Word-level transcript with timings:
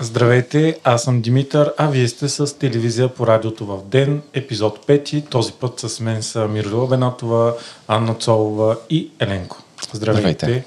Здравейте, 0.00 0.78
аз 0.84 1.02
съм 1.02 1.20
Димитър, 1.20 1.72
а 1.78 1.86
вие 1.86 2.08
сте 2.08 2.28
с 2.28 2.58
телевизия 2.58 3.08
по 3.08 3.26
радиото 3.26 3.66
в 3.66 3.78
ден, 3.84 4.22
епизод 4.32 4.86
5. 4.86 5.28
Този 5.28 5.52
път 5.52 5.80
с 5.80 6.00
мен 6.00 6.22
са 6.22 6.48
Мирола 6.48 6.86
Бенатова, 6.86 7.54
Анна 7.88 8.14
Цолова 8.14 8.76
и 8.90 9.10
Еленко. 9.20 9.62
Здравейте. 9.92 10.30
Здравейте. 10.30 10.64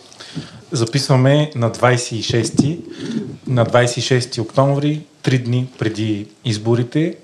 Записваме 0.71 1.51
на 1.55 1.71
26, 1.71 2.79
на 3.47 3.65
26 3.65 4.41
октомври, 4.41 5.01
три 5.23 5.39
дни 5.39 5.67
преди 5.79 6.27
изборите, 6.45 7.15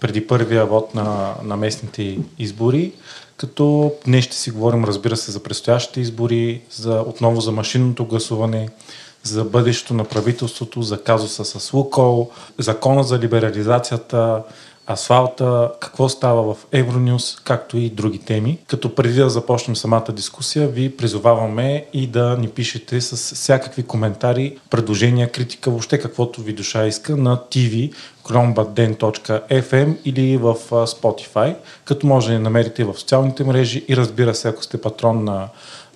преди 0.00 0.26
първия 0.26 0.66
вод 0.66 0.94
на, 0.94 1.34
на 1.42 1.56
местните 1.56 2.18
избори, 2.38 2.92
като 3.36 3.92
днес 4.04 4.24
ще 4.24 4.36
си 4.36 4.50
говорим, 4.50 4.84
разбира 4.84 5.16
се, 5.16 5.30
за 5.30 5.42
предстоящите 5.42 6.00
избори, 6.00 6.60
за, 6.70 7.04
отново 7.06 7.40
за 7.40 7.52
машинното 7.52 8.04
гласуване, 8.04 8.68
за 9.22 9.44
бъдещето 9.44 9.94
на 9.94 10.04
правителството, 10.04 10.82
за 10.82 11.02
казуса 11.02 11.44
с 11.44 11.72
Лукол, 11.72 12.30
закона 12.58 13.04
за 13.04 13.18
либерализацията, 13.18 14.42
асфалта, 14.90 15.70
какво 15.80 16.08
става 16.08 16.54
в 16.54 16.66
Евронюс, 16.72 17.40
както 17.44 17.76
и 17.76 17.90
други 17.90 18.18
теми. 18.18 18.58
Като 18.66 18.94
преди 18.94 19.14
да 19.14 19.30
започнем 19.30 19.76
самата 19.76 20.06
дискусия, 20.12 20.68
ви 20.68 20.96
призоваваме 20.96 21.86
и 21.92 22.06
да 22.06 22.36
ни 22.36 22.48
пишете 22.48 23.00
с 23.00 23.34
всякакви 23.34 23.82
коментари, 23.82 24.58
предложения, 24.70 25.32
критика, 25.32 25.70
въобще 25.70 25.98
каквото 25.98 26.40
ви 26.40 26.52
душа 26.52 26.86
иска 26.86 27.16
на 27.16 27.36
TV 27.36 27.92
chrombadden.fm 28.24 29.96
или 30.04 30.36
в 30.36 30.54
Spotify, 30.70 31.56
като 31.84 32.06
може 32.06 32.28
да 32.28 32.34
ни 32.34 32.38
намерите 32.38 32.84
в 32.84 32.94
социалните 32.98 33.44
мрежи 33.44 33.84
и 33.88 33.96
разбира 33.96 34.34
се, 34.34 34.48
ако 34.48 34.62
сте 34.62 34.80
патрон 34.80 35.24
на 35.24 35.48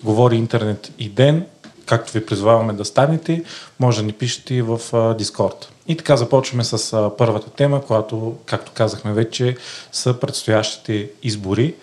Говори 0.03 0.35
Интернет 0.35 0.91
и 0.99 1.09
Ден, 1.09 1.45
както 1.85 2.13
ви 2.13 2.25
призваваме 2.25 2.73
да 2.73 2.85
станете, 2.85 3.43
може 3.79 3.99
да 3.99 4.05
ни 4.05 4.13
пишете 4.13 4.53
и 4.53 4.61
в 4.61 4.79
Дискорд. 5.17 5.69
И 5.87 5.97
така 5.97 6.17
започваме 6.17 6.63
с 6.63 7.11
първата 7.17 7.49
тема, 7.49 7.81
която, 7.81 8.35
както 8.45 8.71
казахме 8.71 9.13
вече, 9.13 9.57
са 9.91 10.13
предстоящите 10.13 11.09
избори, 11.23 11.75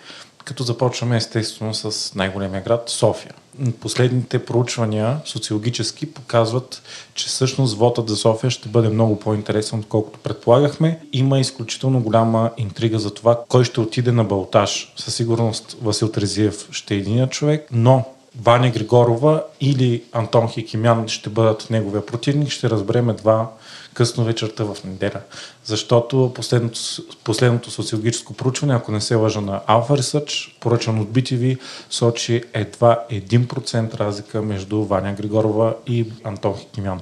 като 0.45 0.63
започваме 0.63 1.17
естествено 1.17 1.73
с 1.73 2.15
най-големия 2.15 2.61
град 2.61 2.83
София. 2.87 3.33
Последните 3.79 4.45
проучвания 4.45 5.17
социологически 5.25 6.13
показват, 6.13 6.81
че 7.13 7.27
всъщност 7.27 7.77
вотът 7.77 8.09
за 8.09 8.15
София 8.15 8.51
ще 8.51 8.69
бъде 8.69 8.89
много 8.89 9.19
по-интересен, 9.19 9.79
отколкото 9.79 10.19
предполагахме. 10.19 10.99
Има 11.13 11.39
изключително 11.39 11.99
голяма 11.99 12.51
интрига 12.57 12.99
за 12.99 13.13
това 13.13 13.39
кой 13.49 13.63
ще 13.63 13.79
отиде 13.79 14.11
на 14.11 14.23
Балтаж. 14.23 14.93
Със 14.97 15.15
сигурност 15.15 15.77
Васил 15.81 16.11
Трезиев 16.11 16.67
ще 16.71 16.93
е 16.93 16.97
единият 16.97 17.31
човек, 17.31 17.67
но 17.71 18.05
Ваня 18.39 18.69
Григорова 18.69 19.43
или 19.61 20.03
Антон 20.11 20.49
Хикимян 20.49 21.07
ще 21.07 21.29
бъдат 21.29 21.69
неговия 21.69 22.05
противник, 22.05 22.49
ще 22.49 22.69
разберем 22.69 23.09
едва 23.09 23.47
късно 23.93 24.23
вечерта 24.23 24.63
в 24.63 24.77
неделя. 24.85 25.21
Защото 25.65 26.31
последното, 26.35 26.79
последното 27.23 27.71
социологическо 27.71 28.33
проучване, 28.33 28.75
ако 28.75 28.91
не 28.91 29.01
се 29.01 29.15
лъжа 29.15 29.41
на 29.41 29.61
Alpha 29.67 29.99
Research, 29.99 30.59
поръчан 30.59 30.99
от 30.99 31.09
BTV, 31.09 31.59
сочи 31.89 32.43
едва 32.53 32.99
1% 33.11 33.99
разлика 33.99 34.41
между 34.41 34.83
Ваня 34.83 35.13
Григорова 35.13 35.75
и 35.87 36.05
Антон 36.23 36.57
Хикимян. 36.57 37.01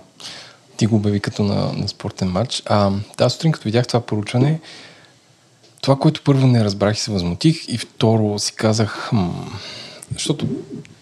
Ти 0.77 0.85
го 0.85 0.95
обяви 0.95 1.19
като 1.19 1.43
на, 1.43 1.73
на 1.73 1.87
спортен 1.87 2.27
матч. 2.27 2.63
А, 2.65 2.91
тази 3.17 3.33
сутрин, 3.33 3.51
като 3.51 3.63
видях 3.63 3.87
това 3.87 3.99
проучване, 3.99 4.59
това, 5.81 5.95
което 5.95 6.23
първо 6.23 6.47
не 6.47 6.63
разбрах 6.63 6.97
и 6.97 6.99
се 6.99 7.11
възмутих, 7.11 7.67
и 7.67 7.77
второ 7.77 8.39
си 8.39 8.53
казах, 8.55 9.07
хм, 9.09 9.29
защото 10.13 10.47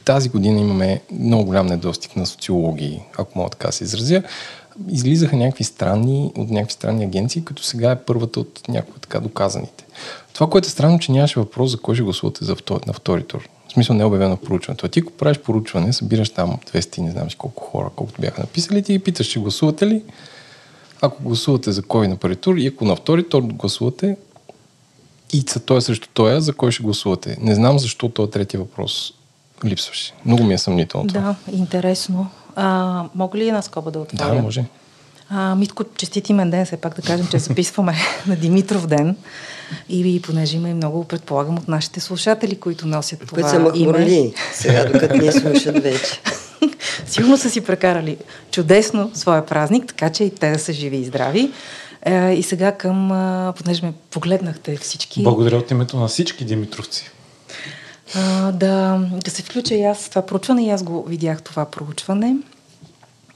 тази 0.06 0.30
година 0.30 0.60
имаме 0.60 1.02
много 1.12 1.46
голям 1.46 1.68
недостиг 1.68 2.16
на 2.16 2.26
социологии, 2.26 3.02
ако 3.18 3.40
мога 3.40 3.50
така 3.50 3.72
се 3.72 3.84
изразя. 3.84 4.24
Излизаха 4.90 5.36
някакви 5.36 5.64
странни, 5.64 6.32
от 6.36 6.50
някакви 6.50 6.74
странни 6.74 7.04
агенции, 7.04 7.46
като 7.46 7.64
сега 7.64 7.92
е 7.92 8.00
първата 8.00 8.40
от 8.40 8.62
някои 8.68 9.00
така 9.02 9.20
доказаните. 9.20 9.86
Това, 10.34 10.50
което 10.50 10.68
е 10.68 10.70
странно, 10.70 11.00
че 11.00 11.12
нямаше 11.12 11.40
въпрос 11.40 11.72
за 11.72 11.78
кой 11.78 11.96
ще 11.96 12.04
гласувате 12.04 12.46
за 12.46 12.56
втори, 12.56 12.84
на 12.88 12.94
втори 12.94 13.24
тур. 13.24 13.50
В 13.68 13.72
смисъл 13.72 13.96
не 13.96 14.02
е 14.02 14.06
обявено 14.06 14.38
проучването. 14.38 14.86
А 14.86 14.90
ти, 14.90 15.00
ако 15.00 15.12
правиш 15.12 15.38
поручване, 15.38 15.94
събираш 15.94 16.30
там 16.30 16.58
200, 16.74 17.02
не 17.02 17.12
знам 17.12 17.30
си 17.30 17.36
колко 17.38 17.64
хора, 17.64 17.90
колкото 17.96 18.22
бяха 18.22 18.42
написали, 18.42 18.84
ти 18.84 18.94
ги 18.94 19.00
питаш, 19.00 19.30
ще 19.30 19.40
гласувате 19.40 19.88
ли? 19.88 20.04
Ако 21.02 21.24
гласувате 21.24 21.72
за 21.72 21.84
кой 21.84 22.08
на 22.08 22.16
първи 22.16 22.36
тур 22.36 22.56
и 22.56 22.68
ако 22.68 22.86
на 22.86 22.96
втори 22.96 23.30
тур 23.30 23.42
гласувате, 23.42 24.18
и 25.34 25.46
той 25.66 25.78
е 25.78 25.82
срещу 25.82 26.08
тоя, 26.14 26.42
за 26.42 26.54
кой 26.54 26.72
ще 26.72 26.84
гласувате. 26.84 27.38
Не 27.42 27.56
знам 27.56 27.80
защо 27.80 28.10
този 28.10 28.32
трети 28.32 28.58
въпрос 28.58 29.14
липсваше. 29.66 30.14
Много 30.26 30.44
ми 30.44 30.54
е 30.54 30.58
съмнително 30.58 31.08
това. 31.08 31.22
Да, 31.22 31.36
интересно. 31.58 32.30
А, 32.56 33.04
мога 33.16 33.38
ли 33.38 33.48
една 33.48 33.62
скоба 33.62 33.92
да 33.92 34.00
отворя? 34.00 34.36
Да, 34.36 34.42
може. 34.42 34.66
А, 35.30 35.56
Митко, 35.56 35.84
честит 35.98 36.30
имен 36.30 36.50
ден, 36.50 36.66
все 36.66 36.78
пак 36.78 36.96
да 36.96 37.02
кажем, 37.02 37.28
че 37.32 37.40
записваме 37.40 37.96
на 38.28 38.36
Димитров 38.36 38.88
ден. 38.88 39.16
И 39.90 40.22
понеже 40.22 40.58
има 40.58 40.70
и 40.70 40.74
много, 40.74 41.04
предполагам, 41.04 41.58
от 41.58 41.68
нашите 41.68 42.00
слушатели, 42.00 42.56
които 42.56 42.88
носят 42.88 43.20
това 43.20 43.36
Които 43.36 43.50
са 43.50 43.60
махмурли, 43.60 44.34
сега 44.54 44.86
докато 44.86 45.18
ни 45.18 45.32
слушат 45.32 45.84
вече. 45.84 46.22
Сигурно 47.06 47.38
са 47.38 47.50
си 47.50 47.62
прекарали 47.62 48.18
чудесно 48.52 49.12
своя 49.14 49.46
празник, 49.46 49.86
така 49.88 50.10
че 50.10 50.24
и 50.24 50.30
те 50.30 50.52
да 50.52 50.60
са 50.60 50.74
живи 50.74 50.98
и 50.98 51.06
здрави. 51.06 51.52
Е, 52.06 52.34
и 52.34 52.44
сега 52.44 52.72
към, 52.72 53.08
понеже 53.58 53.86
ме 53.86 53.94
погледнахте 54.12 54.78
всички. 54.78 55.24
Благодаря 55.24 55.58
от 55.58 55.72
името 55.72 55.98
на 55.98 56.08
всички 56.08 56.46
димитровци 56.46 57.12
а, 58.16 58.52
да, 58.52 59.02
да 59.26 59.32
се 59.32 59.44
включа 59.44 59.76
и 59.76 59.84
аз 59.84 60.10
това 60.10 60.22
проучване 60.22 60.66
и 60.66 60.70
аз 60.70 60.84
го 60.84 61.04
видях 61.04 61.42
това 61.42 61.66
проучване. 61.66 62.36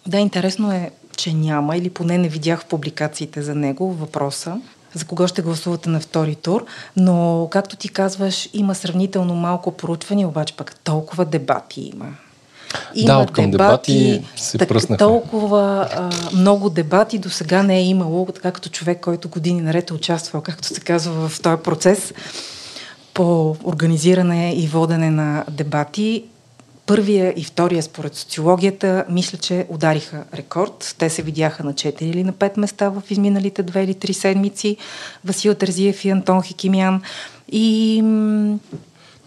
Да, 0.08 0.18
интересно 0.18 0.72
е, 0.72 0.92
че 1.18 1.34
няма 1.34 1.78
или 1.78 1.90
поне 1.90 2.18
не 2.18 2.30
видях 2.30 2.62
в 2.62 2.66
публикациите 2.66 3.42
за 3.42 3.56
него 3.56 3.94
въпроса 3.94 4.62
за 4.94 5.06
кого 5.06 5.28
ще 5.28 5.42
гласувате 5.42 5.90
на 5.90 6.00
втори 6.00 6.36
тур, 6.36 6.66
но 6.98 7.48
както 7.52 7.76
ти 7.76 7.90
казваш, 7.90 8.50
има 8.54 8.76
сравнително 8.76 9.36
малко 9.36 9.72
проучвания, 9.72 10.28
обаче 10.28 10.56
пък 10.58 10.76
толкова 10.76 11.26
дебати 11.26 11.82
има. 11.82 12.06
Има 12.96 13.14
да, 13.14 13.18
от 13.18 13.32
към 13.32 13.52
дебати, 13.52 13.94
дебати 13.94 14.28
се 14.36 14.58
так. 14.58 14.98
Толкова 14.98 15.90
а, 15.96 16.10
много 16.36 16.70
дебати 16.70 17.18
до 17.18 17.30
сега 17.30 17.64
не 17.64 17.78
е 17.78 17.84
имало, 17.84 18.26
така 18.26 18.52
като 18.52 18.70
човек, 18.70 19.00
който 19.00 19.30
години 19.30 19.62
наред 19.62 19.90
е 19.90 19.94
участвал, 19.94 20.42
както 20.42 20.68
се 20.68 20.82
казва 20.82 21.30
в 21.30 21.42
този 21.42 21.58
процес 21.64 22.14
по 23.14 23.56
организиране 23.64 24.54
и 24.56 24.68
водене 24.68 25.10
на 25.10 25.46
дебати. 25.50 26.24
Първия 26.86 27.34
и 27.36 27.44
втория 27.44 27.84
според 27.84 28.16
социологията 28.16 29.06
мисля, 29.10 29.38
че 29.38 29.66
удариха 29.70 30.24
рекорд. 30.34 30.96
Те 30.98 31.10
се 31.10 31.22
видяха 31.22 31.64
на 31.64 31.74
4 31.74 32.02
или 32.02 32.24
на 32.24 32.34
5 32.34 32.60
места 32.60 32.90
в 32.90 33.04
изминалите 33.10 33.64
2 33.64 33.84
или 33.84 33.94
3 33.94 34.12
седмици. 34.12 34.78
Васил 35.26 35.56
Терзиев 35.56 36.06
и 36.06 36.10
Антон 36.10 36.44
Хикимян. 36.44 37.02
И 37.52 38.02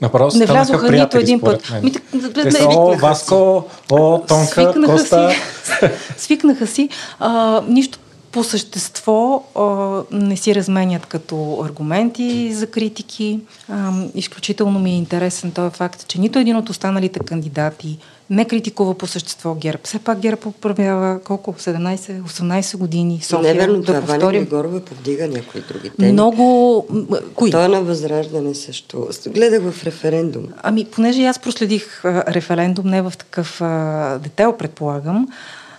Направо 0.05 0.39
не 0.39 0.47
влязоха 0.47 0.91
нито 0.91 1.19
един 1.19 1.41
път. 1.41 1.73
Ми, 1.83 1.93
Те 2.35 2.51
са, 2.51 2.69
о, 2.69 2.97
Васко, 2.97 3.65
о, 3.93 4.19
Тонка, 4.19 4.47
свикнаха 4.47 4.93
Коста. 4.93 5.31
Си, 5.31 5.89
свикнаха 6.17 6.67
си. 6.67 6.89
А, 7.21 7.63
нищо 7.69 7.99
по 8.35 8.45
същество 8.45 9.45
а, 9.55 10.17
не 10.17 10.37
си 10.37 10.55
разменят 10.55 11.07
като 11.07 11.61
аргументи 11.65 12.55
за 12.55 12.67
критики. 12.67 13.41
А, 13.69 13.93
изключително 14.15 14.79
ми 14.79 14.91
е 14.91 14.97
интересен 14.97 15.53
този 15.53 15.77
факт, 15.77 16.07
че 16.09 16.21
нито 16.21 16.39
един 16.39 16.57
от 16.57 16.71
останалите 16.71 17.21
кандидати 17.21 17.99
не 18.31 18.45
критикува 18.45 18.95
по 18.95 19.07
същество 19.07 19.55
ГЕРБ. 19.55 19.79
Все 19.85 19.99
пак 19.99 20.19
ГЕРБ 20.19 20.41
управлява 20.47 21.21
колко? 21.25 21.53
17-18 21.53 22.77
години. 22.77 23.21
София, 23.23 23.55
Неверно, 23.55 23.81
да 23.81 23.85
това 23.85 24.01
повторим. 24.01 24.21
Ваня 24.21 24.45
Григорова 24.45 24.81
повдига 24.81 25.29
някои 25.29 25.61
други 25.61 25.91
теми. 25.91 26.13
Много... 26.13 26.87
Кои? 27.35 27.51
Той 27.51 27.65
е 27.65 27.69
на 27.69 27.83
възраждане 27.83 28.55
също. 28.55 29.09
Гледах 29.27 29.63
в 29.63 29.85
референдум. 29.85 30.45
Ами, 30.63 30.85
понеже 30.85 31.25
аз 31.25 31.39
проследих 31.39 32.05
а, 32.05 32.25
референдум, 32.35 32.87
не 32.87 33.03
в 33.03 33.13
такъв 33.19 33.61
а, 33.61 34.21
предполагам, 34.37 35.29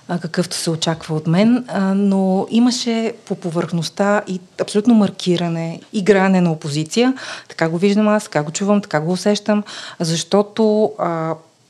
какъвто 0.08 0.56
се 0.56 0.70
очаква 0.70 1.16
от 1.16 1.28
мен, 1.28 1.66
но 1.96 2.48
имаше 2.50 3.14
по 3.26 3.36
повърхността 3.36 4.22
и 4.28 4.40
абсолютно 4.62 4.94
маркиране, 4.94 5.82
игране 5.94 6.42
на 6.42 6.52
опозиция. 6.52 7.14
Така 7.50 7.70
го 7.70 7.78
виждам 7.78 8.08
аз, 8.08 8.24
така 8.24 8.44
го 8.44 8.52
чувам, 8.52 8.82
така 8.82 9.00
го 9.00 9.12
усещам, 9.12 9.64
защото 10.00 10.92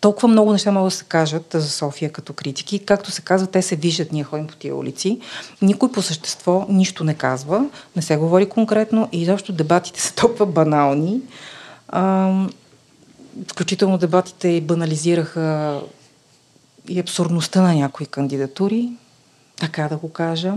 толкова 0.02 0.28
много 0.28 0.52
неща 0.52 0.72
могат 0.72 0.92
да 0.92 0.96
се 0.96 1.04
кажат 1.04 1.46
за 1.54 1.70
София 1.70 2.12
като 2.12 2.34
критики. 2.34 2.80
Както 2.80 3.12
се 3.12 3.22
казва, 3.22 3.48
те 3.48 3.62
се 3.62 3.76
виждат, 3.76 4.12
ние 4.12 4.24
ходим 4.24 4.48
по 4.48 4.56
тия 4.56 4.76
улици. 4.76 5.20
Никой 5.62 5.92
по 5.92 6.02
същество 6.02 6.66
нищо 6.70 7.04
не 7.04 7.14
казва, 7.14 7.66
не 7.96 8.02
се 8.02 8.18
говори 8.18 8.50
конкретно 8.50 9.10
и 9.12 9.22
изобщо 9.22 9.54
дебатите 9.54 10.02
са 10.02 10.16
толкова 10.16 10.46
банални. 10.46 11.22
Включително 13.52 13.98
дебатите 13.98 14.48
и 14.48 14.62
банализираха 14.62 15.80
и 16.90 17.00
абсурдността 17.00 17.62
на 17.62 17.76
някои 17.76 18.06
кандидатури, 18.06 18.90
така 19.60 19.88
да 19.88 19.98
го 19.98 20.10
кажа. 20.10 20.54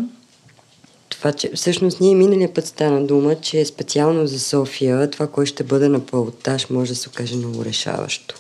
Това, 1.09 1.33
че 1.33 1.51
всъщност 1.55 2.01
ние 2.01 2.15
миналия 2.15 2.55
път 2.55 2.67
стана 2.67 3.07
дума, 3.07 3.35
че 3.35 3.65
специално 3.65 4.27
за 4.27 4.41
София 4.41 5.11
това, 5.11 5.27
кое 5.27 5.47
ще 5.47 5.65
бъде 5.65 5.89
на 5.89 6.07
пълтаж, 6.07 6.71
може 6.71 6.93
да 6.93 6.97
се 6.97 7.09
окаже 7.09 7.37
много 7.37 7.65
решаващо 7.65 8.35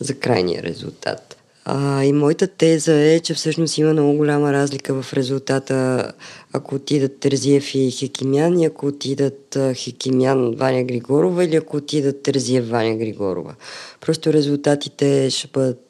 за 0.00 0.14
крайния 0.14 0.62
резултат. 0.62 1.36
А, 1.64 2.04
и 2.04 2.12
моята 2.12 2.46
теза 2.46 2.94
е, 2.94 3.20
че 3.20 3.34
всъщност 3.34 3.78
има 3.78 3.92
много 3.92 4.16
голяма 4.16 4.52
разлика 4.52 5.02
в 5.02 5.12
резултата, 5.12 6.12
ако 6.52 6.74
отидат 6.74 7.20
Терзиев 7.20 7.74
и 7.74 7.90
Хекимян, 7.90 8.60
и 8.60 8.66
ако 8.66 8.86
отидат 8.86 9.58
Хекимян 9.74 10.54
Ваня 10.56 10.84
Григорова 10.84 11.44
или 11.44 11.56
ако 11.56 11.76
отидат 11.76 12.22
Терзиев 12.22 12.68
Ваня 12.68 12.96
Григорова. 12.96 13.54
Просто 14.00 14.32
резултатите 14.32 15.30
ще 15.30 15.48
бъдат... 15.52 15.80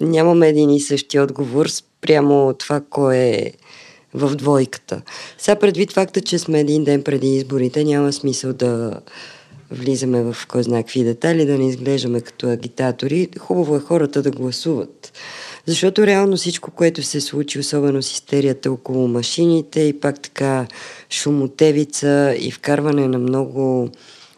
Нямаме 0.00 0.48
един 0.48 0.70
и 0.70 0.80
същи 0.80 1.18
отговор 1.18 1.66
спрямо 1.68 2.54
това, 2.58 2.80
кой 2.90 3.16
е 3.16 3.52
в 4.14 4.36
двойката. 4.36 5.02
Сега 5.38 5.56
предвид 5.56 5.92
факта, 5.92 6.20
че 6.20 6.38
сме 6.38 6.60
един 6.60 6.84
ден 6.84 7.02
преди 7.02 7.36
изборите, 7.36 7.84
няма 7.84 8.12
смисъл 8.12 8.52
да 8.52 9.00
влизаме 9.70 10.22
в 10.22 10.36
кой 10.48 10.62
знае 10.62 10.82
какви 10.82 11.04
детали, 11.04 11.46
да 11.46 11.58
не 11.58 11.68
изглеждаме 11.68 12.20
като 12.20 12.48
агитатори. 12.48 13.28
Хубаво 13.38 13.76
е 13.76 13.80
хората 13.80 14.22
да 14.22 14.30
гласуват. 14.30 15.12
Защото 15.66 16.06
реално 16.06 16.36
всичко, 16.36 16.70
което 16.70 17.02
се 17.02 17.20
случи, 17.20 17.58
особено 17.58 18.02
с 18.02 18.12
истерията 18.12 18.72
около 18.72 19.08
машините 19.08 19.80
и 19.80 20.00
пак 20.00 20.20
така 20.20 20.66
шумотевица 21.10 22.34
и 22.38 22.50
вкарване 22.50 23.08
на 23.08 23.18
много 23.18 23.90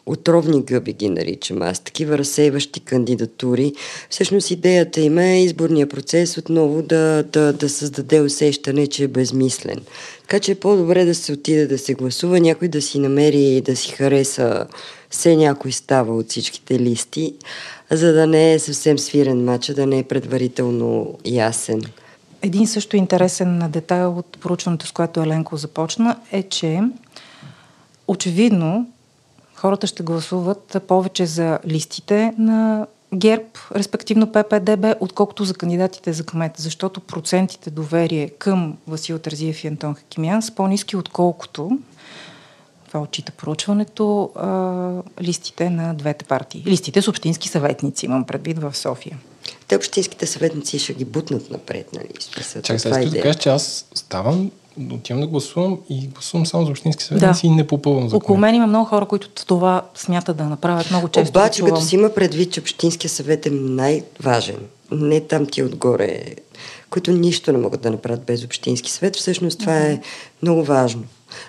отровни 0.06 0.62
гъби 0.62 0.93
ги 0.93 1.08
наричам 1.08 1.62
аз, 1.62 1.81
такива 1.81 2.19
разсейващи 2.19 2.81
кандидатури. 2.81 3.72
Всъщност 4.10 4.50
идеята 4.50 5.00
им 5.00 5.19
е 5.19 5.43
изборния 5.43 5.88
процес 5.88 6.38
отново 6.38 6.82
да, 6.82 7.25
да, 7.32 7.52
да 7.52 7.69
създаде 7.69 8.20
усещане, 8.20 8.87
че 8.87 9.04
е 9.04 9.08
безмислен. 9.08 9.81
Така 10.20 10.40
че 10.40 10.52
е 10.52 10.54
по-добре 10.54 11.04
да 11.04 11.14
се 11.14 11.32
отиде 11.32 11.66
да 11.66 11.78
се 11.78 11.94
гласува, 11.94 12.40
някой 12.40 12.69
да 12.69 12.82
си 12.82 12.99
намери 12.99 13.56
и 13.56 13.60
да 13.60 13.76
си 13.76 13.93
хареса 13.93 14.66
все 15.10 15.37
някой 15.37 15.72
става 15.72 16.16
от 16.16 16.31
всичките 16.31 16.78
листи, 16.78 17.34
за 17.90 18.12
да 18.12 18.26
не 18.26 18.55
е 18.55 18.58
съвсем 18.58 18.98
свирен 18.98 19.44
матч, 19.44 19.66
да 19.66 19.87
не 19.87 19.98
е 19.98 20.02
предварително 20.02 21.19
ясен. 21.25 21.82
Един 22.43 22.66
също 22.66 22.96
интересен 22.96 23.62
детайл 23.69 24.19
от 24.19 24.38
поручването, 24.40 24.87
с 24.87 24.93
което 24.93 25.20
Еленко 25.20 25.56
започна, 25.56 26.16
е, 26.32 26.43
че 26.43 26.81
очевидно 28.08 28.92
хората 29.62 29.87
ще 29.87 30.03
гласуват 30.03 30.76
повече 30.88 31.26
за 31.26 31.59
листите 31.67 32.35
на 32.38 32.87
ГЕРБ, 33.14 33.44
респективно 33.75 34.32
ППДБ, 34.32 34.85
отколкото 35.00 35.44
за 35.44 35.55
кандидатите 35.55 36.12
за 36.12 36.25
кмет, 36.25 36.53
защото 36.56 37.00
процентите 37.00 37.70
доверие 37.70 38.29
към 38.29 38.76
Васил 38.88 39.19
Тързиев 39.19 39.64
и 39.64 39.69
Антон 39.69 39.94
Хакимян 39.94 40.43
са 40.43 40.55
по-низки, 40.55 40.97
отколкото 40.97 41.79
това 42.87 43.00
отчита 43.00 43.32
проучването, 43.32 44.31
а, 44.35 45.23
листите 45.23 45.70
на 45.70 45.94
двете 45.94 46.25
партии. 46.25 46.65
Листите 46.67 47.03
с 47.03 47.08
общински 47.08 47.49
съветници, 47.49 48.06
имам 48.06 48.25
предвид 48.25 48.58
в 48.58 48.76
София. 48.76 49.19
Те 49.69 49.76
общинските 49.76 50.26
съветници 50.26 50.79
ще 50.79 50.94
ги 50.94 51.05
бутнат 51.05 51.50
напред, 51.50 51.88
нали? 51.93 52.08
Чакай, 52.62 52.79
сега 52.79 53.00
искам 53.00 53.11
да 53.11 53.23
кажа, 53.23 53.38
че 53.38 53.49
аз 53.49 53.87
ставам 53.94 54.50
отивам 54.92 55.20
да 55.20 55.26
гласувам 55.26 55.78
и 55.90 56.08
гласувам 56.08 56.46
само 56.46 56.64
за 56.64 56.70
общински 56.70 57.04
съветници 57.04 57.46
да. 57.46 57.52
и 57.52 57.56
не 57.56 57.66
попълвам 57.66 58.08
за 58.08 58.16
Около 58.16 58.38
мен 58.38 58.54
има 58.54 58.66
много 58.66 58.84
хора, 58.84 59.06
които 59.06 59.28
това 59.28 59.82
смятат 59.94 60.36
да 60.36 60.44
направят 60.44 60.90
много 60.90 61.08
често. 61.08 61.30
Обаче, 61.30 61.62
като 61.62 61.80
си 61.80 61.94
има 61.94 62.08
предвид, 62.08 62.52
че 62.52 62.60
общинския 62.60 63.10
съвет 63.10 63.46
е 63.46 63.50
най-важен, 63.50 64.58
не 64.90 65.20
там 65.20 65.46
ти 65.46 65.62
отгоре, 65.62 66.22
които 66.90 67.12
нищо 67.12 67.52
не 67.52 67.58
могат 67.58 67.80
да 67.80 67.90
направят 67.90 68.24
без 68.24 68.44
общински 68.44 68.90
съвет, 68.90 69.16
всъщност 69.16 69.60
това 69.60 69.76
е 69.76 70.00
много 70.42 70.64
важно 70.64 71.02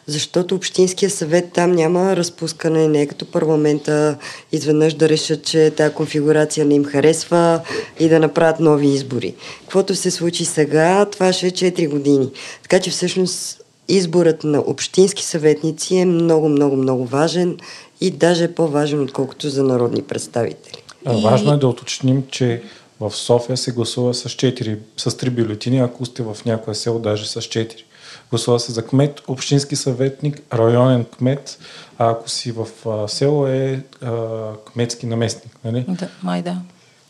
защото 0.08 0.56
Общинския 0.56 1.10
съвет 1.10 1.52
там 1.54 1.72
няма 1.72 2.16
разпускане, 2.16 2.88
не 2.88 3.02
е 3.02 3.08
като 3.08 3.26
парламента 3.26 4.18
изведнъж 4.52 4.94
да 4.94 5.10
решат, 5.10 5.46
че 5.46 5.72
тази 5.78 5.94
конфигурация 5.94 6.66
не 6.66 6.76
им 6.76 6.86
харесва 6.86 7.62
и 8.00 8.10
да 8.10 8.20
направят 8.20 8.60
нови 8.60 8.88
избори. 8.88 9.34
Каквото 9.62 9.96
се 9.96 10.12
случи 10.12 10.46
сега, 10.46 11.06
това 11.06 11.34
ще 11.34 11.48
е 11.48 11.52
4 11.52 11.90
години. 11.90 12.30
Така 12.62 12.80
че 12.80 12.92
всъщност 12.92 13.64
изборът 13.88 14.44
на 14.44 14.60
общински 14.60 15.24
съветници 15.24 15.96
е 15.96 16.06
много, 16.06 16.50
много, 16.50 16.76
много 16.76 17.06
важен 17.06 17.58
и 18.02 18.12
даже 18.12 18.44
е 18.44 18.54
по-важен, 18.54 19.02
отколкото 19.02 19.50
за 19.50 19.64
народни 19.64 20.02
представители. 20.02 20.84
А, 21.06 21.18
важно 21.18 21.54
е 21.54 21.58
да 21.58 21.68
уточним, 21.68 22.24
че 22.32 22.62
в 23.00 23.12
София 23.12 23.58
се 23.58 23.72
гласува 23.72 24.14
с 24.14 24.30
4, 24.30 24.78
с 24.98 25.12
3 25.12 25.30
бюлетини, 25.30 25.80
ако 25.80 26.06
сте 26.06 26.24
в 26.24 26.38
някое 26.46 26.76
село 26.76 27.00
даже 27.00 27.28
с 27.28 27.42
4. 27.42 27.84
Гласува 28.34 28.60
се 28.60 28.72
за 28.72 28.86
кмет, 28.86 29.22
общински 29.28 29.76
съветник, 29.76 30.42
районен 30.54 31.06
кмет, 31.06 31.58
а 31.98 32.10
ако 32.10 32.30
си 32.30 32.52
в 32.52 32.68
а, 32.90 33.08
село 33.08 33.48
е 33.48 33.84
а, 34.02 34.12
кметски 34.74 35.06
наместник. 35.06 35.58
Нали? 35.66 35.86
Да, 35.88 36.08
май 36.24 36.42
да. 36.42 36.58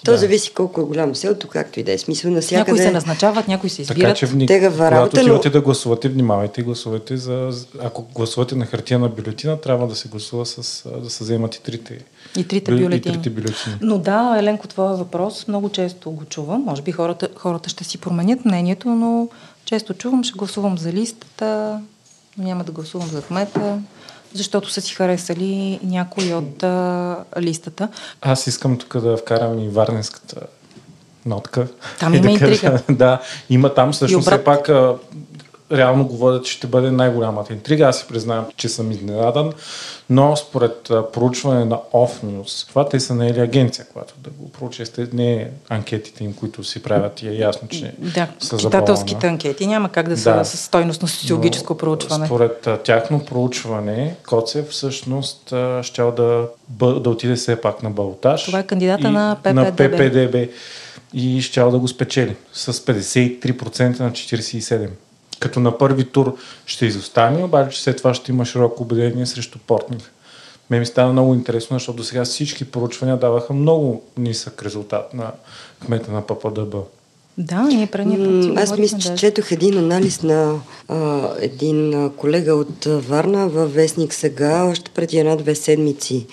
То 0.05 0.11
да. 0.11 0.17
зависи 0.17 0.53
колко 0.53 0.81
е 0.81 0.83
голямо 0.83 1.15
селото, 1.15 1.47
както 1.47 1.79
и 1.79 1.83
да 1.83 1.91
е. 1.91 1.97
Смисъл 1.97 2.31
на 2.31 2.41
всякъде... 2.41 2.71
Някои 2.71 2.85
се 2.85 2.91
назначават, 2.91 3.47
някои 3.47 3.69
се 3.69 3.81
избират. 3.81 4.01
Така 4.01 4.13
че 4.13 4.25
вни... 4.25 4.47
Тега 4.47 4.65
работа, 4.65 5.09
когато 5.09 5.19
отивате 5.19 5.47
но... 5.47 5.51
да 5.51 5.61
гласувате, 5.61 6.09
внимавайте 6.09 6.61
и 6.61 6.63
гласувате 6.63 7.17
за... 7.17 7.49
Ако 7.81 8.01
гласувате 8.15 8.55
на 8.55 8.65
хартия 8.65 8.99
на 8.99 9.09
бюлетина, 9.09 9.61
трябва 9.61 9.87
да 9.87 9.95
се 9.95 10.09
гласува 10.09 10.45
с... 10.45 10.83
да 11.03 11.09
се 11.09 11.23
вземат 11.23 11.55
и 11.55 11.61
трите. 11.61 11.99
И 12.37 12.47
трите 12.47 12.71
бюлетини. 12.71 12.95
И 12.95 13.01
трите 13.01 13.29
бюлетини. 13.29 13.75
Но 13.81 13.97
да, 13.97 14.35
Еленко, 14.39 14.67
твоя 14.67 14.95
въпрос 14.95 15.47
много 15.47 15.69
често 15.69 16.11
го 16.11 16.25
чувам. 16.25 16.61
Може 16.61 16.81
би 16.81 16.91
хората, 16.91 17.29
хората 17.35 17.69
ще 17.69 17.83
си 17.83 17.97
променят 17.97 18.45
мнението, 18.45 18.89
но 18.89 19.27
често 19.65 19.93
чувам, 19.93 20.23
ще 20.23 20.37
гласувам 20.37 20.77
за 20.77 20.93
листата, 20.93 21.79
но 22.37 22.43
няма 22.43 22.63
да 22.63 22.71
гласувам 22.71 23.07
за 23.07 23.21
кмета, 23.21 23.79
защото 24.33 24.71
са 24.71 24.81
си 24.81 24.93
харесали 24.93 25.79
някои 25.83 26.33
от 26.33 26.63
а, 26.63 27.17
листата. 27.39 27.87
Аз 28.21 28.47
искам 28.47 28.77
тук 28.77 28.97
да 28.97 29.17
вкарам 29.17 29.59
и 29.59 29.69
варненската 29.69 30.41
нотка. 31.25 31.67
Там 31.99 32.13
има 32.13 32.23
да 32.27 32.31
интрига. 32.31 32.59
Кажа, 32.59 32.83
да, 32.89 33.21
има 33.49 33.73
там 33.73 33.93
също 33.93 34.21
все 34.21 34.43
пак 34.43 34.69
реално 35.71 36.07
говорят, 36.07 36.45
че 36.45 36.53
ще 36.53 36.67
бъде 36.67 36.91
най-голямата 36.91 37.53
интрига. 37.53 37.85
Аз 37.85 37.99
си 37.99 38.05
признавам, 38.09 38.45
че 38.57 38.69
съм 38.69 38.91
изненадан, 38.91 39.53
но 40.09 40.35
според 40.35 40.91
проучване 41.13 41.65
на 41.65 41.79
News, 41.93 42.67
това 42.67 42.89
те 42.89 42.99
са 42.99 43.15
наели 43.15 43.39
агенция, 43.39 43.85
която 43.93 44.13
да 44.17 44.29
го 44.29 44.49
проучи, 44.49 44.83
не 45.13 45.49
анкетите 45.69 46.23
им, 46.23 46.33
които 46.33 46.63
си 46.63 46.83
правят 46.83 47.21
и 47.21 47.27
е 47.27 47.33
ясно, 47.33 47.67
че 47.67 47.93
да, 47.99 48.27
са 48.39 48.57
читателските 48.57 49.27
анкети 49.27 49.67
няма 49.67 49.89
как 49.89 50.09
да 50.09 50.17
са 50.17 50.33
да. 50.33 50.45
с 50.45 50.57
стойностно 50.57 51.07
социологическо 51.07 51.77
проучване. 51.77 52.25
Според 52.25 52.67
тяхно 52.83 53.25
проучване, 53.25 54.15
Коцев 54.27 54.69
всъщност 54.69 55.53
щял 55.81 56.11
да, 56.11 56.47
да 56.79 57.09
отиде 57.09 57.35
все 57.35 57.61
пак 57.61 57.83
на 57.83 57.89
Балтаж. 57.89 58.45
Това 58.45 58.59
е 58.59 58.63
кандидата 58.63 59.11
на 59.11 59.37
ППДБ. 59.43 59.53
На 59.53 59.71
ППДБ 59.75 60.49
и 61.13 61.41
щял 61.41 61.71
да 61.71 61.79
го 61.79 61.87
спечели 61.87 62.35
с 62.53 62.73
53% 62.73 63.99
на 63.99 64.11
47% 64.11 64.89
като 65.43 65.59
на 65.59 65.77
първи 65.77 66.05
тур 66.05 66.35
ще 66.65 66.85
изостане, 66.85 67.43
обаче 67.43 67.81
след 67.81 67.97
това 67.97 68.13
ще 68.13 68.31
има 68.31 68.45
широко 68.45 68.83
убедение 68.83 69.25
срещу 69.25 69.59
Портник. 69.67 70.11
Ме 70.69 70.79
ми 70.79 70.85
стана 70.85 71.11
много 71.11 71.33
интересно, 71.33 71.75
защото 71.75 71.97
до 71.97 72.03
сега 72.03 72.25
всички 72.25 72.65
проучвания 72.65 73.17
даваха 73.17 73.53
много 73.53 74.03
нисък 74.17 74.63
резултат 74.63 75.13
на 75.13 75.31
кмета 75.85 76.11
на 76.11 76.21
ППДБ. 76.27 76.75
Да, 77.37 77.61
ние 77.61 77.87
преди 77.87 78.53
Аз 78.57 78.77
мисля, 78.77 78.97
че 78.99 79.15
четох 79.15 79.51
един 79.51 79.77
анализ 79.77 80.23
на 80.23 80.59
а, 80.87 81.29
един 81.39 82.09
колега 82.17 82.53
от 82.53 82.85
Варна 82.85 83.49
във 83.49 83.73
Вестник 83.73 84.13
сега, 84.13 84.63
още 84.63 84.91
преди 84.91 85.17
една-две 85.17 85.55
седмици. 85.55 86.25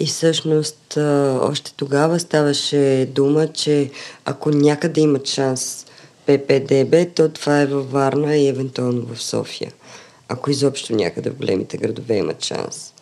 И 0.00 0.06
всъщност 0.06 0.96
а, 0.96 1.38
още 1.42 1.72
тогава 1.76 2.20
ставаше 2.20 3.08
дума, 3.14 3.46
че 3.46 3.90
ако 4.24 4.50
някъде 4.50 5.00
имат 5.00 5.28
шанс 5.28 5.85
ППДБ, 6.26 7.14
то 7.14 7.28
това 7.28 7.60
е 7.60 7.66
във 7.66 7.90
Варна 7.92 8.36
и 8.36 8.48
евентуално 8.48 9.06
в 9.14 9.22
София. 9.22 9.72
Ако 10.28 10.50
изобщо 10.50 10.96
някъде 10.96 11.30
в 11.30 11.34
големите 11.34 11.76
градове 11.76 12.16
имат 12.16 12.44
шанс. 12.44 12.92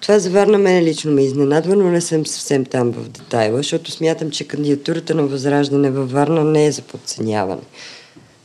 Това 0.00 0.18
за 0.18 0.30
Варна 0.30 0.58
мен 0.58 0.84
лично 0.84 1.12
ме 1.12 1.22
изненадва, 1.22 1.76
но 1.76 1.90
не 1.90 2.00
съм 2.00 2.26
съвсем 2.26 2.64
там 2.64 2.92
в 2.92 3.08
детайла, 3.08 3.56
защото 3.56 3.90
смятам, 3.90 4.30
че 4.30 4.48
кандидатурата 4.48 5.14
на 5.14 5.22
Възраждане 5.22 5.90
във 5.90 6.12
Варна 6.12 6.44
не 6.44 6.66
е 6.66 6.72
за 6.72 6.82
подценяване. 6.82 7.62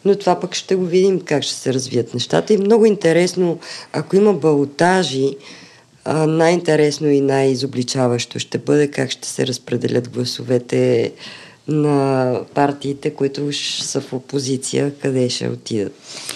Но 0.05 0.15
това 0.15 0.39
пък 0.39 0.55
ще 0.55 0.75
го 0.75 0.85
видим 0.85 1.21
как 1.21 1.43
ще 1.43 1.53
се 1.53 1.73
развият 1.73 2.13
нещата. 2.13 2.53
И 2.53 2.57
много 2.57 2.85
интересно, 2.85 3.59
ако 3.93 4.15
има 4.15 4.33
балотажи, 4.33 5.35
най-интересно 6.27 7.09
и 7.09 7.21
най-изобличаващо 7.21 8.39
ще 8.39 8.57
бъде 8.57 8.91
как 8.91 9.11
ще 9.11 9.27
се 9.27 9.47
разпределят 9.47 10.09
гласовете 10.09 11.11
на 11.67 12.39
партиите, 12.53 13.13
които 13.13 13.53
са 13.53 14.01
в 14.01 14.13
опозиция, 14.13 14.93
къде 14.99 15.29
ще 15.29 15.47
отидат 15.47 15.93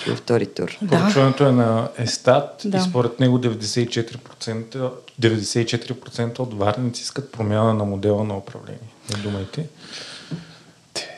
на 0.08 0.16
втори 0.16 0.46
тур. 0.46 0.78
Да. 0.82 1.00
Поручването 1.00 1.48
е 1.48 1.52
на 1.52 1.90
Естат 1.98 2.62
да. 2.66 2.78
и 2.78 2.82
според 2.82 3.20
него 3.20 3.38
94%, 3.40 4.92
94% 5.22 6.40
от 6.40 6.54
варници 6.54 7.02
искат 7.02 7.32
промяна 7.32 7.74
на 7.74 7.84
модела 7.84 8.24
на 8.24 8.38
управление. 8.38 8.90
Не 9.16 9.24
думайте. 9.24 9.68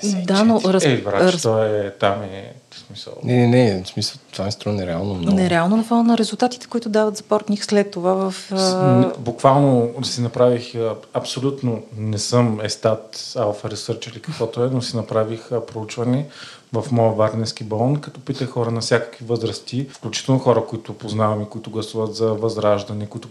Да, 0.04 0.44
но... 0.44 0.62
Раз... 0.66 0.86
Ей, 0.86 1.02
брат, 1.02 1.34
раз... 1.34 1.42
то 1.42 1.64
е, 1.64 1.94
там 2.00 2.22
е 2.22 2.54
смисъл. 2.88 3.14
Не, 3.24 3.48
не, 3.48 3.74
не, 3.74 3.84
в 3.84 3.88
смисъл, 3.88 4.22
това 4.32 4.46
ми 4.46 4.52
струва 4.52 4.76
нереално 4.76 5.14
много. 5.14 5.38
Нереално 5.38 5.78
на 5.78 5.84
фона 5.84 6.04
на 6.04 6.18
резултатите, 6.18 6.68
които 6.68 6.90
дават 6.90 7.18
за 7.18 7.24
Портних 7.24 7.66
след 7.66 7.92
това 7.92 8.14
в... 8.14 8.52
а, 8.52 9.12
Буквално 9.20 10.04
си 10.04 10.22
направих, 10.22 10.76
абсолютно 11.14 11.82
не 11.98 12.18
съм 12.18 12.60
естат, 12.64 13.34
алфа 13.36 13.70
ресърч 13.70 14.08
или 14.08 14.20
каквото 14.20 14.64
е, 14.64 14.70
но 14.70 14.82
си 14.82 14.96
направих 14.96 15.50
проучване 15.68 16.26
в 16.74 16.92
моя 16.92 17.12
варненски 17.12 17.64
балон, 17.64 17.96
като 17.96 18.20
питах 18.20 18.50
хора 18.50 18.72
на 18.72 18.82
всякакви 18.82 19.26
възрасти, 19.26 19.88
включително 19.90 20.40
хора, 20.40 20.66
които 20.66 20.94
познавам 20.94 21.42
и 21.42 21.46
които 21.46 21.70
гласуват 21.70 22.16
за 22.16 22.34
Възраждане, 22.34 23.06
които 23.06 23.30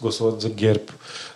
гласуват, 0.00 0.40
за 0.40 0.50
ГЕРБ. 0.50 0.84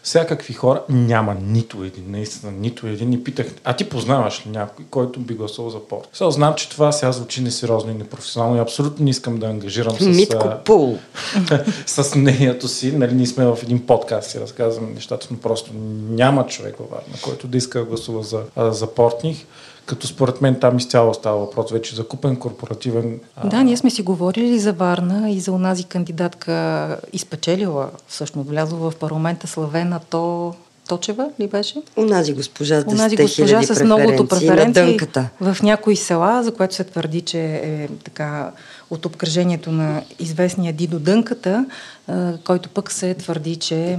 Всякакви 0.02 0.54
хора, 0.54 0.82
няма 0.88 1.36
нито 1.42 1.84
един, 1.84 2.04
наистина 2.08 2.52
нито 2.52 2.86
един. 2.86 3.12
И 3.12 3.24
питах, 3.24 3.46
а 3.64 3.76
ти 3.76 3.88
познаваш 3.88 4.46
ли 4.46 4.50
някой, 4.50 4.84
който 4.90 5.20
би 5.20 5.34
гласувал 5.34 5.70
за 5.70 5.80
порт? 5.80 6.08
Сега 6.12 6.30
знам, 6.30 6.54
че 6.54 6.68
това 6.68 6.92
сега 6.92 7.12
звучи 7.12 7.42
несериозно 7.42 7.90
и 7.90 7.94
непрофесионално 7.94 8.56
и 8.56 8.60
абсолютно 8.60 9.04
не 9.04 9.10
искам 9.10 9.38
да 9.38 9.46
ангажирам 9.46 9.96
с, 9.96 10.06
Митко 10.06 10.48
Пул. 10.64 10.98
с 11.86 12.14
мнението 12.14 12.68
си. 12.68 12.92
Нали, 12.92 13.14
ние 13.14 13.26
сме 13.26 13.46
в 13.46 13.58
един 13.62 13.86
подкаст 13.86 14.34
и 14.34 14.40
разказваме 14.40 14.92
нещата, 14.94 15.28
но 15.30 15.38
просто 15.38 15.70
няма 16.08 16.46
човек 16.46 16.76
във 16.78 16.90
Варна, 16.90 17.14
който 17.22 17.48
да 17.48 17.58
иска 17.58 17.78
да 17.78 17.84
гласува 17.84 18.22
за, 18.22 18.42
за 18.56 18.86
Портних. 18.86 19.46
Като 19.86 20.06
според 20.06 20.40
мен 20.40 20.60
там 20.60 20.76
изцяло 20.76 21.14
става 21.14 21.38
въпрос 21.38 21.72
вече 21.72 21.94
за 21.94 22.08
купен 22.08 22.36
корпоративен. 22.36 23.20
Да, 23.44 23.62
ние 23.62 23.76
сме 23.76 23.90
си 23.90 24.02
говорили 24.02 24.58
за 24.58 24.72
Варна 24.72 25.30
и 25.30 25.40
за 25.40 25.52
онази 25.52 25.84
кандидатка 25.84 26.96
изпечелила, 27.12 27.90
всъщност 28.08 28.48
влязла 28.48 28.90
в 28.90 28.96
парламента 28.96 29.46
Славена 29.46 30.00
То... 30.10 30.54
Точева 30.88 31.30
ли 31.40 31.48
беше? 31.48 31.82
Унази 31.96 32.32
госпожа 32.32 32.80
с 32.80 32.84
Онази 32.86 33.16
10 33.16 33.22
госпожа 33.22 33.62
с 33.62 33.84
многото 33.84 34.28
преференции 34.28 34.98
в 35.40 35.56
някои 35.62 35.96
села, 35.96 36.42
за 36.42 36.54
което 36.54 36.74
се 36.74 36.84
твърди, 36.84 37.20
че 37.20 37.40
е 37.64 37.88
така 38.04 38.50
от 38.90 39.06
обкръжението 39.06 39.72
на 39.72 40.02
известния 40.18 40.72
Дидо 40.72 40.98
Дънката, 40.98 41.66
който 42.44 42.68
пък 42.68 42.92
се 42.92 43.14
твърди, 43.14 43.56
че 43.56 43.98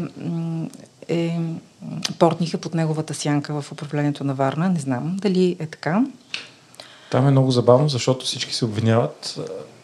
е 1.07 1.39
портниха 2.19 2.57
под 2.57 2.73
неговата 2.73 3.13
сянка 3.13 3.61
в 3.61 3.71
управлението 3.71 4.23
на 4.23 4.33
Варна. 4.33 4.69
Не 4.69 4.79
знам 4.79 5.17
дали 5.21 5.55
е 5.59 5.65
така. 5.67 6.05
Там 7.11 7.27
е 7.27 7.31
много 7.31 7.51
забавно, 7.51 7.89
защото 7.89 8.25
всички 8.25 8.53
се 8.53 8.65
обвиняват. 8.65 9.39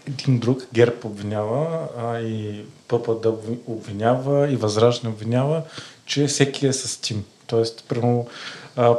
Един 0.07 0.39
друг, 0.39 0.67
ГЕРБ 0.73 0.95
обвинява, 1.03 1.87
а 1.97 2.19
и 2.19 2.65
ППД 2.87 3.25
обвинява, 3.67 4.51
и 4.51 4.55
Възраждане 4.55 5.13
обвинява, 5.13 5.61
че 6.05 6.27
всеки 6.27 6.67
е 6.67 6.73
с 6.73 7.01
тим. 7.01 7.25
Тоест, 7.47 7.83
прямо 7.87 8.27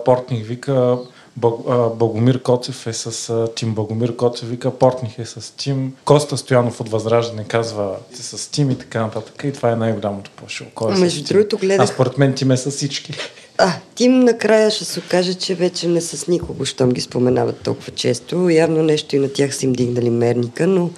Портних 0.04 0.46
вика, 0.46 0.98
Богомир 1.37 2.42
Коцев 2.42 2.87
е 2.87 2.92
с 2.92 3.49
тим. 3.56 3.75
Богомир 3.75 4.16
Коцев 4.16 4.49
вика, 4.49 4.70
Портних 4.70 5.18
е 5.18 5.25
с 5.25 5.56
тим. 5.56 5.94
Коста 6.04 6.37
Стоянов 6.37 6.80
от 6.80 6.88
Възраждане 6.88 7.44
казва, 7.44 7.96
е 8.12 8.16
с 8.16 8.50
тим 8.50 8.70
и 8.70 8.78
така 8.78 9.00
нататък. 9.02 9.42
И 9.44 9.52
това 9.52 9.70
е 9.70 9.76
най-голямото 9.76 10.30
пошо. 10.30 10.64
Кой 10.75 10.92
е 10.92 10.99
Между 10.99 11.25
другото, 11.25 11.58
гледах- 11.58 11.84
А 11.84 11.87
според 11.87 12.18
мен 12.18 12.34
тим 12.34 12.50
е 12.50 12.56
с 12.56 12.70
всички. 12.70 13.12
А, 13.58 13.72
Тим 13.94 14.20
накрая 14.20 14.70
ще 14.70 14.84
се 14.84 14.99
окаже, 15.00 15.34
че 15.34 15.54
вече 15.54 15.88
не 15.88 16.00
с 16.00 16.26
никого, 16.26 16.64
щом 16.64 16.90
ги 16.90 17.00
споменават 17.00 17.60
толкова 17.60 17.90
често. 17.90 18.50
Явно 18.50 18.82
нещо 18.82 19.16
и 19.16 19.18
на 19.18 19.32
тях 19.32 19.54
са 19.54 19.66
им 19.66 19.72
дигнали 19.72 20.10
мерника, 20.10 20.66
но 20.66 20.90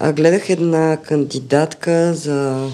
а, 0.00 0.12
гледах 0.12 0.50
една 0.50 0.96
кандидатка 0.96 2.14
за 2.14 2.68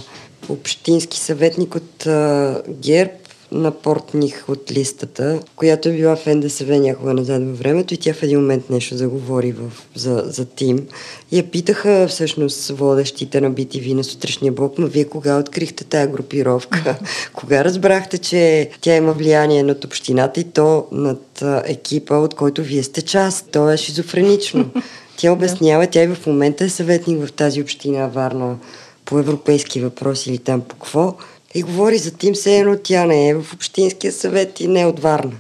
общински 0.49 1.19
съветник 1.19 1.75
от 1.75 2.07
а, 2.07 2.63
ГЕРБ 2.69 3.13
на 3.53 3.71
Портних 3.71 4.45
от 4.49 4.73
листата, 4.73 5.41
която 5.57 5.89
е 5.89 5.93
била 5.93 6.17
в 6.17 6.27
НДСВ 6.27 6.79
някога 6.79 7.15
назад 7.15 7.43
във 7.45 7.59
времето 7.59 7.95
и 7.95 7.97
тя 7.97 8.15
в 8.15 8.23
един 8.23 8.41
момент 8.41 8.71
нещо 8.71 8.97
заговори 8.97 9.53
в, 9.53 9.73
за, 9.95 10.23
за 10.27 10.45
Тим. 10.45 10.87
И 11.31 11.37
я 11.39 11.51
питаха 11.51 12.07
всъщност 12.09 12.69
водещите 12.69 13.41
на 13.41 13.53
BTV 13.53 13.95
на 13.95 14.05
сутрешния 14.05 14.53
блок, 14.53 14.75
но 14.79 14.87
вие 14.87 15.05
кога 15.05 15.39
открихте 15.39 15.85
тая 15.85 16.07
групировка? 16.07 16.99
кога 17.33 17.65
разбрахте, 17.65 18.19
че 18.19 18.71
тя 18.81 18.97
има 18.97 19.13
влияние 19.13 19.63
над 19.63 19.85
общината 19.85 20.41
и 20.41 20.45
то 20.45 20.87
над 20.93 21.43
а, 21.43 21.63
екипа, 21.67 22.15
от 22.15 22.35
който 22.35 22.63
вие 22.63 22.83
сте 22.83 23.03
част? 23.03 23.51
То 23.51 23.71
е 23.71 23.77
шизофренично. 23.77 24.71
Тя 25.17 25.33
обяснява, 25.33 25.87
тя 25.87 26.03
и 26.03 26.07
в 26.07 26.27
момента 26.27 26.65
е 26.65 26.69
съветник 26.69 27.27
в 27.27 27.33
тази 27.33 27.63
община 27.63 28.07
Варна 28.07 28.57
по 29.05 29.19
европейски 29.19 29.81
въпроси 29.81 30.31
или 30.31 30.39
там 30.39 30.61
по 30.61 30.77
какво. 30.77 31.15
И 31.55 31.63
говори 31.63 31.99
за 31.99 32.11
Тим, 32.11 32.35
все 32.35 32.59
едно 32.59 32.77
тя 32.83 33.07
не 33.07 33.29
е 33.29 33.35
в 33.35 33.53
Общинския 33.55 34.13
съвет 34.13 34.61
и 34.61 34.69
не 34.69 34.81
е 34.81 34.87
от 34.87 35.01
Варна. 35.01 35.33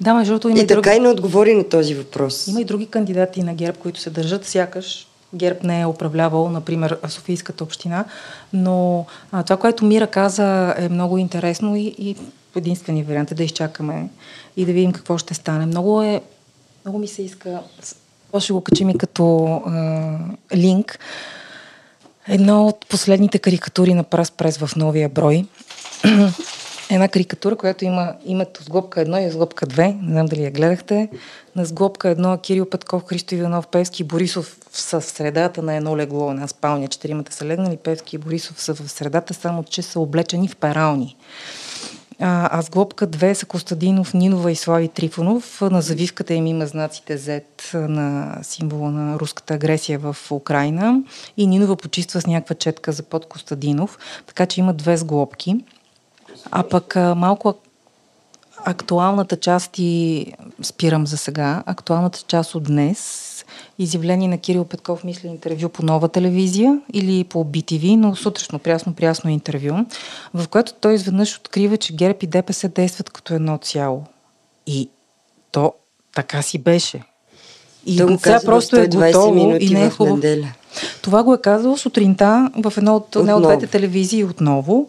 Да, 0.00 0.14
между 0.14 0.32
другото 0.32 0.48
има 0.48 0.58
И 0.58 0.62
и 0.62 0.66
други... 0.66 0.82
така 0.82 0.96
и 0.96 1.00
не 1.00 1.08
отговори 1.08 1.54
на 1.54 1.64
този 1.64 1.94
въпрос. 1.94 2.46
Има 2.46 2.60
и 2.60 2.64
други 2.64 2.86
кандидати 2.86 3.42
на 3.42 3.54
ГЕРБ, 3.54 3.78
които 3.78 4.00
се 4.00 4.10
държат 4.10 4.46
сякаш 4.46 5.06
ГЕРБ 5.34 5.58
не 5.64 5.80
е 5.80 5.86
управлявал, 5.86 6.48
например, 6.48 6.98
Софийската 7.08 7.64
община, 7.64 8.04
но 8.52 9.06
а, 9.32 9.42
това, 9.42 9.56
което 9.56 9.84
Мира 9.84 10.06
каза 10.06 10.74
е 10.78 10.88
много 10.88 11.18
интересно 11.18 11.76
и, 11.76 11.94
и 11.98 12.16
единствения 12.56 13.04
вариант 13.04 13.30
е 13.30 13.34
да 13.34 13.44
изчакаме 13.44 14.08
и 14.56 14.64
да 14.64 14.72
видим 14.72 14.92
какво 14.92 15.18
ще 15.18 15.34
стане. 15.34 15.66
Много 15.66 16.02
е, 16.02 16.20
много 16.84 16.98
ми 16.98 17.08
се 17.08 17.22
иска, 17.22 17.60
какво 18.22 18.40
ще 18.40 18.52
го 18.52 18.60
качим 18.60 18.90
и 18.90 18.98
като 18.98 19.44
а, 19.66 20.18
линк, 20.54 20.98
едно 22.28 22.66
от 22.66 22.86
последните 22.88 23.38
карикатури 23.38 23.94
на 23.94 24.04
Прас 24.04 24.30
Прес 24.30 24.58
в 24.58 24.76
новия 24.76 25.08
брой. 25.08 25.44
Една 26.90 27.08
карикатура, 27.08 27.56
която 27.56 27.84
има 27.84 28.14
името 28.24 28.62
сглобка 28.62 29.00
1 29.00 29.28
и 29.28 29.30
сглобка 29.30 29.66
2. 29.66 30.02
Не 30.02 30.12
знам 30.12 30.26
дали 30.26 30.42
я 30.42 30.50
гледахте. 30.50 31.08
На 31.56 31.64
сглобка 31.64 32.16
1 32.16 32.42
Кирил 32.42 32.70
Петков, 32.70 33.04
Христо 33.04 33.34
Иванов, 33.34 33.66
Певски 33.66 34.02
и 34.02 34.06
Борисов 34.06 34.56
са 34.72 35.00
в 35.00 35.04
средата 35.04 35.62
на 35.62 35.74
едно 35.74 35.96
легло, 35.96 36.30
една 36.30 36.48
спалня. 36.48 36.88
Четиримата 36.88 37.32
са 37.32 37.44
легнали, 37.44 37.76
Певски 37.76 38.16
и 38.16 38.18
Борисов 38.18 38.62
са 38.62 38.74
в 38.74 38.90
средата, 38.90 39.34
само 39.34 39.64
че 39.64 39.82
са 39.82 40.00
облечени 40.00 40.48
в 40.48 40.56
перални. 40.56 41.16
А, 42.20 42.58
а 42.58 42.62
с 42.62 42.70
глобка 42.70 43.06
2 43.06 43.32
са 43.32 43.46
Костадинов, 43.46 44.14
Нинова 44.14 44.52
и 44.52 44.56
Слави 44.56 44.88
Трифонов. 44.88 45.60
На 45.60 45.82
завивката 45.82 46.34
им 46.34 46.46
има 46.46 46.66
знаците 46.66 47.18
Z 47.18 47.74
на 47.74 48.38
символа 48.42 48.90
на 48.90 49.18
руската 49.18 49.54
агресия 49.54 49.98
в 49.98 50.16
Украина. 50.30 51.02
И 51.36 51.46
Нинова 51.46 51.76
почиства 51.76 52.20
с 52.20 52.26
някаква 52.26 52.54
четка 52.54 52.92
за 52.92 53.02
под 53.02 53.26
Костадинов. 53.26 53.98
Така 54.26 54.46
че 54.46 54.60
има 54.60 54.74
две 54.74 54.96
сглобки. 54.96 55.64
А 56.50 56.62
пък 56.62 56.96
малко 56.96 57.48
ак- 57.48 57.56
актуалната 58.64 59.36
част 59.36 59.78
и 59.78 60.32
спирам 60.62 61.06
за 61.06 61.16
сега. 61.16 61.62
Актуалната 61.66 62.22
част 62.28 62.54
от 62.54 62.64
днес 62.64 63.25
изявление 63.78 64.28
на 64.28 64.38
Кирил 64.38 64.64
Петков, 64.64 65.04
мисля, 65.04 65.28
интервю 65.28 65.68
по 65.68 65.82
нова 65.82 66.08
телевизия 66.08 66.80
или 66.92 67.24
по 67.24 67.44
BTV, 67.44 67.96
но 67.96 68.16
сутрешно 68.16 68.58
прясно-прясно 68.58 69.30
интервю, 69.30 69.74
в 70.34 70.48
което 70.48 70.72
той 70.80 70.94
изведнъж 70.94 71.36
открива, 71.36 71.76
че 71.76 71.94
ГЕРБ 71.94 72.18
и 72.22 72.26
ДПС 72.26 72.68
действат 72.68 73.10
като 73.10 73.34
едно 73.34 73.58
цяло. 73.58 74.04
И 74.66 74.88
то 75.52 75.72
така 76.14 76.42
си 76.42 76.58
беше. 76.58 77.02
И 77.86 77.96
Той 77.96 78.06
го 78.06 78.18
сега 78.22 78.40
просто 78.44 78.76
е 78.76 78.88
120 78.88 79.06
готово 79.06 79.56
и 79.60 79.70
не 79.70 79.84
е 79.84 79.90
хубаво. 79.90 80.22
Това 81.02 81.22
го 81.22 81.34
е 81.34 81.40
казал 81.40 81.76
сутринта 81.76 82.50
в 82.64 82.72
едно 82.76 82.96
от, 82.96 83.16
една 83.16 83.36
от 83.36 83.42
двете 83.42 83.66
телевизии 83.66 84.24
отново, 84.24 84.88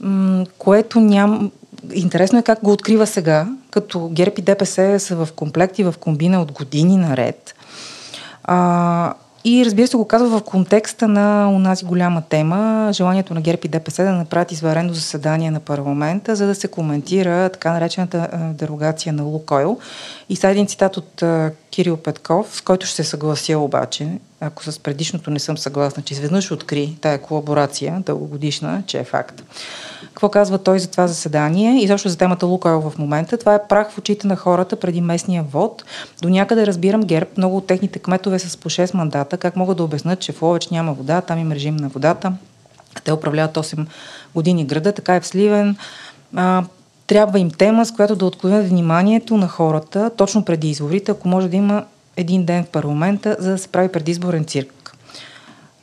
м- 0.00 0.46
което 0.58 1.00
ням... 1.00 1.50
Интересно 1.92 2.38
е 2.38 2.42
как 2.42 2.62
го 2.62 2.72
открива 2.72 3.06
сега, 3.06 3.48
като 3.70 4.08
ГЕРБ 4.12 4.34
и 4.38 4.42
ДПС 4.42 5.00
са 5.00 5.16
в 5.16 5.28
комплект 5.36 5.78
и 5.78 5.84
в 5.84 5.94
комбина 6.00 6.42
от 6.42 6.52
години 6.52 6.96
наред. 6.96 7.54
А, 8.50 9.14
и 9.44 9.64
разбира 9.64 9.86
се 9.86 9.96
го 9.96 10.08
казва 10.08 10.38
в 10.38 10.44
контекста 10.44 11.08
на 11.08 11.50
онази 11.52 11.84
голяма 11.84 12.22
тема, 12.22 12.90
желанието 12.92 13.34
на 13.34 13.40
ГЕРБ 13.40 13.60
и 13.64 13.68
ДПС 13.68 14.04
да 14.04 14.12
направят 14.12 14.52
извънредно 14.52 14.94
заседание 14.94 15.50
на 15.50 15.60
парламента, 15.60 16.36
за 16.36 16.46
да 16.46 16.54
се 16.54 16.68
коментира 16.68 17.48
така 17.48 17.72
наречената 17.72 18.28
дерогация 18.54 19.12
на 19.12 19.22
Лукойл. 19.22 19.78
И 20.28 20.36
сега 20.36 20.50
един 20.50 20.66
цитат 20.66 20.96
от 20.96 21.22
а, 21.22 21.50
Кирил 21.70 21.96
Петков, 21.96 22.56
с 22.56 22.60
който 22.60 22.86
ще 22.86 22.96
се 22.96 23.10
съглася 23.10 23.58
обаче, 23.58 24.08
ако 24.40 24.62
с 24.62 24.78
предишното 24.78 25.30
не 25.30 25.38
съм 25.38 25.58
съгласна, 25.58 26.02
че 26.02 26.14
изведнъж 26.14 26.52
откри 26.52 26.96
тая 27.00 27.22
колаборация, 27.22 28.02
дългогодишна, 28.06 28.82
че 28.86 28.98
е 28.98 29.04
факт. 29.04 29.42
Какво 30.18 30.28
казва 30.28 30.58
той 30.58 30.78
за 30.78 30.90
това 30.90 31.06
заседание 31.06 31.82
и 31.82 31.86
защо 31.86 32.08
за 32.08 32.18
темата 32.18 32.46
Лукойл 32.46 32.80
в 32.80 32.98
момента? 32.98 33.38
Това 33.38 33.54
е 33.54 33.66
прах 33.68 33.90
в 33.90 33.98
очите 33.98 34.26
на 34.26 34.36
хората 34.36 34.76
преди 34.76 35.00
местния 35.00 35.42
вод. 35.42 35.84
До 36.22 36.28
някъде 36.28 36.66
разбирам 36.66 37.02
ГЕРБ, 37.02 37.30
много 37.36 37.56
от 37.56 37.66
техните 37.66 37.98
кметове 37.98 38.38
са 38.38 38.50
с 38.50 38.56
по 38.56 38.70
6 38.70 38.94
мандата. 38.94 39.36
Как 39.36 39.56
могат 39.56 39.76
да 39.76 39.84
обяснат, 39.84 40.20
че 40.20 40.32
в 40.32 40.42
Ловеч 40.42 40.68
няма 40.68 40.92
вода, 40.92 41.20
там 41.20 41.38
им 41.38 41.52
режим 41.52 41.76
на 41.76 41.88
водата. 41.88 42.32
Те 43.04 43.12
управляват 43.12 43.56
8 43.56 43.86
години 44.34 44.64
града, 44.64 44.92
така 44.92 45.14
е 45.14 45.20
в 45.20 45.26
Сливен. 45.26 45.76
А, 46.36 46.64
трябва 47.06 47.40
им 47.40 47.50
тема, 47.50 47.86
с 47.86 47.92
която 47.92 48.16
да 48.16 48.26
отклонят 48.26 48.68
вниманието 48.68 49.36
на 49.36 49.48
хората 49.48 50.10
точно 50.16 50.44
преди 50.44 50.70
изборите, 50.70 51.10
ако 51.10 51.28
може 51.28 51.48
да 51.48 51.56
има 51.56 51.84
един 52.16 52.44
ден 52.44 52.64
в 52.64 52.68
парламента, 52.68 53.36
за 53.38 53.50
да 53.50 53.58
се 53.58 53.68
прави 53.68 53.88
предизборен 53.88 54.44
цирк. 54.44 54.77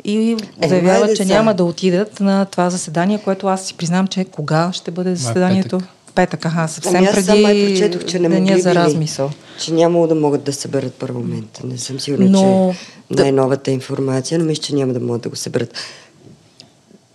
И 0.05 0.37
Е, 0.61 0.67
заявяват, 0.67 1.15
че 1.15 1.25
няма 1.25 1.53
да 1.53 1.63
отидат 1.63 2.19
на 2.19 2.45
това 2.45 2.69
заседание, 2.69 3.19
което 3.23 3.47
аз 3.47 3.65
си 3.65 3.73
признам, 3.73 4.07
че 4.07 4.25
кога 4.25 4.69
ще 4.73 4.91
бъде 4.91 5.15
заседанието? 5.15 5.77
петък. 5.77 5.89
петък, 6.15 6.45
аха, 6.45 6.67
съвсем 6.67 6.95
Ами 6.95 7.05
аз 7.05 7.13
преди 7.13 7.25
сам 7.25 7.41
май 7.41 7.65
прочетох, 7.65 8.05
че 8.05 8.19
не 8.19 8.29
деня 8.29 8.41
могли 8.41 8.61
за 8.61 8.69
били. 8.69 8.79
размисъл. 8.79 9.29
Че 9.59 9.73
нямало 9.73 10.07
да 10.07 10.15
могат 10.15 10.43
да 10.43 10.53
съберат 10.53 10.93
парламента. 10.93 11.61
Не 11.63 11.77
съм 11.77 11.99
сигурна, 11.99 12.25
Но- 12.25 12.73
че 12.73 12.79
най-новата 13.13 13.71
информация, 13.71 14.39
но 14.39 14.45
мисля, 14.45 14.63
че 14.63 14.75
няма 14.75 14.93
да 14.93 14.99
могат 14.99 15.21
да 15.21 15.29
го 15.29 15.35
съберат. 15.35 15.73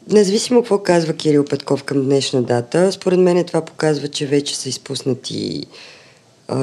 Независимо 0.09 0.61
какво 0.61 0.78
казва 0.78 1.12
Кирил 1.12 1.44
Петков 1.44 1.82
към 1.85 2.04
днешна 2.04 2.42
дата, 2.42 2.92
според 2.92 3.18
мен 3.20 3.44
това 3.44 3.61
показва, 3.61 4.09
че 4.09 4.26
вече 4.26 4.56
са 4.56 4.68
изпуснати 4.68 5.64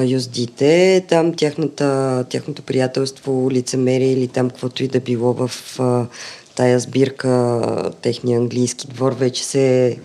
юздите. 0.06 1.04
Там 1.08 1.34
тяхната, 1.34 2.24
тяхното 2.28 2.62
приятелство, 2.62 3.48
лицемерие 3.50 4.12
или 4.12 4.28
там 4.28 4.50
каквото 4.50 4.84
и 4.84 4.88
да 4.88 5.00
било 5.00 5.32
в 5.32 5.50
а, 5.80 6.06
тая 6.54 6.80
сбирка, 6.80 7.92
техния 8.02 8.38
английски 8.38 8.86
двор, 8.86 9.12
вече 9.12 9.44
се 9.44 9.96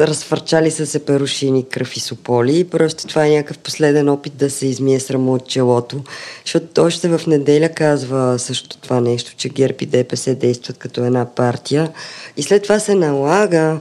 разфърчали 0.00 0.70
са 0.70 0.86
се 0.86 1.04
перушини, 1.04 1.68
кръв 1.68 1.96
и 1.96 2.00
сополи 2.00 2.64
просто 2.64 3.06
това 3.06 3.26
е 3.26 3.30
някакъв 3.30 3.58
последен 3.58 4.08
опит 4.08 4.36
да 4.36 4.50
се 4.50 4.66
измие 4.66 5.00
срамо 5.00 5.34
от 5.34 5.48
челото. 5.48 6.04
Защото 6.44 6.82
още 6.82 7.08
в 7.08 7.26
неделя 7.26 7.68
казва 7.68 8.38
също 8.38 8.78
това 8.78 9.00
нещо, 9.00 9.34
че 9.36 9.48
ГЕРБ 9.48 9.76
и 9.80 9.86
ДПС 9.86 10.34
действат 10.34 10.78
като 10.78 11.04
една 11.04 11.24
партия 11.34 11.92
и 12.36 12.42
след 12.42 12.62
това 12.62 12.78
се 12.78 12.94
налага 12.94 13.80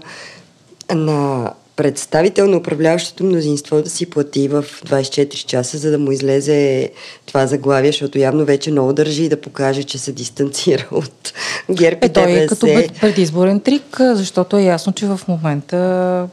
на 0.94 1.54
представител 1.75 2.48
на 2.48 2.58
управляващото 2.58 3.24
мнозинство 3.24 3.82
да 3.82 3.89
си 3.89 4.06
плати 4.06 4.48
в 4.48 4.65
24 4.82 5.36
часа, 5.36 5.77
за 5.77 5.92
да 5.92 6.00
му 6.00 6.12
излезе 6.12 6.89
това 7.25 7.48
заглавие, 7.48 7.92
защото 7.92 8.18
явно 8.18 8.46
вече 8.46 8.72
много 8.72 8.94
държи 8.94 9.30
да 9.30 9.38
покаже, 9.38 9.84
че 9.84 9.98
се 9.98 10.12
дистанцира 10.12 10.88
от 10.92 11.34
ГЕРБ 11.72 11.98
и 11.98 12.06
Е, 12.06 12.10
той 12.10 12.24
е 12.24 12.36
ДПС. 12.36 12.48
като 12.48 12.65
пред- 12.68 12.94
предизборен 12.94 13.60
трик, 13.60 13.84
защото 14.00 14.58
е 14.58 14.63
ясно, 14.63 14.94
че 14.94 15.06
в 15.06 15.20
момента 15.27 16.27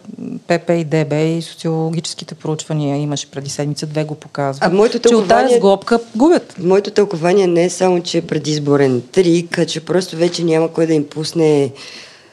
ПП 0.49 0.71
и 0.71 0.85
ДБ 0.85 1.13
и 1.15 1.43
социологическите 1.43 2.35
проучвания 2.35 2.97
имаше 2.97 3.27
преди 3.27 3.51
седмица, 3.51 3.87
две 3.87 4.05
го 4.05 4.15
показват. 4.15 4.65
А 4.65 4.71
моето 4.71 4.99
че 4.99 5.15
от 5.15 5.29
тази 5.29 5.29
тълкование- 5.29 5.59
сглобка 5.59 5.99
губят. 6.17 6.55
Моето 6.59 6.91
тълкование 6.91 7.47
не 7.47 7.65
е 7.65 7.71
само, 7.71 8.03
че 8.03 8.19
е 8.19 8.23
предизборен 8.23 9.03
трик, 9.03 9.59
а 9.59 9.67
че 9.67 9.81
просто 9.81 10.17
вече 10.17 10.45
няма 10.45 10.69
кой 10.69 10.87
да 10.87 10.95
им 10.95 11.05
пусне... 11.05 11.71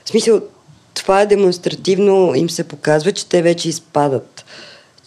В 0.05 0.09
смисъл, 0.09 0.39
това 0.97 1.25
демонстративно, 1.25 2.35
им 2.35 2.49
се 2.49 2.63
показва, 2.63 3.11
че 3.11 3.29
те 3.29 3.41
вече 3.41 3.69
изпадат. 3.69 4.45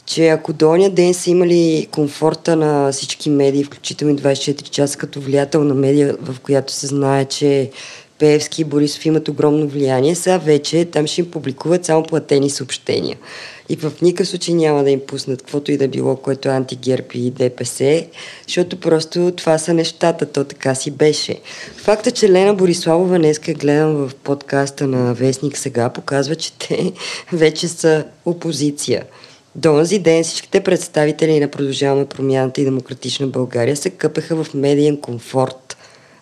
Че 0.06 0.28
ако 0.28 0.52
до 0.52 0.70
оня 0.70 0.90
ден 0.90 1.14
са 1.14 1.30
имали 1.30 1.88
комфорта 1.90 2.56
на 2.56 2.92
всички 2.92 3.30
медии, 3.30 3.64
включително 3.64 4.14
и 4.14 4.16
24 4.16 4.62
часа 4.62 4.98
като 4.98 5.20
влиятелна 5.20 5.74
медия, 5.74 6.16
в 6.20 6.40
която 6.40 6.72
се 6.72 6.86
знае, 6.86 7.24
че 7.24 7.70
Пеевски 8.18 8.62
и 8.62 8.64
Борисов 8.64 9.06
имат 9.06 9.28
огромно 9.28 9.68
влияние, 9.68 10.14
сега 10.14 10.38
вече 10.38 10.84
там 10.84 11.06
ще 11.06 11.20
им 11.20 11.30
публикуват 11.30 11.84
само 11.84 12.02
платени 12.02 12.50
съобщения. 12.50 13.16
И 13.70 13.76
в 13.76 13.92
никакъв 14.02 14.28
случай 14.28 14.54
няма 14.54 14.84
да 14.84 14.90
им 14.90 15.00
пуснат 15.06 15.42
каквото 15.42 15.72
и 15.72 15.76
да 15.76 15.88
било, 15.88 16.16
което 16.16 16.48
е 16.48 16.52
антигерб 16.52 17.14
и 17.14 17.30
ДПС, 17.30 18.04
защото 18.46 18.80
просто 18.80 19.32
това 19.36 19.58
са 19.58 19.74
нещата, 19.74 20.26
то 20.26 20.44
така 20.44 20.74
си 20.74 20.90
беше. 20.90 21.40
Факта, 21.76 22.10
че 22.10 22.32
Лена 22.32 22.54
Бориславова 22.54 23.18
днеска 23.18 23.52
гледам 23.52 23.94
в 23.94 24.14
подкаста 24.14 24.86
на 24.86 25.14
Вестник 25.14 25.58
сега, 25.58 25.88
показва, 25.88 26.34
че 26.36 26.52
те 26.52 26.92
вече 27.32 27.68
са 27.68 28.04
опозиция. 28.24 29.04
До 29.54 29.74
онзи 29.74 29.98
ден 29.98 30.24
всичките 30.24 30.60
представители 30.60 31.40
на 31.40 31.48
Продължаваме 31.48 32.06
промяната 32.06 32.60
и 32.60 32.64
Демократична 32.64 33.26
България 33.26 33.76
се 33.76 33.90
къпеха 33.90 34.44
в 34.44 34.54
медиен 34.54 35.00
комфорт 35.00 35.76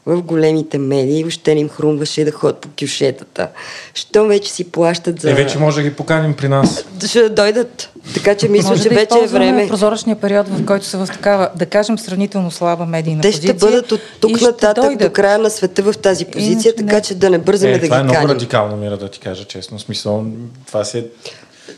в 0.09 0.23
големите 0.23 0.79
медии, 0.79 1.23
въобще 1.23 1.55
не 1.55 1.61
им 1.61 1.69
хрумваше 1.69 2.25
да 2.25 2.31
ходят 2.31 2.59
по 2.59 2.69
кюшетата. 2.81 3.49
Що 3.95 4.25
вече 4.27 4.53
си 4.53 4.65
плащат 4.65 5.21
за... 5.21 5.31
Е, 5.31 5.35
вече 5.35 5.59
може 5.59 5.77
да 5.77 5.83
ги 5.83 5.95
поканим 5.95 6.35
при 6.35 6.49
нас. 6.49 6.85
Ще 7.07 7.29
дойдат. 7.29 7.89
Така 8.15 8.35
че 8.35 8.49
мисля, 8.49 8.71
Може 8.71 8.83
че 8.83 8.89
да 8.89 8.95
вече 8.95 9.19
е 9.19 9.27
време. 9.27 9.69
прозорачния 9.69 10.17
период, 10.17 10.49
в 10.49 10.65
който 10.65 10.87
са 10.87 10.99
в 10.99 11.09
такава, 11.09 11.49
да 11.57 11.67
кажем, 11.67 11.99
сравнително 11.99 12.51
слаба 12.51 12.87
медийна 12.87 13.23
Те 13.23 13.29
позиция. 13.29 13.49
ще 13.49 13.67
бъдат 13.67 13.93
от 13.93 14.01
тук 14.21 14.41
нататък 14.41 14.97
до 14.97 15.11
края 15.11 15.39
на 15.39 15.51
света 15.51 15.83
в 15.83 15.95
тази 15.95 16.25
позиция, 16.25 16.53
Иначе 16.53 16.73
така 16.75 16.95
не. 16.95 17.03
че 17.03 17.15
да 17.15 17.31
не 17.31 17.39
бързаме 17.39 17.73
Е, 17.73 17.79
да 17.79 17.85
това 17.85 17.97
е 17.97 18.01
ги 18.01 18.05
много 18.05 18.15
каним. 18.15 18.31
радикално, 18.31 18.77
Мира, 18.77 18.97
да 18.97 19.09
ти 19.09 19.21
кажа 19.21 19.45
честно. 19.45 19.79
В 19.79 19.83
Смисъл, 19.83 20.25
това 20.67 20.85
се... 20.85 21.07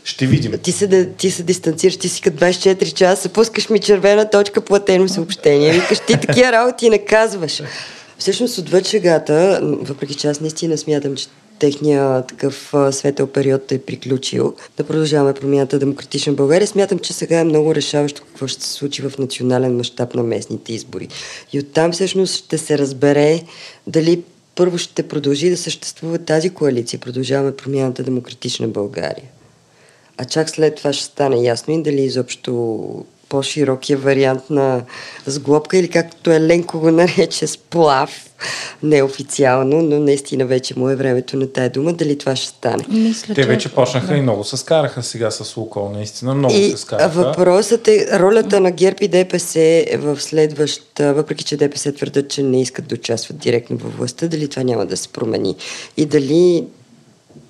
Ще 0.03 0.25
видим. 0.25 0.51
Ти 0.53 0.71
се, 0.71 1.05
ти 1.07 1.31
се 1.31 1.43
дистанцираш, 1.43 1.97
ти 1.97 2.09
си 2.09 2.21
като 2.21 2.37
24 2.37 2.93
часа, 2.93 3.29
пускаш 3.29 3.69
ми 3.69 3.79
червена 3.79 4.29
точка, 4.29 4.61
платено 4.61 5.07
съобщение. 5.07 5.71
Викаш, 5.71 5.99
ти 5.99 6.17
такива 6.17 6.51
работи 6.51 6.89
не 6.89 6.97
казваш. 6.97 7.61
Всъщност, 8.21 8.57
отвъд 8.57 8.87
шегата, 8.87 9.59
въпреки 9.63 10.15
че 10.15 10.27
аз 10.27 10.41
наистина 10.41 10.77
смятам, 10.77 11.15
че 11.15 11.27
техния 11.59 12.21
такъв 12.21 12.73
светъл 12.91 13.27
период 13.27 13.71
е 13.71 13.81
приключил, 13.81 14.55
да 14.77 14.83
продължаваме 14.83 15.33
промяната 15.33 15.79
Демократична 15.79 16.33
България. 16.33 16.67
Смятам, 16.67 16.99
че 16.99 17.13
сега 17.13 17.39
е 17.39 17.43
много 17.43 17.75
решаващо 17.75 18.21
какво 18.21 18.47
ще 18.47 18.63
се 18.63 18.73
случи 18.73 19.01
в 19.01 19.17
национален 19.17 19.77
мащаб 19.77 20.15
на 20.15 20.23
местните 20.23 20.73
избори. 20.73 21.07
И 21.53 21.59
оттам 21.59 21.91
всъщност 21.91 22.35
ще 22.35 22.57
се 22.57 22.77
разбере 22.77 23.41
дали 23.87 24.23
първо 24.55 24.77
ще 24.77 25.07
продължи 25.07 25.49
да 25.49 25.57
съществува 25.57 26.17
тази 26.17 26.49
коалиция, 26.49 26.99
продължаваме 26.99 27.55
промяната 27.55 28.03
Демократична 28.03 28.67
България. 28.67 29.29
А 30.17 30.25
чак 30.25 30.49
след 30.49 30.75
това 30.75 30.93
ще 30.93 31.05
стане 31.05 31.37
ясно 31.43 31.73
и 31.73 31.83
дали 31.83 32.01
изобщо 32.01 33.05
по-широкия 33.31 33.97
вариант 33.97 34.49
на 34.49 34.81
сглобка 35.25 35.77
или 35.77 35.87
както 35.87 36.31
Еленко 36.31 36.79
го 36.79 36.91
нарече 36.91 37.47
сплав, 37.47 38.09
неофициално, 38.83 39.81
но 39.81 39.99
наистина 39.99 40.45
вече 40.45 40.79
му 40.79 40.89
е 40.89 40.95
времето 40.95 41.37
на 41.37 41.47
тая 41.47 41.69
дума, 41.69 41.93
дали 41.93 42.17
това 42.17 42.35
ще 42.35 42.47
стане. 42.47 42.85
Мисля, 42.89 43.33
Те 43.33 43.41
че- 43.41 43.47
вече 43.47 43.69
почнаха 43.69 44.17
и 44.17 44.21
много 44.21 44.43
се 44.43 44.57
скараха 44.57 45.03
сега 45.03 45.31
с 45.31 45.57
Лукол, 45.57 45.89
наистина. 45.89 46.35
Много 46.35 46.55
И 46.55 46.71
се 46.71 46.77
скараха. 46.77 47.09
въпросът 47.23 47.87
е 47.87 48.19
ролята 48.19 48.59
на 48.59 48.71
ГЕРБ 48.71 48.97
и 49.01 49.07
ДПС 49.07 49.59
в 49.95 50.21
следваща, 50.21 51.13
въпреки 51.13 51.43
че 51.43 51.57
ДПС 51.57 51.91
твърдят, 51.91 52.29
че 52.29 52.43
не 52.43 52.61
искат 52.61 52.87
да 52.87 52.95
участват 52.95 53.37
директно 53.37 53.77
във 53.77 53.97
властта, 53.97 54.27
дали 54.27 54.47
това 54.47 54.63
няма 54.63 54.85
да 54.85 54.97
се 54.97 55.07
промени. 55.07 55.55
И 55.97 56.05
дали 56.05 56.63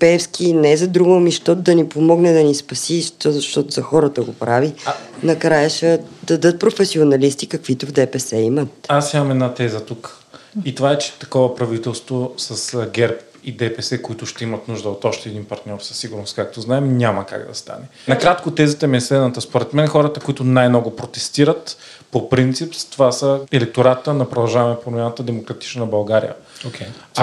Певски 0.02 0.54
не 0.54 0.78
за 0.78 0.88
друго, 0.88 1.20
ми, 1.20 1.32
защото 1.32 1.62
да 1.62 1.76
ни 1.76 1.90
помогне 1.90 2.34
да 2.34 2.44
ни 2.44 2.56
спаси, 2.56 3.02
защото, 3.02 3.32
защото 3.32 3.72
за 3.72 3.82
хората 3.82 4.22
го 4.22 4.34
прави, 4.34 4.74
А- 4.86 4.94
накрая 5.24 5.70
ще 5.70 6.00
дадат 6.24 6.60
професионалисти, 6.60 7.48
каквито 7.48 7.86
в 7.86 7.92
ДПС 7.92 8.38
имат. 8.38 8.70
Аз 8.88 9.14
имам 9.14 9.32
една 9.32 9.54
теза 9.54 9.86
тук. 9.86 10.18
И 10.66 10.76
това 10.76 10.92
е, 10.92 10.98
че 10.98 11.20
такова 11.20 11.56
правителство 11.56 12.34
с 12.38 12.78
ГЕРБ 12.94 13.16
и 13.44 13.52
ДПС, 13.52 14.02
които 14.02 14.26
ще 14.26 14.44
имат 14.44 14.68
нужда 14.68 14.90
от 14.90 15.06
още 15.06 15.30
един 15.30 15.46
партньор 15.46 15.80
със 15.80 15.98
сигурност, 15.98 16.36
както 16.36 16.62
знаем, 16.62 16.98
няма 16.98 17.26
как 17.26 17.48
да 17.48 17.56
стане. 17.56 17.86
Накратко 18.08 18.52
тезата 18.52 18.88
ми 18.88 18.98
е 18.98 19.02
следната. 19.02 19.42
Според 19.42 19.74
мен 19.74 19.88
хората, 19.88 20.20
които 20.20 20.44
най-много 20.44 20.96
протестират, 20.96 21.78
по 22.12 22.30
принцип, 22.30 22.74
това 22.92 23.12
са 23.12 23.40
електората 23.52 24.14
на 24.14 24.30
продължаваме 24.30 24.76
промяната 24.84 25.24
Демократична 25.24 25.86
България. 25.86 26.34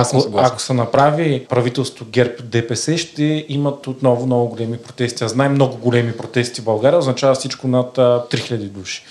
Съм 0.05 0.21
Ако, 0.21 0.39
ако 0.39 0.61
се 0.61 0.73
направи 0.73 1.47
правителство 1.49 2.07
ГЕРБ 2.11 2.35
ДПС, 2.43 2.99
ще 2.99 3.47
имат 3.49 3.87
отново 3.87 4.27
много 4.27 4.49
големи 4.49 4.79
протести. 4.79 5.25
Аз 5.25 5.31
знам 5.33 5.53
много 5.53 5.77
големи 5.77 6.17
протести 6.17 6.61
в 6.61 6.65
България, 6.65 6.99
означава 6.99 7.35
всичко 7.35 7.69
над 7.69 7.99
а, 7.99 8.25
3000 8.31 8.57
души. 8.57 9.03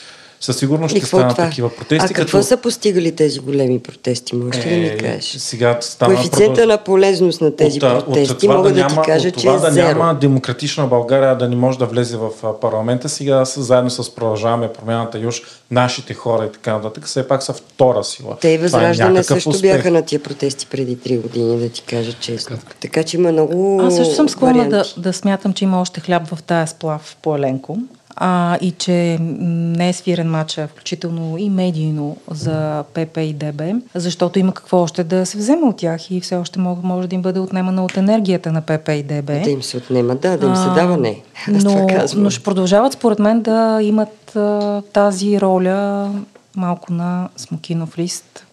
Със 0.41 0.57
сигурност 0.57 0.97
ще 0.97 1.05
станат 1.05 1.29
това? 1.29 1.45
такива 1.45 1.69
протести. 1.69 2.07
а 2.11 2.15
какво 2.15 2.43
са 2.43 2.57
постигали 2.57 3.11
тези 3.11 3.39
големи 3.39 3.79
протести? 3.79 4.35
Можеш 4.35 4.65
ли 4.65 4.69
да 4.69 4.75
ми 4.75 4.97
кажеш? 4.97 5.35
Е, 5.35 5.39
Сега 5.39 5.77
стана 5.81 6.15
Коефициента 6.15 6.61
продълж- 6.61 6.65
на 6.65 6.77
полезност 6.77 7.41
на 7.41 7.55
тези 7.55 7.77
от, 7.77 8.05
протести 8.05 8.31
от 8.31 8.39
това 8.39 8.55
мога 8.55 8.69
да, 8.69 8.75
няма, 8.75 8.89
ти 8.91 9.05
кажа, 9.05 9.27
от 9.27 9.33
че 9.33 9.39
това 9.39 9.55
е 9.55 9.59
да 9.59 9.71
зеро. 9.71 9.87
няма 9.87 10.15
демократична 10.15 10.87
България 10.87 11.37
да 11.37 11.49
не 11.49 11.55
може 11.55 11.79
да 11.79 11.85
влезе 11.85 12.17
в 12.17 12.29
парламента, 12.61 13.09
сега 13.09 13.45
са 13.45 13.63
заедно 13.63 13.89
с 13.89 14.15
продължаваме 14.15 14.73
промяната 14.73 15.19
Юж, 15.19 15.41
нашите 15.71 16.13
хора 16.13 16.45
и 16.45 16.51
така 16.51 16.73
нататък, 16.73 17.05
все 17.05 17.27
пак 17.27 17.43
са 17.43 17.53
втора 17.53 18.03
сила. 18.03 18.37
Те 18.41 18.47
и 18.47 18.51
Това 18.51 18.53
е 18.55 18.57
Възраждане 18.57 19.09
някакъв 19.09 19.25
също 19.27 19.49
успех. 19.49 19.73
бяха 19.73 19.91
на 19.91 20.01
тия 20.01 20.23
протести 20.23 20.67
преди 20.67 20.97
3 20.97 21.21
години, 21.21 21.59
да 21.59 21.69
ти 21.69 21.81
кажа 21.81 22.13
честно. 22.13 22.57
Така 22.81 23.03
че 23.03 23.17
има 23.17 23.31
много 23.31 23.81
Аз 23.83 23.95
също 23.95 24.15
съм 24.15 24.29
склонна 24.29 24.69
да, 24.69 24.83
да 24.97 25.13
смятам, 25.13 25.53
че 25.53 25.63
има 25.63 25.81
още 25.81 25.99
хляб 26.01 26.27
в 26.27 26.43
тая 26.43 26.67
сплав 26.67 27.17
по 27.21 27.35
Еленко. 27.35 27.77
А, 28.19 28.57
и 28.61 28.71
че 28.71 29.17
не 29.21 29.89
е 29.89 29.93
свирен 29.93 30.29
матча, 30.29 30.67
включително 30.67 31.37
и 31.37 31.49
медийно 31.49 32.17
за 32.31 32.83
ПП 32.93 33.17
и 33.17 33.33
ДБ, 33.33 33.61
защото 33.95 34.39
има 34.39 34.53
какво 34.53 34.77
още 34.77 35.03
да 35.03 35.25
се 35.25 35.37
вземе 35.37 35.65
от 35.65 35.77
тях 35.77 36.11
и 36.11 36.21
все 36.21 36.35
още 36.35 36.59
може, 36.59 36.79
може 36.83 37.07
да 37.07 37.15
им 37.15 37.21
бъде 37.21 37.39
отнемана 37.39 37.85
от 37.85 37.97
енергията 37.97 38.51
на 38.51 38.61
ПП 38.61 38.89
и 38.89 39.03
ДБ. 39.03 39.43
Да 39.43 39.49
им 39.49 39.63
се 39.63 39.77
отнема, 39.77 40.15
да, 40.15 40.37
да 40.37 40.47
им 40.47 40.55
се 40.55 40.69
дава 40.69 40.97
не. 40.97 41.21
Аз 41.55 41.63
това 41.63 41.81
но, 41.81 41.87
казвам. 41.87 42.23
но 42.23 42.29
ще 42.29 42.43
продължават 42.43 42.93
според 42.93 43.19
мен 43.19 43.41
да 43.41 43.79
имат 43.81 44.35
а, 44.35 44.81
тази 44.93 45.41
роля 45.41 46.09
малко 46.55 46.93
на 46.93 47.29
смокинов 47.37 47.97
лист 47.97 48.45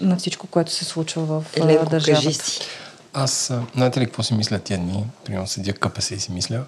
на 0.00 0.16
всичко, 0.16 0.46
което 0.46 0.72
се 0.72 0.84
случва 0.84 1.22
в 1.22 1.44
а, 1.60 1.64
Еленко, 1.64 1.90
държавата. 1.90 2.24
кажи 2.24 2.34
си. 2.34 2.60
Аз, 3.18 3.50
а, 3.50 3.62
знаете 3.76 4.00
ли 4.00 4.04
какво 4.04 4.22
си 4.22 4.34
мисля 4.34 4.58
тия 4.58 4.78
дни? 4.78 5.04
Примерно 5.24 5.46
седя 5.46 5.72
къпа 5.72 6.02
се 6.02 6.14
и 6.14 6.20
си 6.20 6.32
мисля. 6.32 6.60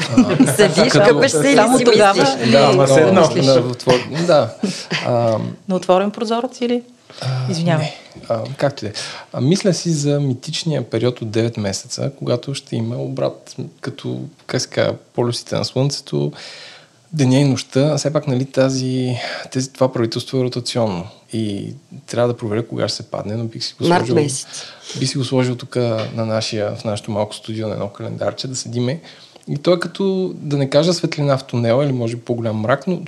Седиш, 0.56 0.92
Като- 0.92 1.08
къпеш 1.08 1.30
се 1.30 1.54
Само 1.54 1.78
си 1.78 1.84
тогава 1.84 2.36
Да, 2.52 2.68
ама 2.72 2.82
да 2.82 2.94
седна. 2.94 3.12
на, 3.44 3.52
отвор... 3.60 3.94
да. 4.26 4.54
А, 5.06 5.38
На 5.68 5.76
отворен 5.76 6.10
прозорец 6.10 6.60
или? 6.60 6.82
Извинявай. 7.50 7.86
А, 8.28 8.42
както 8.56 8.84
и 8.84 8.88
да 8.88 8.90
е. 8.90 9.00
А, 9.32 9.40
Мисля 9.40 9.74
си 9.74 9.90
за 9.90 10.20
митичния 10.20 10.90
период 10.90 11.20
от 11.22 11.28
9 11.28 11.60
месеца, 11.60 12.10
когато 12.18 12.54
ще 12.54 12.76
има 12.76 12.96
обрат, 12.96 13.56
като, 13.80 14.20
как 14.46 14.60
се 14.60 14.68
полюсите 15.14 15.56
на 15.56 15.64
Слънцето, 15.64 16.32
деня 17.12 17.38
и 17.38 17.44
нощта. 17.44 17.96
Все 17.96 18.12
пак, 18.12 18.26
нали, 18.26 18.44
тази, 18.44 19.16
тези, 19.52 19.72
това 19.72 19.92
правителство 19.92 20.38
е 20.38 20.42
ротационно 20.42 21.06
и 21.32 21.74
трябва 22.06 22.28
да 22.28 22.36
проверя 22.36 22.66
кога 22.66 22.88
ще 22.88 22.96
се 22.96 23.10
падне, 23.10 23.36
но 23.36 23.44
бих 23.44 23.64
си 23.64 23.74
го 23.78 23.84
сложил, 23.84 24.14
месец. 24.14 24.46
би 24.98 25.06
си 25.06 25.18
го 25.18 25.24
сложил 25.24 25.54
тук 25.56 25.76
на 26.14 26.26
нашия, 26.26 26.76
в 26.76 26.84
нашото 26.84 27.10
малко 27.10 27.34
студио 27.34 27.68
на 27.68 27.74
едно 27.74 27.88
календарче, 27.88 28.48
да 28.48 28.56
седиме. 28.56 29.00
И 29.48 29.56
то 29.56 29.72
е 29.72 29.78
като, 29.78 30.34
да 30.34 30.56
не 30.56 30.70
кажа 30.70 30.92
светлина 30.92 31.38
в 31.38 31.44
тунела 31.44 31.84
или 31.84 31.92
може 31.92 32.16
по-голям 32.16 32.56
мрак, 32.56 32.86
но 32.86 33.02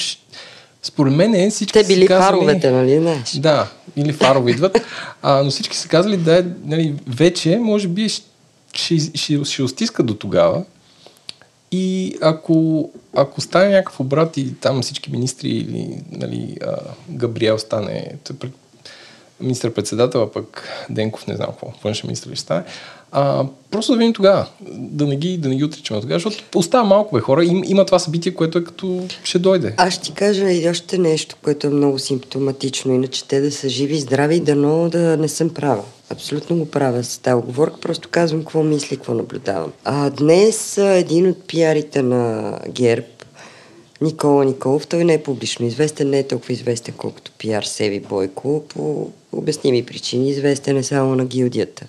според 0.82 1.14
мен 1.14 1.34
е 1.34 1.50
всички 1.50 1.72
Те 1.72 1.86
били 1.86 2.06
казали- 2.06 2.24
фаровете, 2.26 2.70
нали 2.70 2.98
знаеш? 2.98 3.32
Да, 3.32 3.68
или 3.96 4.12
фарове 4.12 4.50
идват. 4.50 4.78
А, 5.22 5.42
но 5.42 5.50
всички 5.50 5.76
са 5.76 5.88
казали 5.88 6.16
да 6.16 6.38
е, 6.38 6.44
нали, 6.64 6.94
вече, 7.06 7.58
може 7.58 7.88
би, 7.88 8.08
ще, 8.08 8.24
ще, 8.72 8.98
ще, 9.14 9.44
ще 9.44 9.62
остиска 9.62 10.02
до 10.02 10.14
тогава. 10.14 10.64
И 11.72 12.16
ако, 12.20 12.90
ако 13.16 13.40
стане 13.40 13.68
някакъв 13.68 14.00
обрат 14.00 14.36
и 14.36 14.54
там 14.54 14.82
всички 14.82 15.10
министри 15.10 15.48
или 15.48 16.02
нали, 16.10 16.56
а, 16.66 16.76
Габриел 17.10 17.58
стане 17.58 18.12
министър-председател, 19.40 20.22
а 20.22 20.32
пък 20.32 20.68
Денков 20.90 21.26
не 21.26 21.36
знам 21.36 21.48
какво, 21.48 21.72
външен 21.84 22.06
министър 22.06 22.30
ли 22.30 22.36
ще 22.36 22.42
стане, 22.42 22.64
а, 23.12 23.44
просто 23.70 23.92
да 23.92 23.98
видим 23.98 24.12
тогава, 24.12 24.46
да 24.70 25.06
не 25.06 25.16
ги, 25.16 25.38
да 25.38 25.48
не 25.48 25.56
ги 25.56 25.64
отричаме 25.64 26.00
тогава, 26.00 26.20
защото 26.20 26.58
остава 26.58 26.84
малко 26.84 27.14
бе 27.14 27.20
хора, 27.20 27.44
им, 27.44 27.62
има 27.64 27.86
това 27.86 27.98
събитие, 27.98 28.34
което 28.34 28.58
е 28.58 28.64
като 28.64 29.06
ще 29.24 29.38
дойде. 29.38 29.74
Аз 29.76 29.94
ще 29.94 30.02
ти 30.02 30.12
кажа 30.12 30.52
и 30.52 30.68
още 30.68 30.98
нещо, 30.98 31.36
което 31.44 31.66
е 31.66 31.70
много 31.70 31.98
симптоматично. 31.98 32.94
Иначе 32.94 33.28
те 33.28 33.40
да 33.40 33.52
са 33.52 33.68
живи 33.68 33.94
и 33.94 34.00
здрави 34.00 34.40
дано 34.40 34.88
да 34.88 35.16
не 35.16 35.28
съм 35.28 35.50
права. 35.50 35.84
Абсолютно 36.10 36.56
го 36.56 36.70
правя 36.70 37.04
с 37.04 37.18
тази 37.18 37.34
оговорка, 37.34 37.80
просто 37.80 38.08
казвам 38.08 38.40
какво 38.40 38.62
мисли, 38.62 38.96
какво 38.96 39.14
наблюдавам. 39.14 39.72
А 39.84 40.10
днес 40.10 40.78
един 40.78 41.28
от 41.28 41.46
пиарите 41.46 42.02
на 42.02 42.52
ГЕРБ, 42.68 43.06
Никола 44.00 44.44
Николов, 44.44 44.86
той 44.86 45.04
не 45.04 45.14
е 45.14 45.22
публично 45.22 45.66
известен, 45.66 46.10
не 46.10 46.18
е 46.18 46.26
толкова 46.26 46.52
известен, 46.52 46.94
колкото 46.98 47.32
пиар 47.38 47.62
Севи 47.62 48.00
Бойко, 48.00 48.64
по 48.68 49.10
обясними 49.32 49.86
причини, 49.86 50.30
известен 50.30 50.76
е 50.76 50.82
само 50.82 51.14
на 51.14 51.24
гилдията. 51.24 51.86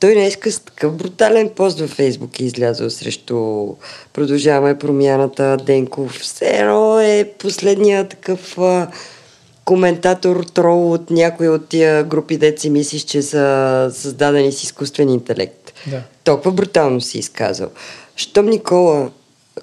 Той 0.00 0.14
днес 0.14 0.38
с 0.46 0.60
такъв 0.60 0.96
брутален 0.96 1.50
пост 1.56 1.80
във 1.80 1.90
Фейсбук 1.90 2.40
е 2.40 2.44
излязъл 2.44 2.90
срещу 2.90 3.66
Продължаваме 4.12 4.78
промяната 4.78 5.56
Денков. 5.56 6.12
Все 6.12 6.46
едно 6.46 7.00
е 7.00 7.32
последния 7.38 8.08
такъв 8.08 8.58
коментатор, 9.64 10.44
трол 10.44 10.92
от 10.92 11.10
някои 11.10 11.48
от 11.48 11.68
тия 11.68 12.04
групи, 12.04 12.38
дет 12.38 12.60
си 12.60 12.70
мислиш, 12.70 13.02
че 13.02 13.22
са 13.22 13.90
създадени 13.94 14.52
с 14.52 14.62
изкуствен 14.62 15.08
интелект. 15.08 15.72
Да. 15.86 16.02
Толкова 16.24 16.52
брутално 16.52 17.00
си 17.00 17.18
изказал. 17.18 17.68
Щом 18.16 18.46
Никола, 18.46 19.10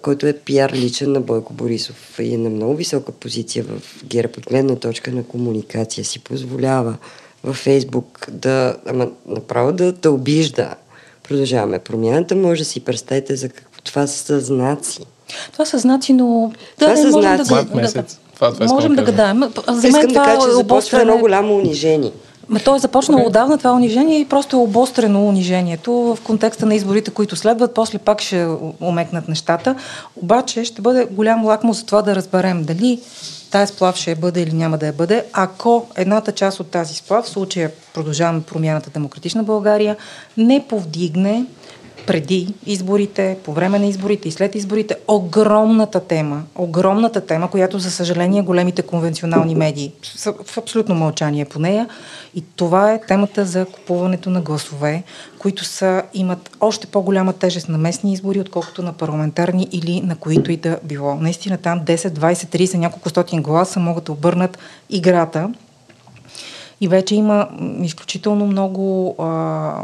който 0.01 0.27
е 0.27 0.33
пиар 0.33 0.71
личен 0.71 1.11
на 1.11 1.21
Бойко 1.21 1.53
Борисов 1.53 2.19
и 2.19 2.33
е 2.33 2.37
на 2.37 2.49
много 2.49 2.75
висока 2.75 3.11
позиция 3.11 3.63
в 3.63 4.05
ГЕРБ 4.05 4.33
от 4.37 4.45
гледна 4.45 4.75
точка 4.75 5.11
на 5.11 5.23
комуникация, 5.23 6.05
си 6.05 6.19
позволява 6.19 6.97
във 7.43 7.55
Фейсбук 7.55 8.27
да, 8.31 8.75
ама 8.85 9.07
направо 9.27 9.71
да, 9.71 9.91
да 9.91 10.11
обижда. 10.11 10.75
Продължаваме 11.23 11.79
промяната, 11.79 12.35
може 12.35 12.61
да 12.61 12.65
си 12.65 12.79
представите 12.79 13.35
за 13.35 13.49
какво 13.49 13.81
това 13.81 14.07
са 14.07 14.39
знаци. 14.39 14.99
Това 15.51 15.65
са 15.65 15.77
знаци, 15.77 16.13
но... 16.13 16.53
Това 16.79 16.91
не, 16.91 17.01
са 17.01 17.11
знаци. 17.11 17.53
Да, 17.53 17.63
да, 17.63 17.75
месец. 17.75 18.19
Това- 18.39 18.53
това 18.53 18.65
можем 18.65 18.91
да 18.91 18.95
да 18.95 19.11
гадаем. 19.11 19.39
За 19.67 19.73
мен 19.73 19.85
Искам 19.85 20.01
да 20.01 20.07
това 20.07 20.23
кажа, 20.25 20.41
че 20.41 20.47
е 20.47 20.51
започва 20.51 21.01
едно 21.01 21.13
обостряне- 21.13 21.19
голямо 21.19 21.55
унижение. 21.55 22.11
Ма 22.49 22.59
то 22.59 22.75
е 22.75 22.79
започнало 22.79 23.23
okay. 23.23 23.27
отдавна 23.27 23.57
това 23.57 23.73
унижение 23.73 24.19
и 24.19 24.25
просто 24.25 24.55
е 24.55 24.59
обострено 24.59 25.27
унижението 25.27 25.91
в 25.91 26.17
контекста 26.23 26.65
на 26.65 26.75
изборите, 26.75 27.11
които 27.11 27.35
следват. 27.35 27.73
После 27.73 27.97
пак 27.97 28.21
ще 28.21 28.47
омекнат 28.81 29.27
нещата. 29.27 29.75
Обаче 30.15 30.63
ще 30.63 30.81
бъде 30.81 31.05
голям 31.05 31.45
лакмус 31.45 31.77
за 31.77 31.85
това 31.85 32.01
да 32.01 32.15
разберем 32.15 32.63
дали 32.63 32.99
тази 33.51 33.73
сплав 33.73 33.95
ще 33.95 34.09
я 34.09 34.15
бъде 34.15 34.41
или 34.41 34.53
няма 34.53 34.77
да 34.77 34.85
я 34.85 34.93
бъде. 34.93 35.23
Ако 35.33 35.85
едната 35.95 36.31
част 36.31 36.59
от 36.59 36.67
тази 36.67 36.93
сплав, 36.95 37.25
в 37.25 37.29
случая 37.29 37.71
продължаваме 37.93 38.41
промяната 38.41 38.89
Демократична 38.89 39.43
България, 39.43 39.95
не 40.37 40.65
повдигне 40.69 41.45
преди 42.07 42.53
изборите, 42.65 43.37
по 43.43 43.53
време 43.53 43.79
на 43.79 43.85
изборите 43.85 44.27
и 44.27 44.31
след 44.31 44.55
изборите, 44.55 44.95
огромната 45.07 45.99
тема, 45.99 46.43
огромната 46.55 47.21
тема, 47.21 47.49
която 47.49 47.79
за 47.79 47.91
съжаление 47.91 48.41
големите 48.41 48.81
конвенционални 48.81 49.55
медии 49.55 49.91
са 50.03 50.33
в 50.45 50.57
абсолютно 50.57 50.95
мълчание 50.95 51.45
по 51.45 51.59
нея. 51.59 51.87
И 52.35 52.43
това 52.55 52.93
е 52.93 53.01
темата 53.01 53.45
за 53.45 53.65
купуването 53.65 54.29
на 54.29 54.41
гласове, 54.41 55.03
които 55.39 55.65
са, 55.65 56.03
имат 56.13 56.49
още 56.59 56.87
по-голяма 56.87 57.33
тежест 57.33 57.69
на 57.69 57.77
местни 57.77 58.13
избори, 58.13 58.39
отколкото 58.39 58.81
на 58.83 58.93
парламентарни 58.93 59.67
или 59.71 60.01
на 60.01 60.15
които 60.15 60.51
и 60.51 60.57
да 60.57 60.79
било. 60.83 61.15
Наистина 61.15 61.57
там 61.57 61.81
10, 61.81 61.95
20, 61.95 62.33
30, 62.33 62.77
няколко 62.77 63.09
стотин 63.09 63.41
гласа 63.41 63.79
могат 63.79 64.03
да 64.03 64.11
обърнат 64.11 64.57
играта. 64.89 65.49
И 66.81 66.87
вече 66.87 67.15
има 67.15 67.47
изключително 67.81 68.45
много 68.45 69.15
а, 69.19 69.83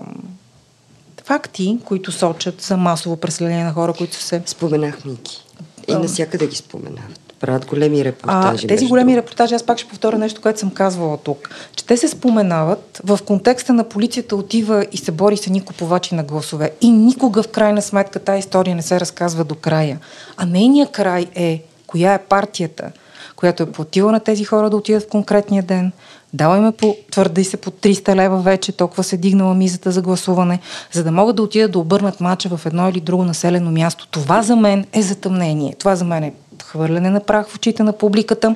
факти, 1.25 1.77
които 1.85 2.11
сочат 2.11 2.61
за 2.61 2.77
масово 2.77 3.17
преселение 3.17 3.63
на 3.63 3.73
хора, 3.73 3.93
които 3.93 4.15
се 4.15 4.41
Споменах 4.45 5.05
Мики. 5.05 5.45
И 5.88 5.93
насякъде 5.93 6.47
ги 6.47 6.55
споменават. 6.55 7.19
Правят 7.39 7.65
големи 7.65 8.01
А, 8.01 8.03
репортажи. 8.03 8.67
тези 8.67 8.83
между 8.83 8.89
големи 8.89 9.11
другото. 9.11 9.25
репортажи, 9.25 9.55
аз 9.55 9.63
пак 9.63 9.77
ще 9.77 9.89
повторя 9.89 10.17
нещо, 10.17 10.41
което 10.41 10.59
съм 10.59 10.71
казвала 10.71 11.17
тук, 11.17 11.49
че 11.75 11.85
те 11.85 11.97
се 11.97 12.07
споменават 12.07 13.01
в 13.03 13.19
контекста 13.25 13.73
на 13.73 13.83
полицията 13.83 14.35
отива 14.35 14.85
и 14.91 14.97
се 14.97 15.11
бори 15.11 15.38
с 15.38 15.47
едни 15.47 15.65
купувачи 15.65 16.15
на 16.15 16.23
гласове. 16.23 16.71
И 16.81 16.91
никога 16.91 17.43
в 17.43 17.47
крайна 17.47 17.81
сметка 17.81 18.19
тази 18.19 18.39
история 18.39 18.75
не 18.75 18.81
се 18.81 18.99
разказва 18.99 19.43
до 19.43 19.55
края. 19.55 19.99
А 20.38 20.45
нейният 20.45 20.91
край 20.91 21.27
е 21.35 21.63
коя 21.88 22.13
е 22.13 22.23
партията, 22.23 22.91
която 23.35 23.63
е 23.63 23.71
платила 23.71 24.11
на 24.11 24.19
тези 24.19 24.43
хора 24.43 24.69
да 24.69 24.77
отидат 24.77 25.03
в 25.03 25.09
конкретния 25.09 25.63
ден, 25.63 25.91
дала 26.36 26.58
им 26.58 26.67
е 26.67 26.71
по, 26.71 26.98
твърди 27.12 27.43
се 27.43 27.58
по 27.58 27.71
300 27.71 28.15
лева 28.15 28.41
вече, 28.41 28.71
толкова 28.71 29.04
се 29.04 29.17
дигнала 29.17 29.54
мизата 29.54 29.91
за 29.91 30.02
гласуване, 30.02 30.60
за 30.91 31.04
да 31.04 31.12
могат 31.12 31.36
да 31.36 31.43
отидат 31.43 31.71
да 31.71 31.80
обърнат 31.80 32.21
мача 32.21 32.58
в 32.58 32.65
едно 32.65 32.89
или 32.89 33.00
друго 33.00 33.24
населено 33.24 33.71
място. 33.71 34.08
Това 34.08 34.41
за 34.41 34.56
мен 34.56 34.86
е 34.93 35.02
затъмнение. 35.02 35.76
Това 35.80 35.95
за 35.95 36.06
мен 36.06 36.24
е 36.24 36.34
хвърляне 36.63 37.10
на 37.10 37.19
прах 37.19 37.48
в 37.48 37.56
очите 37.56 37.84
на 37.84 37.93
публиката 37.93 38.56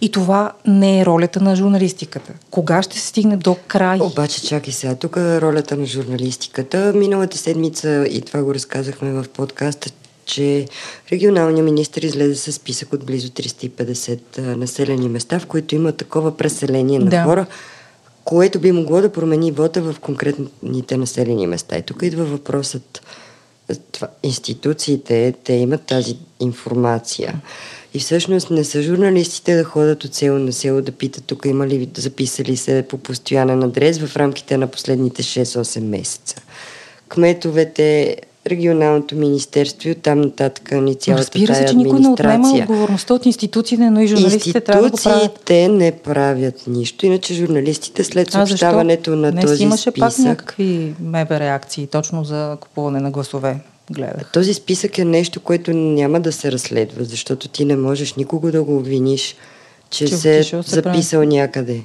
и 0.00 0.12
това 0.12 0.52
не 0.66 1.00
е 1.00 1.06
ролята 1.06 1.40
на 1.40 1.56
журналистиката. 1.56 2.32
Кога 2.50 2.82
ще 2.82 2.98
се 2.98 3.06
стигне 3.06 3.36
до 3.36 3.56
край? 3.66 3.98
Обаче, 4.00 4.46
чакай 4.46 4.72
сега, 4.72 4.94
тук 4.94 5.16
е 5.16 5.40
ролята 5.40 5.76
на 5.76 5.86
журналистиката. 5.86 6.92
Миналата 6.94 7.38
седмица, 7.38 8.06
и 8.10 8.20
това 8.20 8.42
го 8.42 8.54
разказахме 8.54 9.10
в 9.10 9.24
подкаста, 9.28 9.90
че 10.26 10.66
регионалният 11.12 11.64
министр 11.64 12.06
излезе 12.06 12.34
с 12.34 12.52
списък 12.52 12.92
от 12.92 13.04
близо 13.04 13.28
350 13.28 14.38
а, 14.38 14.40
населени 14.42 15.08
места, 15.08 15.38
в 15.40 15.46
които 15.46 15.74
има 15.74 15.92
такова 15.92 16.36
преселение 16.36 16.98
на 16.98 17.10
Да. 17.10 17.22
хора, 17.24 17.46
което 18.24 18.60
би 18.60 18.72
могло 18.72 19.00
да 19.00 19.12
промени 19.12 19.52
вода 19.52 19.80
в 19.80 19.96
конкретните 20.00 20.96
населени 20.96 21.46
места. 21.46 21.76
И 21.76 21.82
тук 21.82 22.02
идва 22.02 22.24
въпросът. 22.24 23.02
Това, 23.92 24.08
институциите, 24.22 25.34
те 25.44 25.52
имат 25.52 25.82
тази 25.82 26.16
информация. 26.40 27.42
И 27.94 27.98
всъщност 27.98 28.50
не 28.50 28.64
са 28.64 28.82
журналистите 28.82 29.56
да 29.56 29.64
ходят 29.64 30.04
от 30.04 30.14
село 30.14 30.38
на 30.38 30.52
село 30.52 30.82
да 30.82 30.92
питат 30.92 31.24
тук 31.24 31.44
има 31.46 31.66
ли 31.66 31.88
записали 31.96 32.56
се 32.56 32.84
по 32.88 32.98
постоянен 32.98 33.62
адрес 33.62 33.98
в 33.98 34.16
рамките 34.16 34.56
на 34.56 34.66
последните 34.66 35.22
6-8 35.22 35.80
месеца. 35.80 36.36
Кметовете, 37.08 38.16
регионалното 38.46 39.16
министерство 39.16 39.88
и 39.88 39.92
оттам 39.92 40.20
нататък 40.20 40.72
ни 40.72 40.94
цялата 40.94 41.22
Разбира 41.22 41.54
се, 41.54 41.66
че 41.66 41.76
никой 41.76 42.00
не 42.00 42.08
отнема 42.08 42.52
отговорността 42.52 43.14
от 43.14 43.26
институциите, 43.26 43.90
но 43.90 44.00
и 44.00 44.06
журналистите 44.06 44.60
трябва 44.60 44.82
да 44.82 44.90
го 44.90 44.96
правят. 44.96 45.22
Институциите 45.22 45.68
не 45.68 45.92
правят 45.92 46.66
нищо, 46.66 47.06
иначе 47.06 47.34
журналистите 47.34 48.04
след 48.04 48.30
съобщаването 48.30 49.16
на 49.16 49.32
Днес 49.32 49.44
този 49.44 49.62
имаше 49.62 49.90
пак 49.90 50.12
списък... 50.12 50.28
някакви 50.28 50.94
мебе 51.00 51.40
реакции, 51.40 51.86
точно 51.86 52.24
за 52.24 52.56
купуване 52.60 53.00
на 53.00 53.10
гласове. 53.10 53.56
Гледах. 53.90 54.32
Този 54.32 54.54
списък 54.54 54.98
е 54.98 55.04
нещо, 55.04 55.40
което 55.40 55.70
няма 55.70 56.20
да 56.20 56.32
се 56.32 56.52
разследва, 56.52 57.04
защото 57.04 57.48
ти 57.48 57.64
не 57.64 57.76
можеш 57.76 58.14
никого 58.14 58.50
да 58.50 58.62
го 58.62 58.76
обвиниш, 58.76 59.36
че, 59.90 60.06
Че 60.06 60.16
се 60.16 60.38
е 60.38 60.50
прави. 60.50 60.62
записал 60.66 61.24
някъде. 61.24 61.80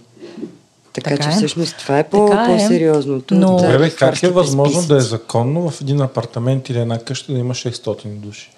Така, 0.93 1.09
Така 1.09 1.23
че 1.23 1.29
е. 1.29 1.31
всъщност 1.31 1.75
това 1.77 1.99
е 1.99 2.03
по- 2.03 2.27
Така 2.29 2.43
е. 2.43 2.47
по-сериозното. 2.47 3.35
Но- 3.35 3.55
от, 3.55 3.61
а, 3.61 3.63
Добре, 3.63 3.77
бе, 3.79 3.89
как 3.89 4.23
е 4.23 4.29
възможно 4.29 4.73
списъци. 4.73 4.87
да 4.87 4.97
е 4.97 5.01
законно 5.01 5.69
в 5.69 5.81
един 5.81 6.01
апартамент 6.01 6.69
или 6.69 6.79
една 6.79 6.99
къща 6.99 7.33
да 7.33 7.39
има 7.39 7.53
600 7.53 8.07
души? 8.07 8.51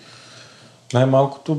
Най-малкото, 0.93 1.58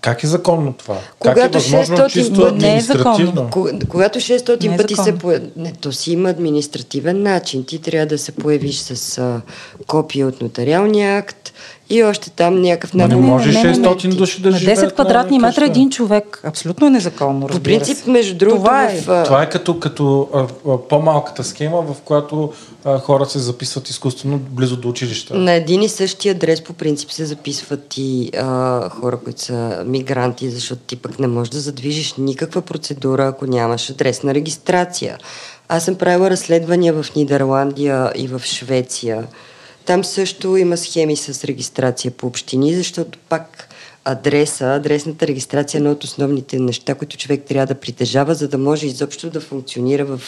как 0.00 0.24
е 0.24 0.26
законно 0.26 0.72
това? 0.72 0.94
как 0.94 1.04
е 1.04 1.34
Когато 1.34 1.52
възможно 1.52 1.96
600 1.96 2.08
чисто 2.08 2.40
не 2.40 2.46
е 2.46 2.48
административно? 2.48 3.50
Когато 3.88 4.18
600 4.18 4.68
Не 4.68 4.74
е 4.74 4.76
пъти 4.76 4.94
се. 4.94 5.14
Не, 5.56 5.72
то 5.72 5.92
си 5.92 6.12
има 6.12 6.30
административен 6.30 7.22
начин. 7.22 7.64
Ти 7.64 7.78
трябва 7.78 8.06
да 8.06 8.18
се 8.18 8.32
появиш 8.32 8.76
с 8.76 9.18
а, 9.18 9.40
копия 9.86 10.26
от 10.28 10.40
нотариалния 10.42 11.18
акт, 11.18 11.52
и 11.90 12.04
още 12.04 12.30
там 12.30 12.60
някакъв 12.62 12.94
Но 12.94 13.08
не 13.08 13.14
набор. 13.14 13.28
може 13.28 13.52
не, 13.52 13.62
не, 13.62 13.78
не. 13.78 13.88
600 13.88 14.14
души 14.14 14.42
да 14.42 14.50
на 14.50 14.58
живеят 14.58 14.78
10 14.80 14.94
квадратни 14.94 15.38
метра 15.38 15.64
един 15.64 15.90
човек. 15.90 16.40
Абсолютно 16.44 16.86
е 16.86 16.90
незаконно, 16.90 17.40
По 17.40 17.48
разбира 17.48 17.74
принцип, 17.76 17.96
се. 17.98 18.10
между 18.10 18.38
другото, 18.38 18.56
Това 18.58 18.84
е. 18.84 19.00
в, 19.00 19.22
Това 19.24 19.42
е 19.42 19.48
като, 19.48 19.78
като 19.80 20.28
а, 20.34 20.46
а, 20.68 20.78
по-малката 20.78 21.44
схема, 21.44 21.82
в 21.82 21.96
която 22.04 22.52
а, 22.84 22.98
хора 22.98 23.26
се 23.26 23.38
записват 23.38 23.88
изкуствено 23.90 24.38
близо 24.38 24.76
до 24.76 24.88
училища. 24.88 25.34
На 25.34 25.52
един 25.52 25.82
и 25.82 25.88
същи 25.88 26.28
адрес 26.28 26.64
по 26.64 26.72
принцип 26.72 27.12
се 27.12 27.24
записват 27.24 27.94
и 27.96 28.30
а, 28.36 28.88
хора, 28.90 29.18
които 29.24 29.42
са 29.42 29.82
мигранти, 29.86 30.50
защото 30.50 30.82
ти 30.86 30.96
пък 30.96 31.18
не 31.18 31.26
можеш 31.26 31.50
да 31.50 31.60
задвижиш 31.60 32.14
никаква 32.18 32.62
процедура, 32.62 33.26
ако 33.26 33.46
нямаш 33.46 33.90
адресна 33.90 34.34
регистрация. 34.34 35.18
Аз 35.68 35.84
съм 35.84 35.94
правила 35.94 36.30
разследвания 36.30 36.92
в 36.92 37.14
Нидерландия 37.16 38.12
и 38.16 38.26
в 38.28 38.42
Швеция. 38.44 39.24
Там 39.88 40.04
също 40.04 40.56
има 40.56 40.76
схеми 40.76 41.16
с 41.16 41.44
регистрация 41.44 42.10
по 42.10 42.26
общини, 42.26 42.74
защото 42.74 43.18
пак 43.28 43.68
адреса, 44.04 44.74
адресната 44.74 45.26
регистрация 45.26 45.78
е 45.78 45.80
едно 45.80 45.90
от 45.90 46.04
основните 46.04 46.58
неща, 46.58 46.94
които 46.94 47.16
човек 47.16 47.42
трябва 47.48 47.66
да 47.66 47.74
притежава, 47.74 48.34
за 48.34 48.48
да 48.48 48.58
може 48.58 48.86
изобщо 48.86 49.30
да 49.30 49.40
функционира 49.40 50.04
в 50.04 50.20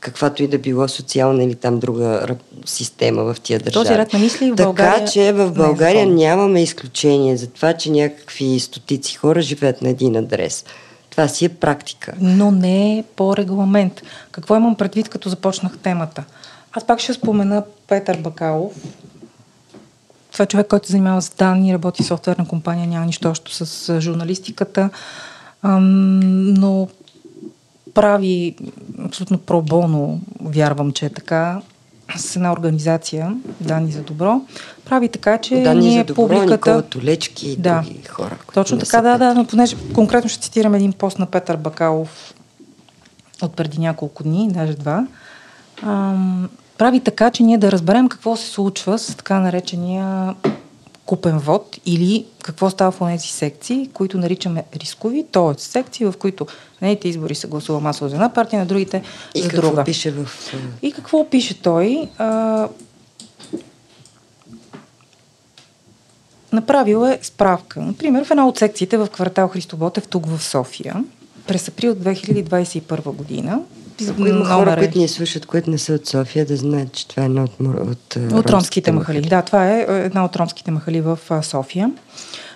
каквато 0.00 0.42
и 0.42 0.48
да 0.48 0.58
било 0.58 0.88
социална 0.88 1.44
или 1.44 1.54
там 1.54 1.78
друга 1.78 2.26
система 2.66 3.34
в 3.34 3.40
тия 3.40 3.58
държави. 3.58 3.86
този 3.86 3.98
ред 3.98 4.12
на 4.12 4.18
мисли 4.18 4.50
в 4.50 4.56
така, 4.56 4.64
България 4.66 5.08
че 5.08 5.32
в 5.32 5.36
не 5.36 5.44
е 5.44 5.50
България 5.50 6.00
законно. 6.00 6.16
нямаме 6.16 6.62
изключение 6.62 7.36
за 7.36 7.46
това, 7.46 7.72
че 7.72 7.90
някакви 7.90 8.60
стотици 8.60 9.16
хора 9.16 9.42
живеят 9.42 9.82
на 9.82 9.88
един 9.88 10.16
адрес. 10.16 10.64
Това 11.10 11.28
си 11.28 11.44
е 11.44 11.48
практика. 11.48 12.14
но 12.20 12.50
не 12.50 12.98
е 12.98 13.04
по 13.16 13.36
регламент. 13.36 14.02
Какво 14.32 14.56
имам 14.56 14.74
предвид, 14.74 15.08
като 15.08 15.28
започнах 15.28 15.78
темата? 15.78 16.24
Аз 16.72 16.86
пак 16.86 17.00
ще 17.00 17.14
спомена 17.14 17.62
Петър 17.88 18.16
Бакалов. 18.16 18.72
Това 20.32 20.42
е 20.42 20.46
човек, 20.46 20.66
който 20.66 20.86
се 20.86 20.92
занимава 20.92 21.22
с 21.22 21.30
данни, 21.30 21.74
работи 21.74 22.02
в 22.02 22.06
софтуерна 22.06 22.48
компания, 22.48 22.88
няма 22.88 23.06
нищо 23.06 23.28
общо 23.28 23.52
с 23.52 24.00
журналистиката, 24.00 24.90
ам, 25.62 26.52
но 26.54 26.88
прави 27.94 28.56
абсолютно 29.04 29.38
пробоно, 29.38 30.20
вярвам, 30.40 30.92
че 30.92 31.06
е 31.06 31.10
така, 31.10 31.60
с 32.16 32.36
една 32.36 32.52
организация, 32.52 33.36
Данни 33.60 33.92
за 33.92 34.02
добро, 34.02 34.40
прави 34.84 35.08
така, 35.08 35.38
че 35.38 35.62
Данни 35.62 35.88
ние 35.88 35.98
за 35.98 36.04
добро, 36.04 36.22
публиката... 36.22 36.52
Никола 36.52 36.82
Толечки 36.82 37.50
и 37.50 37.56
Да. 37.56 37.82
други 37.84 38.02
хора. 38.02 38.36
Точно 38.54 38.78
така, 38.78 39.02
да, 39.02 39.18
да, 39.18 39.34
но 39.34 39.44
понеже 39.46 39.76
конкретно 39.94 40.30
ще 40.30 40.40
цитирам 40.40 40.74
един 40.74 40.92
пост 40.92 41.18
на 41.18 41.26
Петър 41.26 41.56
Бакалов 41.56 42.34
от 43.42 43.56
преди 43.56 43.80
няколко 43.80 44.22
дни, 44.22 44.48
даже 44.52 44.74
два, 44.74 45.06
ам, 45.82 46.48
прави 46.78 47.00
така, 47.00 47.30
че 47.30 47.42
ние 47.42 47.58
да 47.58 47.72
разберем 47.72 48.08
какво 48.08 48.36
се 48.36 48.46
случва 48.46 48.98
с 48.98 49.16
така 49.16 49.40
наречения 49.40 50.34
купен 51.06 51.38
вод 51.38 51.78
или 51.86 52.26
какво 52.42 52.70
става 52.70 52.90
в 52.90 52.98
тези 52.98 53.28
секции, 53.28 53.90
които 53.92 54.18
наричаме 54.18 54.64
рискови, 54.76 55.26
т.е. 55.32 55.60
секции, 55.60 56.06
в 56.06 56.14
които 56.18 56.46
на 56.80 56.88
едните 56.88 57.08
избори 57.08 57.34
се 57.34 57.46
гласува 57.46 57.80
масово 57.80 58.08
за 58.08 58.16
една 58.16 58.32
партия, 58.32 58.60
на 58.60 58.66
другите 58.66 59.02
И 59.34 59.42
за 59.42 59.48
друга. 59.48 59.84
пише 59.84 60.10
в... 60.10 60.28
И 60.82 60.92
какво 60.92 61.30
пише 61.30 61.62
той? 61.62 62.08
А, 62.18 62.68
направил 66.52 67.06
е 67.06 67.18
справка. 67.22 67.80
Например, 67.80 68.24
в 68.24 68.30
една 68.30 68.48
от 68.48 68.58
секциите 68.58 68.96
в 68.96 69.06
квартал 69.06 69.48
Христо 69.48 69.76
Ботев, 69.76 70.08
тук 70.08 70.26
в 70.26 70.42
София, 70.42 71.04
през 71.46 71.68
април 71.68 71.94
2021 71.94 73.02
година, 73.12 73.60
Ако 74.08 74.26
има 74.26 74.44
хора, 74.46 74.72
е- 74.72 74.76
които 74.76 74.98
ни 74.98 75.08
слушат, 75.08 75.46
които 75.46 75.70
не 75.70 75.78
са 75.78 75.92
от 75.92 76.06
София, 76.06 76.46
да 76.46 76.56
знаят, 76.56 76.92
че 76.92 77.08
това 77.08 77.22
е 77.22 77.26
едно 77.26 77.44
от, 77.44 77.60
от, 77.60 78.16
От 78.32 78.50
ромските 78.50 78.92
махали. 78.92 79.20
Да, 79.20 79.42
това 79.42 79.68
е 79.68 79.78
е, 79.80 79.94
една 79.94 80.24
от 80.24 80.36
ромските 80.36 80.70
махали 80.70 81.00
в 81.00 81.18
София. 81.42 81.90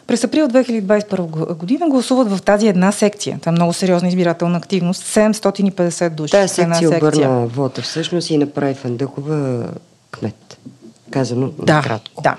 През 0.06 0.24
април 0.24 0.48
2021 0.48 1.08
г- 1.46 1.54
година 1.54 1.88
гласуват 1.88 2.30
в 2.30 2.42
тази 2.42 2.68
една 2.68 2.92
секция. 2.92 3.38
Това 3.40 3.50
е 3.50 3.52
много 3.52 3.72
сериозна 3.72 4.08
избирателна 4.08 4.58
активност. 4.58 5.02
750 5.04 6.10
души. 6.10 6.30
Тая 6.30 6.48
една 6.58 6.74
секция 6.74 6.98
обърна 6.98 7.46
вода 7.46 7.82
всъщност 7.82 8.30
и 8.30 8.38
направи 8.38 8.74
Фандъкова 8.74 9.66
кмет. 10.10 10.58
Казано 11.10 11.50
Да, 11.58 11.74
накратко. 11.74 12.22
да. 12.22 12.36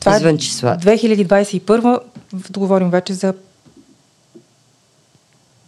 Това 0.00 0.16
Извън 0.16 0.34
е 0.34 0.38
числата. 0.38 0.86
2021, 0.86 1.98
в- 2.32 2.50
говорим 2.52 2.90
вече 2.90 3.12
за... 3.12 3.34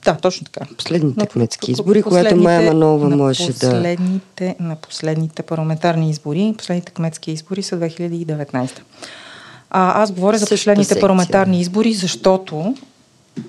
Да, 0.04 0.14
точно 0.14 0.44
така. 0.44 0.66
Последните 0.76 1.20
На- 1.20 1.26
кметски 1.26 1.70
избори, 1.72 2.02
когато 2.02 2.24
последните- 2.24 2.42
Майя 2.44 2.72
Манова 2.72 3.08
на 3.08 3.16
можеше 3.16 3.46
да... 3.46 3.52
последните, 3.52 4.56
На 4.60 4.76
последните 4.76 5.42
парламентарни 5.42 6.10
избори, 6.10 6.54
последните 6.58 6.92
кметски 6.92 7.32
избори 7.32 7.62
са 7.62 7.76
2019. 7.76 8.70
А, 9.70 10.02
аз 10.02 10.12
говоря 10.12 10.38
за 10.38 10.46
последните 10.46 10.88
секция. 10.88 11.00
парламентарни 11.00 11.60
избори, 11.60 11.92
защото 11.92 12.74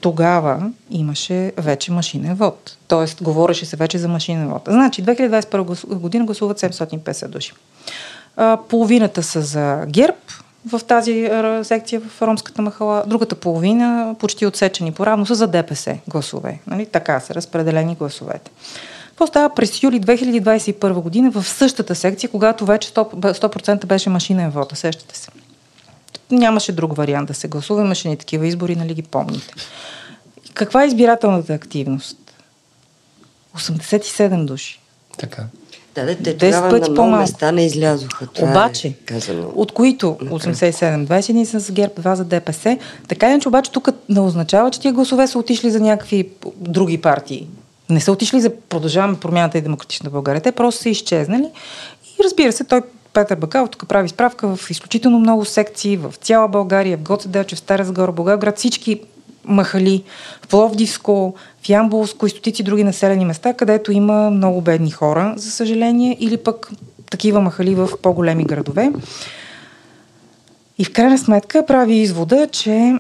тогава 0.02 0.72
имаше 0.92 1.52
вече 1.58 1.92
машинен 1.92 2.36
вод. 2.36 2.78
Тоест, 2.88 3.24
говореше 3.24 3.66
се 3.66 3.76
вече 3.76 3.98
за 3.98 4.08
машинен 4.08 4.48
вод. 4.48 4.62
Значи, 4.68 5.04
2021 5.04 5.64
глас- 5.64 5.86
година 5.86 6.26
гласуват 6.26 6.60
750 6.60 7.28
души. 7.28 7.54
А, 8.38 8.58
половината 8.70 9.24
са 9.24 9.42
за 9.42 9.86
ГЕРБ 9.88 10.18
в 10.66 10.82
тази 10.88 11.30
секция 11.64 12.02
в 12.02 12.22
ромската 12.22 12.62
махала, 12.62 13.04
другата 13.08 13.36
половина, 13.36 14.16
почти 14.20 14.46
отсечени 14.46 14.92
поравно, 14.92 15.26
са 15.26 15.36
за 15.36 15.48
ДПС 15.48 15.98
гласове. 16.08 16.60
Нали? 16.68 16.86
Така 16.86 17.20
са 17.20 17.36
разпределени 17.36 17.96
гласовете. 17.96 18.52
Какво 19.08 19.28
става 19.28 19.56
през 19.56 19.84
юли 19.84 20.02
2021 20.02 20.94
година 20.94 21.32
в 21.32 21.44
същата 21.44 21.96
секция, 21.96 22.30
когато 22.30 22.66
вече 22.66 22.90
100%, 22.90 23.14
100% 23.14 23.86
беше 23.86 24.10
машинен 24.10 24.50
вод, 24.50 24.78
сещате 24.78 25.18
се. 25.18 25.30
Нямаше 26.32 26.72
друг 26.72 26.96
вариант 26.96 27.28
да 27.28 27.34
се 27.34 27.48
гласува, 27.48 27.82
имаше 27.82 28.08
ни 28.08 28.18
такива 28.18 28.48
избори, 28.48 28.76
нали 28.76 28.94
ги 28.94 29.02
помните. 29.02 29.54
Каква 30.54 30.84
е 30.84 30.88
избирателната 30.88 31.54
активност? 31.54 32.18
87 33.58 34.46
души. 34.46 34.80
Така. 35.18 35.44
Да, 35.96 36.06
да, 36.06 36.16
те 36.16 36.38
10 36.38 36.40
тогава 36.40 36.70
пъти 36.70 36.90
на 36.90 36.96
по-малко. 36.96 37.22
места 37.22 37.52
не 37.52 37.66
излязоха. 37.66 38.28
Това 38.28 38.52
Обаче, 38.52 38.88
е 38.88 38.94
казано. 38.94 39.52
от 39.56 39.72
които 39.72 40.18
87, 40.22 41.06
21 41.06 41.44
са 41.44 41.60
за 41.60 41.74
ГЕРБ, 41.74 41.94
2 41.94 42.14
за 42.14 42.26
ДПС, 42.26 42.78
така 43.08 43.30
иначе 43.30 43.48
обаче 43.48 43.72
тук 43.72 43.90
не 44.10 44.20
означава, 44.20 44.72
че 44.72 44.80
тия 44.80 44.94
гласове 44.94 45.28
са 45.28 45.40
отишли 45.40 45.72
за 45.72 45.80
някакви 45.80 46.30
други 46.58 46.98
партии. 47.02 47.48
Не 47.90 48.02
са 48.02 48.12
отишли 48.12 48.42
за 48.42 48.52
продължаваме 48.70 49.20
промяната 49.20 49.58
и 49.58 49.62
демократична 49.62 50.10
България. 50.10 50.42
Те 50.42 50.52
просто 50.52 50.82
са 50.82 50.90
изчезнали. 50.90 51.50
И 52.20 52.24
разбира 52.24 52.52
се, 52.52 52.64
той 52.64 52.82
Петър 53.14 53.36
Бакалов 53.36 53.70
тук 53.70 53.88
прави 53.88 54.10
справка 54.10 54.56
в 54.56 54.70
изключително 54.70 55.20
много 55.20 55.46
секции 55.46 55.98
в 55.98 56.14
цяла 56.22 56.48
България, 56.48 56.98
в 56.98 57.02
Гоце 57.02 57.28
Делчев, 57.28 57.58
в 57.58 57.62
Стара 57.62 57.86
Загора, 57.86 58.12
Благоевград, 58.12 58.58
всички 58.58 59.02
махали, 59.46 60.04
в 60.42 60.48
Пловдивско, 60.48 61.34
в 61.62 61.70
Ямболско 61.70 62.28
и 62.28 62.30
стотици 62.30 62.64
други 62.64 62.84
населени 62.84 63.26
места, 63.26 63.54
където 63.54 63.92
има 63.92 64.30
много 64.32 64.62
бедни 64.62 64.92
хора, 64.92 65.34
за 65.38 65.52
съжаление, 65.52 66.18
или 66.20 66.38
пък 66.38 66.72
такива 67.12 67.42
махали 67.42 67.76
в 67.76 67.90
по-големи 68.02 68.44
градове. 68.44 68.92
И 70.78 70.86
в 70.86 70.94
крайна 70.94 71.18
сметка 71.18 71.66
прави 71.66 71.96
извода, 71.96 72.48
че 72.52 72.94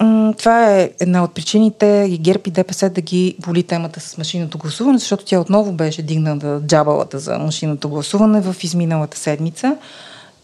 м, 0.00 0.34
това 0.38 0.70
е 0.70 0.90
една 1.00 1.24
от 1.24 1.34
причините 1.34 2.06
и 2.10 2.18
ГЕРБ 2.18 2.42
и 2.46 2.50
ДПС 2.50 2.90
да 2.90 3.00
ги 3.00 3.36
боли 3.46 3.62
темата 3.62 4.00
с 4.00 4.18
машинното 4.18 4.58
гласуване, 4.58 4.98
защото 4.98 5.24
тя 5.24 5.40
отново 5.40 5.72
беше 5.72 6.02
дигната 6.02 6.60
джабалата 6.66 7.18
за 7.18 7.38
машинното 7.38 7.88
гласуване 7.88 8.40
в 8.40 8.56
изминалата 8.62 9.18
седмица. 9.18 9.76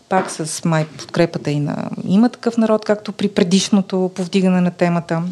Пак 0.09 0.31
с 0.31 0.65
май 0.65 0.87
подкрепата 0.99 1.51
и 1.51 1.61
на 1.61 1.91
има 2.05 2.29
такъв 2.29 2.57
народ, 2.57 2.85
както 2.85 3.13
при 3.13 3.29
предишното 3.29 4.11
повдигане 4.15 4.61
на 4.61 4.71
темата. 4.71 5.23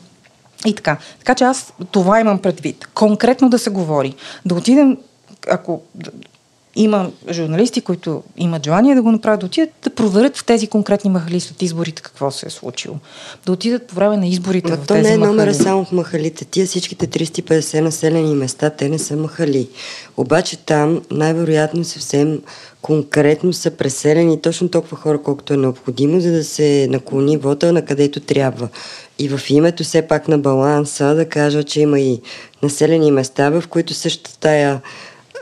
И 0.66 0.74
така. 0.74 0.96
Така 1.18 1.34
че 1.34 1.44
аз 1.44 1.72
това 1.90 2.20
имам 2.20 2.38
предвид. 2.38 2.88
Конкретно 2.94 3.50
да 3.50 3.58
се 3.58 3.70
говори. 3.70 4.14
Да 4.44 4.54
отидем, 4.54 4.96
ако 5.50 5.82
има 6.76 7.10
журналисти, 7.30 7.80
които 7.80 8.22
имат 8.36 8.64
желание 8.64 8.94
да 8.94 9.02
го 9.02 9.12
направят, 9.12 9.40
да 9.40 9.46
отидат 9.46 9.70
да 9.82 9.90
проверят 9.90 10.36
в 10.36 10.44
тези 10.44 10.66
конкретни 10.66 11.10
махали 11.10 11.40
след 11.40 11.62
изборите 11.62 12.02
какво 12.02 12.30
се 12.30 12.46
е 12.46 12.50
случило. 12.50 12.96
Да 13.46 13.52
отидат 13.52 13.86
по 13.86 13.94
време 13.94 14.16
на 14.16 14.26
изборите 14.26 14.70
Ма 14.70 14.76
в 14.76 14.80
то 14.80 14.94
тези 14.94 15.08
не 15.08 15.14
е 15.14 15.18
номера 15.18 15.46
махали. 15.46 15.64
само 15.64 15.84
в 15.84 15.92
махалите. 15.92 16.44
Тия 16.44 16.66
всичките 16.66 17.06
350 17.06 17.80
населени 17.80 18.34
места, 18.34 18.70
те 18.70 18.88
не 18.88 18.98
са 18.98 19.16
махали. 19.16 19.68
Обаче 20.16 20.56
там 20.56 21.02
най-вероятно 21.10 21.84
съвсем 21.84 22.40
конкретно 22.86 23.52
са 23.52 23.70
преселени 23.70 24.40
точно 24.40 24.68
толкова 24.68 24.96
хора, 24.96 25.22
колкото 25.22 25.54
е 25.54 25.56
необходимо, 25.56 26.20
за 26.20 26.32
да 26.32 26.44
се 26.44 26.86
наклони 26.90 27.36
вода 27.36 27.72
на 27.72 27.82
където 27.84 28.20
трябва. 28.20 28.68
И 29.18 29.28
в 29.28 29.40
името 29.50 29.84
все 29.84 30.02
пак 30.02 30.28
на 30.28 30.38
баланса 30.38 31.14
да 31.14 31.28
кажа, 31.28 31.64
че 31.64 31.80
има 31.80 32.00
и 32.00 32.20
населени 32.62 33.10
места, 33.10 33.50
в 33.50 33.64
които 33.68 33.94
същата 33.94 34.38
тая 34.38 34.80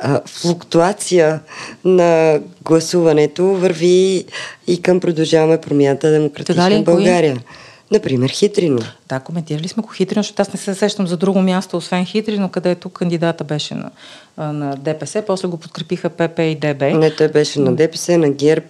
а, 0.03 0.21
флуктуация 0.27 1.41
на 1.85 2.41
гласуването 2.63 3.45
върви 3.45 4.25
и 4.67 4.83
към 4.83 5.01
продължаваме 5.01 5.61
промяната 5.61 6.01
Така 6.01 6.11
ли? 6.11 6.19
демократична 6.19 6.69
Кои? 6.69 6.85
България. 6.85 7.37
Например, 7.91 8.29
Хитрино. 8.29 8.81
Да, 9.09 9.21
коментирали 9.21 9.69
сме 9.69 9.83
го 9.83 9.89
Хитрино, 9.89 10.23
защото 10.23 10.43
аз 10.43 10.53
не 10.53 10.59
се 10.59 10.75
сещам 10.75 11.07
за 11.07 11.17
друго 11.17 11.41
място, 11.41 11.77
освен 11.77 12.05
Хитрино, 12.05 12.49
където 12.49 12.89
кандидата 12.89 13.45
беше 13.45 13.75
на, 13.75 13.91
на 14.39 14.77
ДПС, 14.77 15.23
после 15.27 15.49
го 15.49 15.57
подкрепиха 15.57 16.11
ПП 16.11 16.39
и 16.39 16.55
ДБ. 16.55 16.81
Не, 16.83 17.11
той 17.11 17.29
беше 17.29 17.61
на 17.61 17.75
ДПС, 17.75 18.19
на 18.19 18.31
ГЕРБ, 18.31 18.67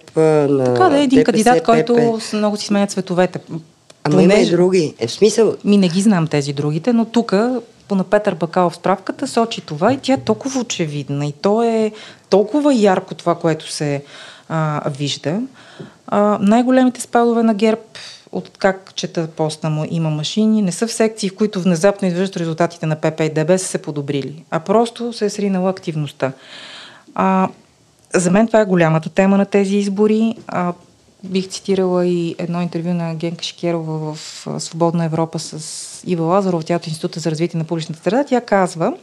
на 0.47 0.63
Така 0.63 0.89
да 0.89 0.97
е 0.97 1.03
един 1.03 1.19
ДПС, 1.19 1.31
кандидат, 1.31 1.63
който 1.63 2.19
много 2.33 2.57
си 2.57 2.65
сменят 2.65 2.91
цветовете. 2.91 3.39
Ама 4.03 4.23
има 4.23 4.33
и 4.33 4.49
други. 4.49 4.93
Е, 4.99 5.07
в 5.07 5.11
смисъл, 5.11 5.55
Ми 5.63 5.77
не 5.77 5.87
ги 5.87 6.01
знам 6.01 6.27
тези 6.27 6.53
другите, 6.53 6.93
но 6.93 7.05
тук 7.05 7.33
по 7.87 7.95
на 7.95 8.03
Петър 8.03 8.35
Бакалов 8.35 8.75
справката 8.75 9.27
сочи 9.27 9.61
това 9.61 9.93
и 9.93 9.97
тя 9.97 10.13
е 10.13 10.17
толкова 10.17 10.59
очевидна 10.59 11.25
и 11.25 11.31
то 11.31 11.63
е 11.63 11.91
толкова 12.29 12.73
ярко 12.73 13.15
това, 13.15 13.35
което 13.35 13.71
се 13.71 14.03
а, 14.49 14.89
вижда. 14.89 15.41
А, 16.07 16.37
най-големите 16.41 17.01
спадове 17.01 17.43
на 17.43 17.53
ГЕРБ 17.53 17.81
от 18.35 18.57
как 18.57 18.91
чета 18.95 19.27
поста 19.27 19.69
му 19.69 19.85
има 19.89 20.09
машини, 20.09 20.61
не 20.61 20.71
са 20.71 20.87
в 20.87 20.93
секции, 20.93 21.29
в 21.29 21.35
които 21.35 21.61
внезапно 21.61 22.07
извеждат 22.07 22.37
резултатите 22.37 22.85
на 22.85 22.95
ПП 22.95 23.19
и 23.19 23.29
ДБ 23.29 23.59
са 23.59 23.65
се 23.65 23.81
подобрили, 23.81 24.43
а 24.51 24.59
просто 24.59 25.13
се 25.13 25.25
е 25.25 25.29
сринала 25.29 25.69
активността. 25.69 26.31
А, 27.15 27.49
за 28.13 28.31
мен 28.31 28.47
това 28.47 28.61
е 28.61 28.65
голямата 28.65 29.09
тема 29.09 29.37
на 29.37 29.45
тези 29.45 29.77
избори. 29.77 30.35
А, 30.47 30.73
бих 31.23 31.49
цитирала 31.49 32.05
и 32.05 32.35
едно 32.37 32.61
интервю 32.61 32.93
на 32.93 33.15
Генка 33.15 33.43
Шикерова 33.43 34.13
в 34.13 34.47
Свободна 34.59 35.05
Европа 35.05 35.39
с 35.39 36.03
Ива 36.07 36.25
Лазаров, 36.25 36.65
тя 36.65 36.75
от 36.75 36.87
Института 36.87 37.19
за 37.19 37.31
развитие 37.31 37.57
на 37.57 37.63
публичната 37.63 38.01
среда. 38.03 38.23
Тя 38.23 38.41
казва, 38.41 38.93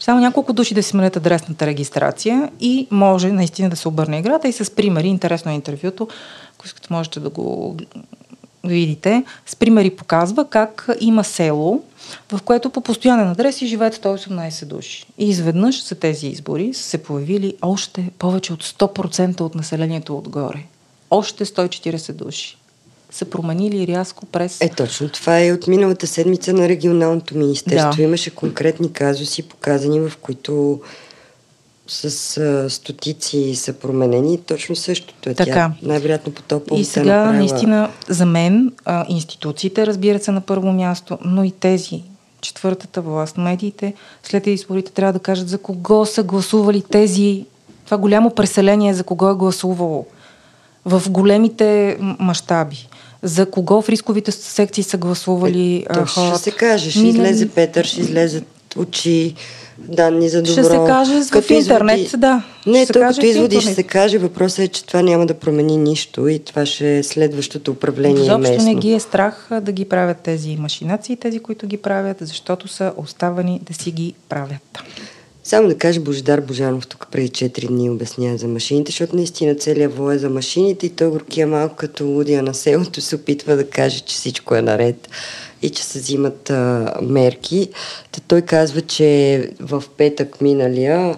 само 0.00 0.20
няколко 0.20 0.52
души 0.52 0.74
да 0.74 0.82
си 0.82 0.90
сменят 0.90 1.16
адресната 1.16 1.66
регистрация 1.66 2.50
и 2.60 2.88
може 2.90 3.32
наистина 3.32 3.70
да 3.70 3.76
се 3.76 3.88
обърне 3.88 4.18
играта 4.18 4.48
и 4.48 4.52
с 4.52 4.74
примери, 4.74 5.08
интересно 5.08 5.50
е 5.50 5.54
интервюто, 5.54 6.08
ако 6.66 6.68
искате 6.68 6.92
можете 6.92 7.20
да 7.20 7.30
го 7.30 7.76
видите, 8.64 9.24
с 9.46 9.56
примери 9.56 9.90
показва 9.90 10.48
как 10.50 10.88
има 11.00 11.24
село, 11.24 11.82
в 12.32 12.42
което 12.42 12.70
по 12.70 12.80
постоянен 12.80 13.28
адрес 13.28 13.62
и 13.62 13.66
живеят 13.66 13.94
118 13.94 14.64
души. 14.64 15.06
И 15.18 15.28
изведнъж 15.28 15.88
за 15.88 15.94
тези 15.94 16.26
избори 16.26 16.74
са 16.74 16.82
се 16.82 17.02
появили 17.02 17.56
още 17.62 18.10
повече 18.18 18.52
от 18.52 18.64
100% 18.64 19.40
от 19.40 19.54
населението 19.54 20.18
отгоре. 20.18 20.62
Още 21.10 21.44
140 21.44 22.12
души 22.12 22.56
са 23.10 23.24
променили 23.24 23.86
рязко 23.86 24.26
през... 24.26 24.60
Е, 24.60 24.68
точно 24.68 25.08
това 25.08 25.40
е 25.40 25.52
от 25.52 25.66
миналата 25.66 26.06
седмица 26.06 26.52
на 26.52 26.68
регионалното 26.68 27.36
министерство. 27.38 27.96
Да. 27.96 28.02
Имаше 28.02 28.30
конкретни 28.30 28.92
казуси, 28.92 29.42
показани, 29.42 30.00
в 30.00 30.12
които 30.22 30.80
с 31.88 32.36
а, 32.36 32.70
стотици 32.70 33.54
са 33.56 33.72
променени. 33.72 34.38
Точно 34.38 34.76
същото 34.76 35.30
е 35.30 35.34
Така. 35.34 35.52
тя. 35.52 35.72
Най-вероятно 35.82 36.32
по 36.32 36.42
този 36.42 36.64
повод 36.64 36.78
И 36.78 36.82
е 36.82 36.84
сега, 36.84 37.04
направила... 37.16 37.32
наистина, 37.38 37.90
за 38.08 38.26
мен, 38.26 38.72
а, 38.84 39.04
институциите, 39.08 39.86
разбира 39.86 40.18
се, 40.18 40.30
на 40.30 40.40
първо 40.40 40.72
място, 40.72 41.18
но 41.24 41.44
и 41.44 41.50
тези, 41.50 42.02
четвъртата 42.40 43.00
власт, 43.00 43.36
медиите, 43.38 43.94
след 44.22 44.46
изборите 44.46 44.92
трябва 44.92 45.12
да 45.12 45.18
кажат 45.18 45.48
за 45.48 45.58
кого 45.58 46.06
са 46.06 46.22
гласували 46.22 46.82
тези, 46.82 47.44
това 47.84 47.98
голямо 47.98 48.30
преселение, 48.30 48.94
за 48.94 49.04
кого 49.04 49.30
е 49.30 49.34
гласувало 49.34 50.06
в 50.84 51.02
големите 51.08 51.96
мащаби. 52.18 52.88
За 53.22 53.50
кого 53.50 53.82
в 53.82 53.88
рисковите 53.88 54.32
секции 54.32 54.84
са 54.84 54.96
гласували 54.96 55.76
Е, 55.76 55.84
а, 55.88 55.94
то 55.94 56.06
ще 56.06 56.20
хората. 56.20 56.38
се 56.38 56.50
каже, 56.50 56.90
ще 56.90 57.00
Ми, 57.00 57.08
излезе 57.08 57.48
Петър, 57.48 57.84
ще 57.84 58.00
излезат 58.00 58.44
очи, 58.78 59.34
данни 59.78 60.28
за 60.28 60.42
добро. 60.42 60.52
Ще 60.52 60.64
се 60.64 60.76
каже 60.86 61.22
в 61.22 61.30
Като 61.30 61.52
интернет, 61.52 62.10
да. 62.16 62.42
Не, 62.66 62.84
Ще 62.84 62.92
то 62.92 63.00
като 63.00 63.20
в 63.20 63.24
изводи 63.24 63.60
ще 63.60 63.74
се 63.74 63.82
каже, 63.82 64.18
въпросът 64.18 64.58
е, 64.58 64.68
че 64.68 64.84
това 64.84 65.02
няма 65.02 65.26
да 65.26 65.34
промени 65.34 65.76
нищо 65.76 66.28
и 66.28 66.38
това 66.38 66.66
ще 66.66 66.98
е 66.98 67.02
следващото 67.02 67.70
управление 67.70 68.22
Изобщо 68.22 68.52
местно. 68.52 68.68
не 68.68 68.74
ги 68.74 68.92
е 68.92 69.00
страх 69.00 69.48
да 69.60 69.72
ги 69.72 69.84
правят 69.84 70.18
тези 70.18 70.56
машинации, 70.56 71.16
тези, 71.16 71.38
които 71.38 71.66
ги 71.66 71.76
правят, 71.76 72.16
защото 72.20 72.68
са 72.68 72.92
оставани 72.96 73.60
да 73.62 73.74
си 73.74 73.90
ги 73.90 74.14
правят. 74.28 74.78
Само 75.44 75.68
да 75.68 75.78
кажа, 75.78 76.00
Божидар 76.00 76.40
Божанов 76.40 76.86
тук 76.86 77.06
преди 77.12 77.28
4 77.28 77.68
дни 77.68 77.90
обяснява 77.90 78.38
за 78.38 78.48
машините, 78.48 78.90
защото 78.92 79.16
наистина 79.16 79.54
целият 79.54 79.96
вой 79.96 80.14
е 80.14 80.18
за 80.18 80.30
машините 80.30 80.86
и 80.86 80.90
той 80.90 81.10
горкия 81.10 81.46
малко 81.46 81.76
като 81.76 82.06
лудия 82.06 82.42
на 82.42 82.54
селото 82.54 83.00
се 83.00 83.16
опитва 83.16 83.56
да 83.56 83.70
каже, 83.70 84.00
че 84.00 84.14
всичко 84.14 84.54
е 84.54 84.62
наред 84.62 85.08
и 85.66 85.70
че 85.70 85.84
се 85.84 85.98
взимат 85.98 86.50
а, 86.50 86.94
мерки. 87.02 87.68
Та 88.12 88.20
той 88.28 88.42
казва, 88.42 88.80
че 88.80 89.50
в 89.60 89.84
петък 89.96 90.40
миналия 90.40 91.16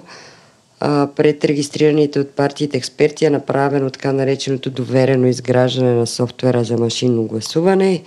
а, 0.81 1.09
пред 1.17 1.45
регистрираните 1.45 2.21
от 2.21 2.31
партиите 2.31 2.77
експерти 2.77 3.25
е 3.25 3.31
направено 3.31 3.91
така 3.91 4.13
нареченото 4.13 4.71
доверено 4.71 5.27
изграждане 5.27 5.95
на 5.95 6.07
софтуера 6.07 6.65
за 6.65 6.77
машинно 6.77 7.23
гласуване 7.23 8.03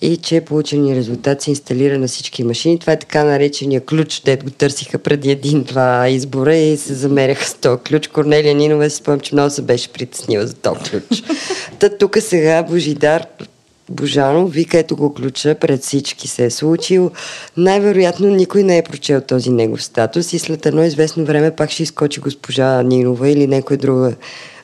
и 0.00 0.16
че 0.16 0.40
получени 0.40 0.96
резултат 0.96 1.42
се 1.42 1.50
инсталира 1.50 1.98
на 1.98 2.06
всички 2.06 2.44
машини. 2.44 2.78
Това 2.78 2.92
е 2.92 2.98
така 2.98 3.24
наречения 3.24 3.80
ключ, 3.80 4.22
дет 4.24 4.44
го 4.44 4.50
търсиха 4.50 4.98
преди 4.98 5.30
един-два 5.30 6.08
избора 6.08 6.56
и 6.56 6.76
се 6.76 6.94
замеряха 6.94 7.44
с 7.44 7.54
този 7.54 7.82
ключ. 7.82 8.08
Корнелия 8.08 8.54
Нинова 8.54 8.90
си 8.90 8.96
спомням, 8.96 9.20
че 9.20 9.34
много 9.34 9.50
се 9.50 9.62
беше 9.62 9.88
притеснила 9.88 10.46
за 10.46 10.54
този 10.54 10.80
ключ. 10.80 11.22
Та 11.78 11.88
тук 11.88 12.16
сега 12.20 12.62
Божидар 12.62 13.26
Божанов 13.90 14.52
вика 14.52 14.78
ето 14.78 14.96
го 14.96 15.14
ключа, 15.14 15.54
пред 15.54 15.82
всички 15.82 16.28
се 16.28 16.44
е 16.44 16.50
случил. 16.50 17.10
Най-вероятно 17.56 18.26
никой 18.26 18.62
не 18.62 18.78
е 18.78 18.82
прочел 18.82 19.20
този 19.20 19.50
негов 19.50 19.84
статус 19.84 20.32
и 20.32 20.38
след 20.38 20.66
едно 20.66 20.82
известно 20.82 21.24
време 21.24 21.56
пак 21.56 21.70
ще 21.70 21.82
изкочи 21.82 22.20
госпожа 22.20 22.82
Нинова 22.82 23.28
или 23.28 23.46
някой 23.46 23.76
друга 23.76 24.16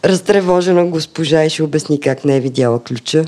разтревожена 0.05 0.87
госпожа 0.87 1.45
и 1.45 1.51
ще 1.51 1.63
обясни 1.63 2.01
как 2.01 2.25
не 2.25 2.37
е 2.37 2.41
видяла 2.41 2.83
ключа. 2.83 3.25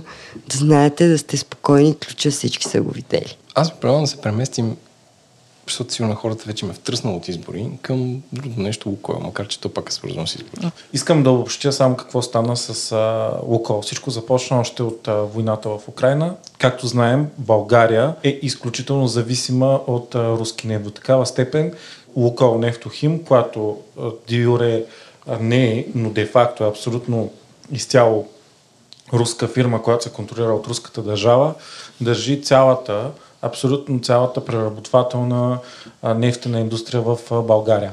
Да 0.49 0.57
знаете, 0.57 1.09
да 1.09 1.19
сте 1.19 1.37
спокойни, 1.37 1.97
ключа 1.99 2.31
всички 2.31 2.65
са 2.65 2.81
го 2.81 2.91
видели. 2.91 3.37
Аз 3.55 3.81
предлагам 3.81 4.03
да 4.05 4.07
се 4.07 4.17
преместим, 4.17 4.77
защото 5.67 5.93
сигурно 5.93 6.15
хората 6.15 6.45
вече 6.47 6.67
ме 6.67 6.73
втръснал 6.73 7.17
от 7.17 7.29
избори, 7.29 7.71
към 7.83 8.23
друго 8.33 8.61
нещо 8.61 8.89
Лукойл, 8.89 9.21
макар 9.21 9.49
че 9.49 9.61
то 9.61 9.69
пак 9.69 9.89
е 9.89 9.93
свързано 9.93 10.27
с 10.27 10.35
избори. 10.35 10.71
Искам 10.93 11.23
да 11.23 11.31
обобщя 11.31 11.73
само 11.73 11.97
какво 11.97 12.23
стана 12.23 12.57
с 12.57 12.93
а, 12.93 13.31
Лукол. 13.47 13.83
Всичко 13.83 14.11
започна 14.11 14.61
още 14.61 14.83
от 14.83 15.09
а, 15.09 15.15
войната 15.15 15.69
в 15.69 15.89
Украина. 15.89 16.35
Както 16.59 16.87
знаем, 16.87 17.31
България 17.39 18.15
е 18.23 18.39
изключително 18.43 19.07
зависима 19.07 19.81
от 19.87 20.15
а, 20.15 20.31
руски 20.31 20.67
нефт 20.67 20.85
до 20.85 20.91
такава 20.91 21.27
степен. 21.27 21.73
Лукол 22.17 22.59
Нефтохим, 22.59 23.25
която 23.25 23.79
а, 23.99 25.39
не 25.41 25.65
е, 25.65 25.87
но 25.95 26.11
де-факто 26.11 26.65
е 26.65 26.69
абсолютно 26.69 27.31
изцяло 27.73 28.29
руска 29.13 29.49
фирма, 29.49 29.83
която 29.83 30.05
се 30.05 30.13
контролира 30.13 30.55
от 30.55 30.67
руската 30.67 31.03
държава, 31.03 31.55
държи 32.01 32.43
цялата, 32.43 33.11
абсолютно 33.43 34.01
цялата 34.01 34.45
преработвателна 34.45 35.59
а, 36.03 36.15
нефтена 36.15 36.61
индустрия 36.61 37.03
в 37.03 37.19
а, 37.31 37.43
България. 37.43 37.93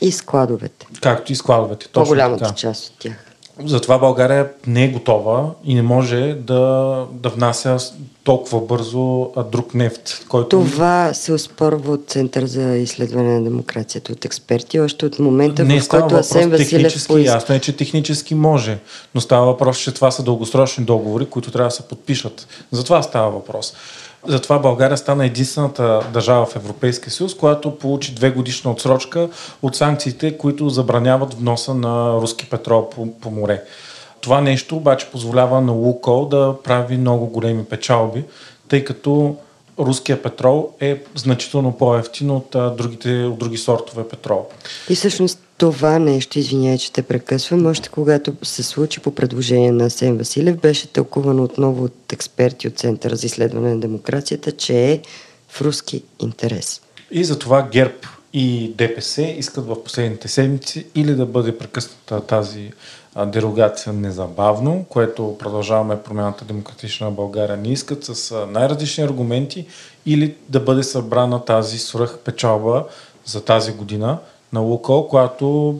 И 0.00 0.12
складовете. 0.12 0.86
Както 1.00 1.32
и 1.32 1.36
складовете. 1.36 1.88
Точно 1.88 2.04
По-голямата 2.04 2.44
така. 2.44 2.56
част 2.56 2.86
от 2.86 2.98
тях. 2.98 3.24
Затова 3.64 3.98
България 3.98 4.50
не 4.66 4.84
е 4.84 4.88
готова 4.88 5.50
и 5.64 5.74
не 5.74 5.82
може 5.82 6.34
да, 6.34 7.04
да 7.12 7.28
внася 7.28 7.78
толкова 8.24 8.60
бързо 8.60 9.30
друг 9.52 9.74
нефт, 9.74 10.24
който... 10.28 10.48
Това 10.48 11.14
се 11.14 11.32
оспорва 11.32 11.92
от 11.92 12.04
Център 12.06 12.46
за 12.46 12.76
изследване 12.76 13.38
на 13.38 13.44
демокрацията 13.44 14.12
от 14.12 14.24
експерти, 14.24 14.80
още 14.80 15.06
от 15.06 15.18
момента, 15.18 15.64
не 15.64 15.80
в 15.80 15.88
който 15.88 16.02
въпрос 16.02 16.30
Асен 16.30 16.50
Василев 16.50 17.06
поиска. 17.08 17.34
Ясно 17.34 17.54
е, 17.54 17.58
че 17.58 17.76
технически 17.76 18.34
може, 18.34 18.78
но 19.14 19.20
става 19.20 19.46
въпрос, 19.46 19.78
че 19.78 19.94
това 19.94 20.10
са 20.10 20.22
дългосрочни 20.22 20.84
договори, 20.84 21.26
които 21.26 21.50
трябва 21.50 21.68
да 21.68 21.74
се 21.74 21.82
подпишат. 21.82 22.46
Затова 22.72 23.02
става 23.02 23.30
въпрос. 23.30 23.74
Затова 24.28 24.58
България 24.58 24.96
стана 24.96 25.26
единствената 25.26 26.00
държава 26.12 26.46
в 26.46 26.56
Европейския 26.56 27.10
съюз, 27.10 27.36
която 27.36 27.78
получи 27.78 28.14
две 28.14 28.30
годишна 28.30 28.70
отсрочка 28.70 29.28
от 29.62 29.76
санкциите, 29.76 30.38
които 30.38 30.68
забраняват 30.68 31.34
вноса 31.34 31.74
на 31.74 32.12
руски 32.12 32.50
петрол 32.50 32.90
по, 32.90 33.12
по 33.20 33.30
море. 33.30 33.62
Това 34.20 34.40
нещо 34.40 34.76
обаче 34.76 35.06
позволява 35.06 35.60
на 35.60 35.72
Лукол 35.72 36.28
да 36.28 36.54
прави 36.64 36.96
много 36.96 37.26
големи 37.26 37.64
печалби, 37.64 38.24
тъй 38.68 38.84
като 38.84 39.36
руския 39.78 40.22
петрол 40.22 40.70
е 40.80 41.02
значително 41.14 41.76
по-ефтин 41.76 42.30
от, 42.30 42.54
а, 42.54 42.70
другите, 42.70 43.24
от 43.24 43.38
други 43.38 43.56
сортове 43.56 44.08
петрол. 44.08 44.46
И 44.90 44.94
всъщност 44.94 45.38
това 45.58 45.98
нещо, 45.98 46.38
извинявай, 46.38 46.78
че 46.78 46.92
те 46.92 47.02
прекъсвам, 47.02 47.66
още 47.66 47.88
когато 47.88 48.32
се 48.42 48.62
случи 48.62 49.00
по 49.00 49.14
предложение 49.14 49.72
на 49.72 49.84
Асен 49.84 50.18
Василев, 50.18 50.56
беше 50.56 50.92
тълкувано 50.92 51.44
отново 51.44 51.84
от 51.84 52.12
експерти 52.12 52.68
от 52.68 52.78
Центъра 52.78 53.16
за 53.16 53.26
изследване 53.26 53.74
на 53.74 53.80
демокрацията, 53.80 54.52
че 54.52 54.90
е 54.90 55.00
в 55.48 55.62
руски 55.62 56.02
интерес. 56.20 56.80
И 57.10 57.24
затова 57.24 57.68
ГЕРБ 57.72 57.94
и 58.32 58.74
ДПС 58.76 59.22
искат 59.22 59.66
в 59.66 59.84
последните 59.84 60.28
седмици 60.28 60.86
или 60.94 61.14
да 61.14 61.26
бъде 61.26 61.58
прекъсната 61.58 62.26
тази 62.26 62.72
дерогация 63.26 63.92
незабавно, 63.92 64.84
което 64.88 65.36
продължаваме 65.38 66.02
промяната 66.02 66.44
Демократична 66.44 67.10
България. 67.10 67.56
Не 67.56 67.68
искат 67.68 68.04
с 68.04 68.46
най-различни 68.46 69.04
аргументи, 69.04 69.66
или 70.06 70.34
да 70.48 70.60
бъде 70.60 70.82
събрана 70.82 71.44
тази 71.44 71.78
свръх 71.78 72.18
печалба 72.18 72.84
за 73.24 73.44
тази 73.44 73.72
година 73.72 74.18
на 74.52 74.60
Лукол, 74.60 75.08
която 75.08 75.78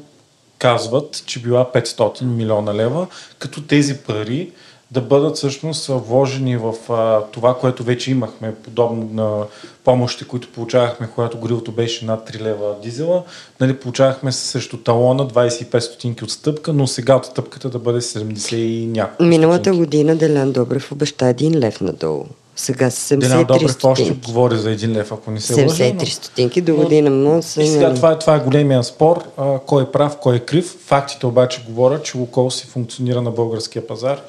казват, 0.59 1.22
че 1.26 1.42
била 1.42 1.70
500 1.74 2.22
милиона 2.22 2.74
лева, 2.74 3.07
като 3.38 3.62
тези 3.62 3.99
пари 3.99 4.53
да 4.91 5.01
бъдат 5.01 5.36
всъщност 5.36 5.86
вложени 5.86 6.57
в 6.57 6.74
а, 6.93 7.20
това, 7.32 7.55
което 7.59 7.82
вече 7.82 8.11
имахме, 8.11 8.55
подобно 8.55 9.09
на 9.12 9.45
помощите, 9.84 10.24
които 10.24 10.49
получавахме, 10.53 11.09
когато 11.14 11.39
горивото 11.39 11.72
беше 11.72 12.05
над 12.05 12.30
3 12.30 12.41
лева 12.41 12.74
дизела. 12.82 13.22
Нали, 13.61 13.76
получавахме 13.76 14.32
срещу 14.32 14.76
талона 14.76 15.26
25 15.28 15.78
стотинки 15.78 16.24
от 16.24 16.30
стъпка, 16.30 16.72
но 16.72 16.86
сега 16.86 17.16
от 17.16 17.26
стъпката 17.26 17.70
да 17.70 17.78
бъде 17.78 18.01
70 18.01 18.55
и 18.55 18.86
няколко 18.86 19.22
Миналата 19.22 19.59
стотинки. 19.59 19.78
година 19.78 20.16
Делян 20.16 20.53
Добрев 20.53 20.93
обеща 20.93 21.24
1 21.24 21.55
лев 21.55 21.80
надолу. 21.80 22.24
Сега 22.57 22.91
са 22.91 23.16
Делян 23.16 23.39
73 23.39 23.47
Добрев 23.47 23.62
още 23.64 23.72
стотинки. 24.03 24.26
говори 24.26 24.57
за 24.57 24.68
1 24.70 24.89
лев, 24.89 25.12
ако 25.12 25.30
не 25.30 25.41
се 25.41 25.62
лъжа. 25.62 25.84
73 25.84 25.95
но- 25.95 26.07
стотинки 26.07 26.61
до 26.61 26.76
година 26.76 27.11
му 27.11 27.43
са... 27.43 27.62
И 27.62 27.66
сега 27.68 27.95
това 27.95 28.12
е, 28.12 28.18
това 28.18 28.34
е 28.34 28.41
големия 28.41 28.84
спор, 28.84 29.24
а, 29.36 29.59
кой 29.59 29.82
е 29.82 29.86
прав, 29.86 30.16
кой 30.20 30.36
е 30.36 30.41
крив. 30.41 30.76
Фактите 30.86 31.26
обаче 31.26 31.64
говорят, 31.68 32.05
че 32.05 32.18
Лукол 32.18 32.51
си 32.51 32.66
функционира 32.66 33.22
на 33.22 33.30
българския 33.30 33.86
пазар 33.86 34.20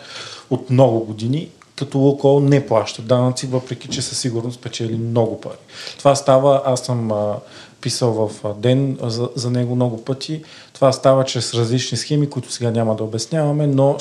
от 0.50 0.70
много 0.70 1.00
години, 1.00 1.50
като 1.76 1.97
Лукол 1.97 2.39
не 2.39 2.68
плаща 2.68 3.02
данъци, 3.02 3.47
въпреки 3.47 3.88
че 3.88 4.02
със 4.02 4.20
сигурност 4.20 4.62
печели 4.62 4.95
много 4.95 5.41
пари. 5.41 5.58
Това 5.97 6.16
става, 6.16 6.62
аз 6.66 6.80
съм 6.80 7.12
а, 7.12 7.36
писал 7.82 8.12
в 8.12 8.45
а, 8.45 8.54
ден 8.54 8.97
а, 9.02 9.10
за, 9.10 9.30
за 9.36 9.52
него 9.52 9.76
много 9.76 10.04
пъти, 10.04 10.41
това 10.74 10.91
става 10.91 11.26
чрез 11.26 11.54
различни 11.54 11.97
схеми, 11.97 12.30
които 12.30 12.52
сега 12.52 12.72
няма 12.72 12.95
да 12.95 13.04
обясняваме, 13.04 13.68
но 13.68 13.97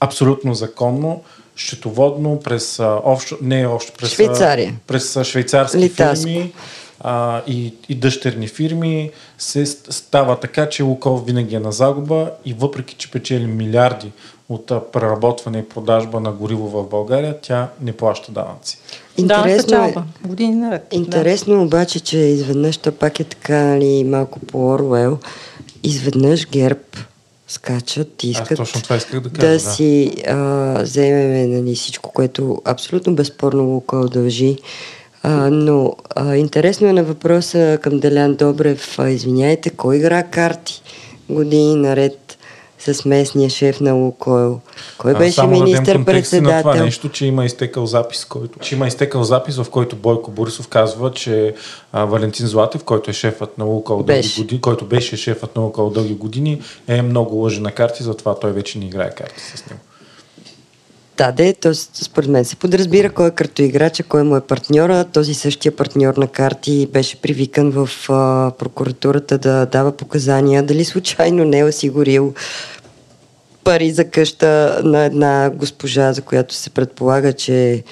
абсолютно 0.00 0.54
законно, 0.54 1.22
счетоводно, 1.56 2.40
през 2.40 2.80
а, 2.80 3.00
общо, 3.04 3.38
не 3.40 3.66
общо, 3.66 3.92
през, 3.98 4.10
Швейцария. 4.10 4.74
през 4.86 5.16
а, 5.16 5.24
швейцарски 5.24 5.78
Литаско. 5.78 6.26
фирми 6.26 6.52
а, 7.00 7.42
и, 7.46 7.74
и 7.88 7.94
дъщерни 7.94 8.48
фирми 8.48 9.10
се 9.38 9.66
ст- 9.66 9.90
става 9.90 10.40
така, 10.40 10.68
че 10.68 10.82
Лукол 10.82 11.16
винаги 11.16 11.54
е 11.54 11.60
на 11.60 11.72
загуба 11.72 12.30
и 12.44 12.54
въпреки, 12.54 12.94
че 12.94 13.10
печели 13.10 13.46
милиарди 13.46 14.12
от 14.48 14.66
преработване 14.92 15.58
и 15.58 15.68
продажба 15.68 16.20
на 16.20 16.32
гориво 16.32 16.68
в 16.68 16.88
България, 16.88 17.36
тя 17.42 17.68
не 17.80 17.92
плаща 17.92 18.32
данъци. 18.32 18.78
Да, 19.18 19.22
Интересно 19.22 19.84
е. 19.84 19.94
Години 20.28 20.54
наред. 20.54 20.86
интересно 20.92 21.54
е 21.54 21.58
обаче, 21.58 22.00
че 22.00 22.18
изведнъж 22.18 22.76
то 22.76 22.92
пак 22.92 23.20
е 23.20 23.24
така, 23.24 23.62
нали, 23.62 24.04
малко 24.04 24.40
по 24.40 24.68
Оруел, 24.68 25.18
изведнъж 25.82 26.46
ГЕРБ 26.46 26.80
скачат 27.48 28.22
и 28.22 28.30
искат 28.30 28.56
точно 28.56 28.82
това 28.82 28.96
исках 28.96 29.20
да 29.20 29.30
кажа, 29.30 29.48
да 29.48 29.52
да. 29.52 29.60
си 29.60 30.12
а, 30.28 30.78
вземеме 30.82 31.46
нали, 31.46 31.74
всичко, 31.74 32.12
което 32.12 32.62
абсолютно 32.64 33.14
безспорно 33.14 33.64
Лукол 33.64 34.08
дължи. 34.08 34.56
А, 35.28 35.50
но 35.50 35.96
а, 36.14 36.36
интересно 36.36 36.88
е 36.88 36.92
на 36.92 37.04
въпроса 37.04 37.78
към 37.82 37.98
Делян 37.98 38.34
Добрев. 38.34 38.98
А, 38.98 39.08
извиняйте, 39.08 39.70
кой 39.70 39.96
игра 39.96 40.22
карти 40.22 40.82
години 41.30 41.74
наред 41.74 42.38
с 42.78 43.04
местния 43.04 43.50
шеф 43.50 43.80
на 43.80 43.92
Лукойл? 43.92 44.60
Кой 44.98 45.12
А, 45.12 45.18
беше 45.18 45.40
контекст 45.40 45.58
и 45.58 45.60
на 45.60 45.60
това 45.60 45.64
министър-председател? 45.64 46.84
нещо, 46.84 47.08
че 47.08 47.26
има 47.26 47.44
изтекал 47.44 47.86
запис, 47.86 48.24
който, 48.24 48.58
че 48.58 48.74
има 48.74 48.86
изтекал 48.86 49.24
запис, 49.24 49.56
в 49.56 49.70
който 49.70 49.96
Бойко 49.96 50.30
Борисов 50.30 50.68
казва, 50.68 51.12
че 51.12 51.54
а, 51.92 52.04
Валентин 52.04 52.46
Златев, 52.46 52.84
който 52.84 53.10
е 53.10 53.14
шефът 53.14 53.58
на 53.58 53.64
Лукол 53.64 54.02
дълги 54.02 54.34
години, 54.38 54.60
който 54.60 54.84
беше 54.84 55.16
шефът 55.16 55.56
на 55.56 55.62
Лукол 55.62 55.90
дълги 55.90 56.14
години, 56.14 56.62
е 56.88 57.02
много 57.02 57.36
лъжи 57.36 57.60
на 57.60 57.72
карти, 57.72 58.02
затова 58.02 58.34
той 58.38 58.52
вече 58.52 58.78
не 58.78 58.84
играе 58.84 59.10
карти 59.10 59.40
с 59.40 59.70
него. 59.70 59.80
Да, 61.16 61.32
де, 61.32 61.52
то 61.52 61.74
с- 61.74 61.90
според 62.04 62.30
мен 62.30 62.44
се 62.44 62.56
подразбира 62.56 63.10
кой 63.10 63.28
е 63.28 63.30
картоиграча, 63.30 64.02
кой 64.02 64.22
му 64.22 64.36
е 64.36 64.40
партньора. 64.40 65.04
Този 65.04 65.34
същия 65.34 65.76
партньор 65.76 66.14
на 66.14 66.28
карти 66.28 66.88
беше 66.92 67.20
привикан 67.20 67.70
в 67.70 67.88
а, 68.08 68.50
прокуратурата 68.58 69.38
да 69.38 69.66
дава 69.66 69.92
показания 69.92 70.62
дали 70.62 70.84
случайно 70.84 71.44
не 71.44 71.58
е 71.58 71.64
осигурил 71.64 72.34
пари 73.64 73.90
за 73.90 74.04
къща 74.04 74.80
на 74.84 75.04
една 75.04 75.50
госпожа, 75.54 76.12
за 76.12 76.22
която 76.22 76.54
се 76.54 76.70
предполага, 76.70 77.32
че 77.32 77.82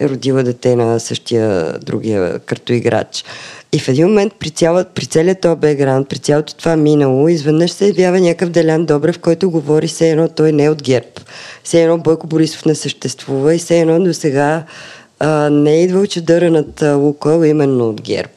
е 0.00 0.08
родила 0.08 0.42
дете 0.42 0.76
на 0.76 1.00
същия 1.00 1.78
другия 1.78 2.38
картоиграч. 2.38 3.24
И 3.72 3.78
в 3.78 3.88
един 3.88 4.06
момент 4.06 4.32
при, 4.38 4.50
цяла, 4.50 4.84
при 4.84 5.06
целият 5.06 5.40
този 5.40 5.56
бекграунд, 5.56 6.08
при 6.08 6.18
цялото 6.18 6.54
това 6.54 6.76
минало, 6.76 7.28
изведнъж 7.28 7.70
се 7.70 7.86
явява 7.86 8.20
някакъв 8.20 8.50
Делян 8.50 8.86
Добрев, 8.86 9.18
който 9.18 9.50
говори 9.50 9.86
все 9.86 10.10
едно 10.10 10.28
той 10.28 10.52
не 10.52 10.64
е 10.64 10.70
от 10.70 10.82
ГЕРБ. 10.82 11.08
Все 11.64 11.82
едно 11.82 11.98
Бойко 11.98 12.26
Борисов 12.26 12.64
не 12.64 12.74
съществува 12.74 13.54
и 13.54 13.58
все 13.58 13.80
едно 13.80 14.00
до 14.00 14.14
сега 14.14 14.64
а, 15.18 15.50
не 15.50 15.74
е 15.74 15.82
идвал 15.82 16.06
чадъра 16.06 16.50
над 16.50 16.82
Лукойл 16.82 17.44
именно 17.44 17.88
от 17.88 18.02
ГЕРБ. 18.02 18.32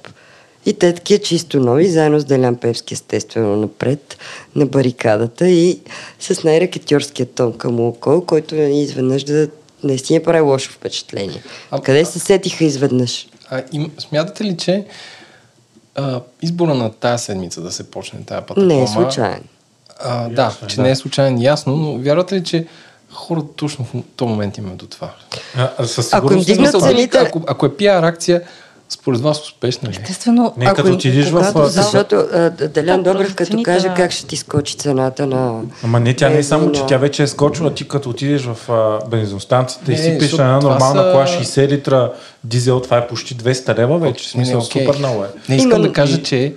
И 0.65 0.73
те 0.73 0.93
такива 0.93 1.23
чисто 1.23 1.59
нови, 1.59 1.89
заедно 1.89 2.19
с 2.19 2.25
Делян 2.25 2.55
Певски, 2.55 2.93
естествено, 2.93 3.55
напред 3.55 4.17
на 4.55 4.65
барикадата 4.65 5.49
и 5.49 5.79
с 6.19 6.43
най-рекетьорския 6.43 7.25
тон 7.25 7.53
към 7.53 7.79
Лукол, 7.79 8.21
който 8.21 8.55
изведнъж 8.55 9.23
да 9.23 9.47
наистина 9.83 10.23
прави 10.23 10.41
лошо 10.41 10.71
впечатление. 10.71 11.43
А- 11.71 11.81
Къде 11.81 12.05
се 12.05 12.19
сетиха 12.19 12.63
изведнъж? 12.63 13.27
А 13.49 13.63
им, 13.71 13.91
смятате 13.99 14.43
ли, 14.43 14.57
че 14.57 14.85
а, 15.95 16.21
избора 16.41 16.73
на 16.73 16.91
тази 16.91 17.23
седмица 17.23 17.61
да 17.61 17.71
се 17.71 17.91
почне 17.91 18.19
тази 18.19 18.41
пътекома... 18.41 18.65
Не 18.65 18.83
е 18.83 18.87
случайен. 18.87 19.43
А, 19.99 20.29
да, 20.29 20.41
Ясно 20.41 20.65
е, 20.65 20.69
че 20.69 20.75
да. 20.75 20.81
не 20.81 20.89
е 20.91 20.95
случайен, 20.95 21.41
ясно, 21.41 21.75
но 21.75 21.97
вярвате 21.97 22.35
ли, 22.35 22.43
че 22.43 22.67
хората 23.11 23.47
точно 23.55 23.85
в 23.85 23.93
този 24.15 24.29
момент 24.29 24.57
имаме 24.57 24.75
до 24.75 24.87
това? 24.87 25.13
А, 25.57 25.69
а, 25.77 25.87
със 25.87 26.13
Ако 26.13 26.33
им 26.33 26.41
сигурност 26.41 26.71
дигнат 26.71 26.83
цените- 26.83 27.17
Ако, 27.17 27.41
ако 27.47 27.65
е 27.65 27.77
пиар 27.77 28.03
акция, 28.03 28.41
според 28.89 29.21
вас 29.21 29.41
успешна 29.41 29.89
ли? 29.89 29.93
Естествено, 29.93 30.53
Не, 30.57 30.65
като 30.65 30.81
ако- 30.81 30.89
отидеш 30.89 31.25
в, 31.25 31.31
когато 31.31 31.67
Защото 31.67 32.15
а, 32.15 32.49
Делян 32.49 33.03
Да, 33.03 33.11
Добрев, 33.11 33.35
като 33.35 33.49
цените 33.49 33.63
каже 33.65 33.87
на- 33.87 33.93
как 33.93 34.11
ще 34.11 34.27
ти 34.27 34.37
скочи 34.37 34.75
цената 34.75 35.27
на... 35.27 35.61
Ама 35.83 35.99
не, 35.99 36.13
тя 36.13 36.29
не 36.29 36.37
е 36.37 36.43
само, 36.43 36.71
че 36.71 36.85
тя 36.87 36.97
вече 36.97 37.23
е 37.23 37.27
скочила. 37.27 37.73
Ти 37.73 37.87
като 37.87 38.09
отидеш 38.09 38.41
в 38.43 38.69
а, 38.69 39.07
бензиностанцията 39.07 39.93
и 39.93 39.97
си 39.97 40.03
пишеш 40.03 40.19
защото 40.21 40.41
една 40.41 40.53
нормална 40.55 41.01
са- 41.03 41.11
кола 41.11 41.25
60 41.25 41.67
литра 41.67 42.11
дизел, 42.43 42.79
това 42.79 42.97
е 42.97 43.07
почти 43.07 43.35
200 43.35 43.77
лева 43.77 43.97
вече. 43.99 44.25
В 44.25 44.31
смисъл, 44.31 44.53
Не, 44.53 44.63
окей. 44.63 44.85
супер 44.85 44.99
много 44.99 45.23
е. 45.23 45.27
Не 45.49 45.55
искам 45.55 45.81
да 45.81 45.93
кажа, 45.93 46.23
че 46.23 46.53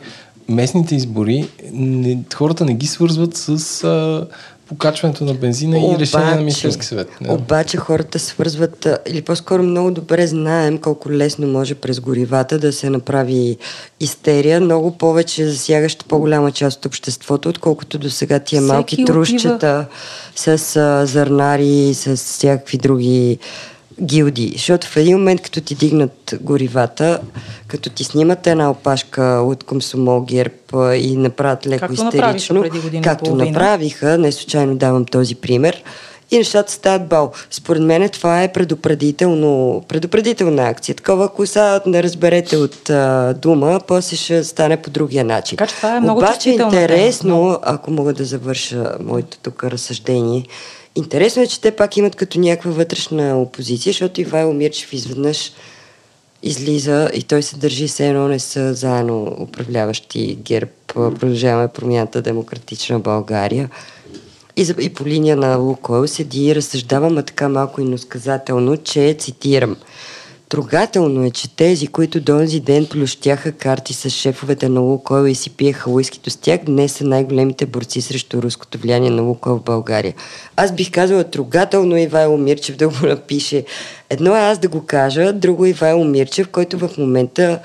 местните 0.48 0.94
избори, 0.94 1.48
не, 1.72 2.18
хората 2.34 2.64
не 2.64 2.74
ги 2.74 2.86
свързват 2.86 3.36
с 3.36 3.48
а, 3.84 4.26
покачването 4.70 5.24
на 5.24 5.34
бензина 5.34 5.78
и 5.78 5.98
решение 5.98 6.30
на 6.30 6.36
Министерски 6.36 6.86
съвет. 6.86 7.08
Не. 7.20 7.32
Обаче 7.32 7.76
хората 7.76 8.18
свързват, 8.18 8.88
или 9.06 9.22
по-скоро 9.22 9.62
много 9.62 9.90
добре 9.90 10.26
знаем 10.26 10.78
колко 10.78 11.10
лесно 11.10 11.46
може 11.46 11.74
през 11.74 12.00
горивата 12.00 12.58
да 12.58 12.72
се 12.72 12.90
направи 12.90 13.56
истерия, 14.00 14.60
много 14.60 14.98
повече 14.98 15.48
засягаща 15.48 16.04
по-голяма 16.08 16.52
част 16.52 16.78
от 16.78 16.86
обществото, 16.86 17.48
отколкото 17.48 17.98
до 17.98 18.10
сега 18.10 18.38
тия 18.38 18.60
Всеки 18.60 18.72
малки 18.72 18.96
отива- 18.96 19.06
трущчета 19.06 19.86
с 20.36 20.76
а, 20.76 21.06
зърнари, 21.06 21.94
с 21.94 22.16
всякакви 22.16 22.78
други 22.78 23.38
гилди. 24.02 24.52
Защото 24.52 24.86
в 24.86 24.96
един 24.96 25.16
момент, 25.18 25.40
като 25.40 25.60
ти 25.60 25.74
дигнат 25.74 26.34
горивата, 26.40 27.20
като 27.66 27.90
ти 27.90 28.04
снимат 28.04 28.46
една 28.46 28.70
опашка 28.70 29.22
от 29.24 29.64
комсомол 29.64 30.20
ГЕРБ 30.20 30.96
и 30.96 31.16
направят 31.16 31.66
леко 31.66 31.86
Както 31.86 32.04
истерично, 32.06 32.64
както 33.02 33.24
половина. 33.24 33.50
направиха, 33.50 34.18
не 34.18 34.32
случайно 34.32 34.76
давам 34.76 35.04
този 35.04 35.34
пример, 35.34 35.82
и 36.30 36.38
нещата 36.38 36.72
стават 36.72 37.08
бал. 37.08 37.32
Според 37.50 37.82
мен 37.82 38.08
това 38.08 38.42
е 38.42 38.52
предупредително, 38.52 39.82
предупредителна 39.88 40.62
акция. 40.62 40.94
Такова, 40.94 41.24
ако 41.24 41.46
сега 41.46 41.80
не 41.86 42.02
разберете 42.02 42.56
от 42.56 42.90
а, 42.90 43.34
дума, 43.34 43.80
после 43.86 44.16
ще 44.16 44.44
стане 44.44 44.76
по 44.76 44.90
другия 44.90 45.24
начин. 45.24 45.56
Така 45.56 45.70
че 45.70 45.76
това 45.76 45.96
е 45.96 46.00
много 46.00 46.18
Обаче 46.18 46.32
чувствителна 46.32 46.70
тема. 46.70 46.82
интересно, 46.82 47.58
ако 47.62 47.90
мога 47.90 48.12
да 48.12 48.24
завърша 48.24 48.94
моето 49.00 49.38
тук 49.42 49.64
разсъждение, 49.64 50.44
интересно 50.94 51.42
е, 51.42 51.46
че 51.46 51.60
те 51.60 51.70
пак 51.70 51.96
имат 51.96 52.16
като 52.16 52.40
някаква 52.40 52.70
вътрешна 52.70 53.40
опозиция, 53.40 53.92
защото 53.92 54.20
Ивайло 54.20 54.52
Мирчев 54.52 54.92
изведнъж 54.92 55.52
излиза 56.42 57.10
и 57.14 57.22
той 57.22 57.42
се 57.42 57.56
държи 57.56 57.88
все 57.88 58.08
едно 58.08 58.28
не 58.28 58.38
са 58.38 58.74
заедно 58.74 59.36
управляващи 59.40 60.38
ГЕРБ, 60.42 60.70
продължаваме 60.86 61.68
промяната 61.68 62.22
Демократична 62.22 63.00
България. 63.00 63.70
И, 64.56 64.64
за, 64.64 64.74
и 64.80 64.94
по 64.94 65.06
линия 65.06 65.36
на 65.36 65.56
Лукойл 65.56 66.06
седи 66.06 66.46
и 66.46 66.54
разсъждава, 66.54 67.10
ма 67.10 67.22
така 67.22 67.48
малко 67.48 67.80
иносказателно, 67.80 68.76
че, 68.76 69.16
цитирам, 69.18 69.76
Трогателно 70.50 71.24
е, 71.24 71.30
че 71.30 71.48
тези, 71.56 71.86
които 71.86 72.20
до 72.20 72.32
онзи 72.36 72.60
ден 72.60 72.86
плющяха 72.86 73.52
карти 73.52 73.94
с 73.94 74.10
шефовете 74.10 74.68
на 74.68 74.80
Лукойл 74.80 75.26
и 75.26 75.34
си 75.34 75.50
пиеха 75.50 75.90
уискито 75.90 76.30
с 76.30 76.36
тях, 76.36 76.60
днес 76.66 76.92
са 76.92 77.04
най-големите 77.04 77.66
борци 77.66 78.00
срещу 78.00 78.42
руското 78.42 78.78
влияние 78.78 79.10
на 79.10 79.22
Лукойл 79.22 79.56
в 79.56 79.62
България. 79.62 80.14
Аз 80.56 80.72
бих 80.72 80.90
казала 80.90 81.24
трогателно 81.24 81.96
е 81.96 82.02
Ивайло 82.02 82.36
Мирчев 82.36 82.76
да 82.76 82.88
го 82.88 82.94
напише. 83.06 83.64
Едно 84.10 84.36
е 84.36 84.40
аз 84.40 84.58
да 84.58 84.68
го 84.68 84.86
кажа, 84.86 85.32
друго 85.32 85.64
е 85.64 85.70
Ивайло 85.70 86.04
Мирчев, 86.04 86.48
който 86.48 86.78
в 86.78 86.90
момента 86.98 87.58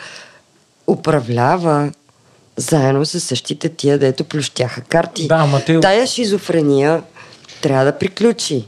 управлява 0.88 1.92
заедно 2.58 3.06
с 3.06 3.20
същите 3.20 3.70
тия, 3.70 3.98
дето 4.00 4.24
плющяха 4.24 4.82
карти. 4.82 5.28
Да, 5.28 5.62
те- 5.66 5.80
Тая 5.80 6.08
шизофрения 6.08 7.04
трябва 7.62 7.86
да 7.86 7.98
приключи. 7.98 8.66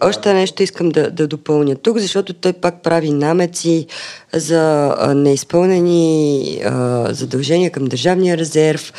Още 0.00 0.34
нещо 0.34 0.62
искам 0.62 0.88
да, 0.88 1.10
да 1.10 1.26
допълня 1.26 1.76
тук, 1.76 1.98
защото 1.98 2.32
той 2.32 2.52
пак 2.52 2.82
прави 2.82 3.10
намеци 3.10 3.86
за 4.32 4.94
неизпълнени 5.16 6.60
а, 6.64 7.06
задължения 7.14 7.70
към 7.70 7.84
Държавния 7.84 8.38
резерв. 8.38 8.92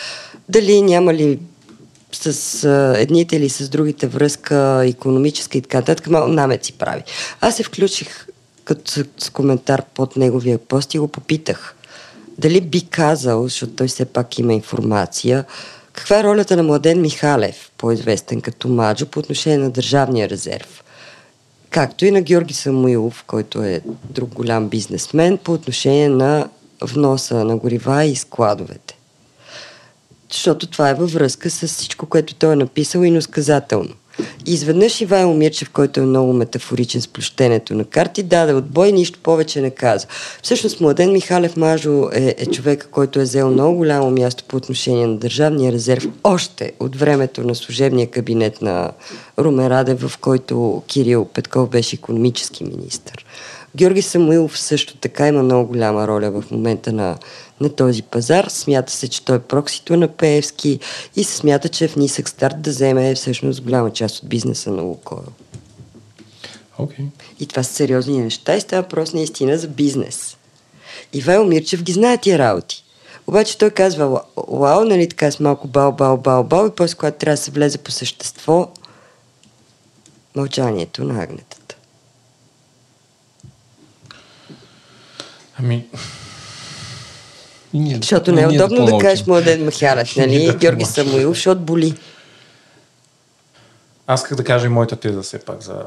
Дали 0.50 0.82
няма 0.82 1.14
ли 1.14 1.40
с 2.12 2.64
а, 2.64 2.96
едните 2.98 3.36
или 3.36 3.50
с 3.50 3.70
другите 3.70 4.08
връзка, 4.08 4.82
економическа 4.86 5.58
и 5.58 5.62
така 5.62 5.78
нататък, 5.78 6.08
малко 6.08 6.30
намеци 6.30 6.74
прави. 6.74 7.04
Аз 7.42 7.56
се 7.56 7.64
включих 7.64 8.28
като 8.64 8.92
с 9.18 9.30
коментар 9.30 9.84
под 9.94 10.16
неговия 10.16 10.58
пост 10.58 10.94
и 10.94 11.00
го 11.00 11.08
попитах. 11.08 11.76
Дали 12.38 12.62
би 12.62 12.82
казал, 12.82 13.44
защото 13.44 13.74
той 13.74 13.88
все 13.88 14.06
пак 14.06 14.40
има 14.40 14.54
информация, 14.54 15.46
каква 15.98 16.20
е 16.20 16.24
ролята 16.24 16.58
на 16.58 16.64
Младен 16.64 17.02
Михалев, 17.02 17.72
по-известен 17.78 18.42
като 18.42 18.68
Маджо, 18.68 19.06
по 19.06 19.20
отношение 19.20 19.58
на 19.58 19.70
Държавния 19.70 20.30
резерв? 20.30 20.84
Както 21.70 22.06
и 22.06 22.12
на 22.12 22.22
Георги 22.22 22.54
Самуилов, 22.54 23.24
който 23.28 23.64
е 23.64 23.82
друг 24.10 24.34
голям 24.34 24.70
бизнесмен, 24.70 25.38
по 25.38 25.54
отношение 25.54 26.10
на 26.10 26.50
вноса 26.82 27.46
на 27.46 27.58
горива 27.58 28.04
и 28.06 28.16
складовете 28.16 28.98
защото 30.32 30.68
това 30.68 30.90
е 30.90 30.94
във 30.94 31.14
връзка 31.14 31.50
с 31.50 31.68
всичко, 31.68 32.06
което 32.06 32.36
той 32.36 32.54
е 32.54 32.56
написал 32.56 33.02
и 33.02 33.12
насказателно. 33.12 33.94
И 34.46 34.54
изведнъж 34.54 35.02
Ивайло 35.02 35.34
Мирчев, 35.34 35.70
който 35.70 36.00
е 36.00 36.04
много 36.04 36.34
метафоричен 36.34 37.02
с 37.02 37.08
плющенето 37.08 37.76
на 37.76 37.86
карти, 37.86 38.24
даде 38.24 38.54
отбой 38.54 38.88
и 38.88 38.92
нищо 38.92 39.20
повече 39.24 39.62
не 39.62 39.70
каза. 39.70 40.08
Всъщност 40.44 40.82
Младен 40.82 41.12
Михалев 41.12 41.58
Мажо 41.58 42.10
е, 42.14 42.36
е 42.38 42.46
човека, 42.46 42.88
който 42.88 43.20
е 43.20 43.24
взел 43.24 43.52
много 43.52 43.78
голямо 43.78 44.12
място 44.12 44.44
по 44.48 44.58
отношение 44.58 45.08
на 45.08 45.18
Държавния 45.18 45.72
резерв 45.72 46.08
още 46.24 46.72
от 46.80 46.96
времето 46.96 47.44
на 47.44 47.56
служебния 47.56 48.08
кабинет 48.08 48.62
на 48.62 48.92
Румен 49.40 49.68
Радев, 49.68 50.08
в 50.08 50.18
който 50.18 50.84
Кирил 50.88 51.26
Петков 51.26 51.70
беше 51.70 51.96
економически 51.96 52.64
министр. 52.64 53.14
Георги 53.78 54.02
Самуилов 54.02 54.60
също 54.60 54.98
така 54.98 55.28
има 55.28 55.44
много 55.44 55.68
голяма 55.68 56.08
роля 56.08 56.32
в 56.32 56.52
момента 56.52 56.94
на 56.94 57.18
на 57.62 57.70
този 57.70 58.02
пазар. 58.02 58.46
Смята 58.50 58.92
се, 58.92 59.08
че 59.08 59.26
той 59.26 59.36
е 59.36 59.40
проксито 59.40 59.98
на 59.98 60.08
Пеевски 60.08 60.80
и 61.16 61.24
се 61.24 61.38
смята, 61.38 61.70
че 61.70 61.86
е 61.86 61.88
в 61.88 61.96
нисък 61.96 62.30
старт 62.30 62.62
да 62.62 62.70
вземе 62.70 63.16
всъщност 63.16 63.62
голяма 63.62 63.92
част 63.94 64.24
от 64.24 64.30
бизнеса 64.30 64.72
на 64.72 64.82
Лукойл. 64.82 65.24
Okay. 66.80 67.06
И 67.40 67.46
това 67.46 67.64
са 67.64 67.74
сериозни 67.74 68.22
неща 68.22 68.56
и 68.56 68.62
става 68.62 68.84
просто 68.84 69.16
наистина 69.16 69.58
за 69.58 69.68
бизнес. 69.68 70.38
Ивайло 71.14 71.46
Мирчев 71.46 71.84
ги 71.84 71.92
знае 71.92 72.18
тия 72.18 72.40
работи. 72.40 72.84
Обаче 73.28 73.58
той 73.58 73.70
казва, 73.70 74.22
вау, 74.48 74.86
нали 74.86 75.10
така 75.10 75.32
с 75.32 75.40
малко 75.40 75.68
бал, 75.68 75.92
бал, 75.92 76.18
бал, 76.18 76.44
бал 76.44 76.68
и 76.68 76.76
после 76.76 76.96
когато 76.96 77.18
трябва 77.18 77.34
да 77.34 77.42
се 77.42 77.52
влезе 77.52 77.78
по 77.78 77.92
същество, 77.92 78.72
мълчанието 80.36 81.04
на 81.04 81.24
агнетата. 81.24 81.57
Ами, 85.60 85.86
ние, 87.74 87.96
защото 87.96 88.32
не 88.32 88.42
е 88.42 88.48
удобно 88.48 88.86
да, 88.86 88.92
да 88.92 88.98
кажеш 88.98 89.26
Младен 89.26 89.66
Махарев, 89.66 90.16
нали? 90.16 90.46
да 90.46 90.54
Георги 90.54 90.86
Самуил, 90.86 91.30
защото 91.30 91.62
боли. 91.62 91.96
Аз 94.08 94.22
исках 94.22 94.38
да 94.38 94.44
кажа 94.44 94.66
и 94.66 94.70
моята 94.70 94.96
теза 94.96 95.22
все 95.22 95.40
пак 95.40 95.62
за, 95.62 95.84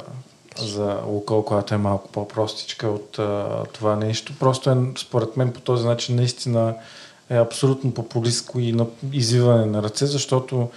за 0.58 0.98
Лукол, 1.06 1.44
която 1.44 1.74
е 1.74 1.78
малко 1.78 2.08
по-простичка 2.08 2.88
от 2.88 3.18
а, 3.18 3.64
това 3.72 3.96
нещо. 3.96 4.32
Просто 4.40 4.70
е, 4.70 4.76
според 4.98 5.36
мен, 5.36 5.52
по 5.52 5.60
този 5.60 5.86
начин 5.86 6.16
наистина 6.16 6.74
е 7.30 7.36
абсолютно 7.36 7.94
популистко 7.94 8.60
и 8.60 8.72
на, 8.72 8.86
извиване 9.12 9.66
на 9.66 9.82
ръце, 9.82 10.06
защото 10.06 10.68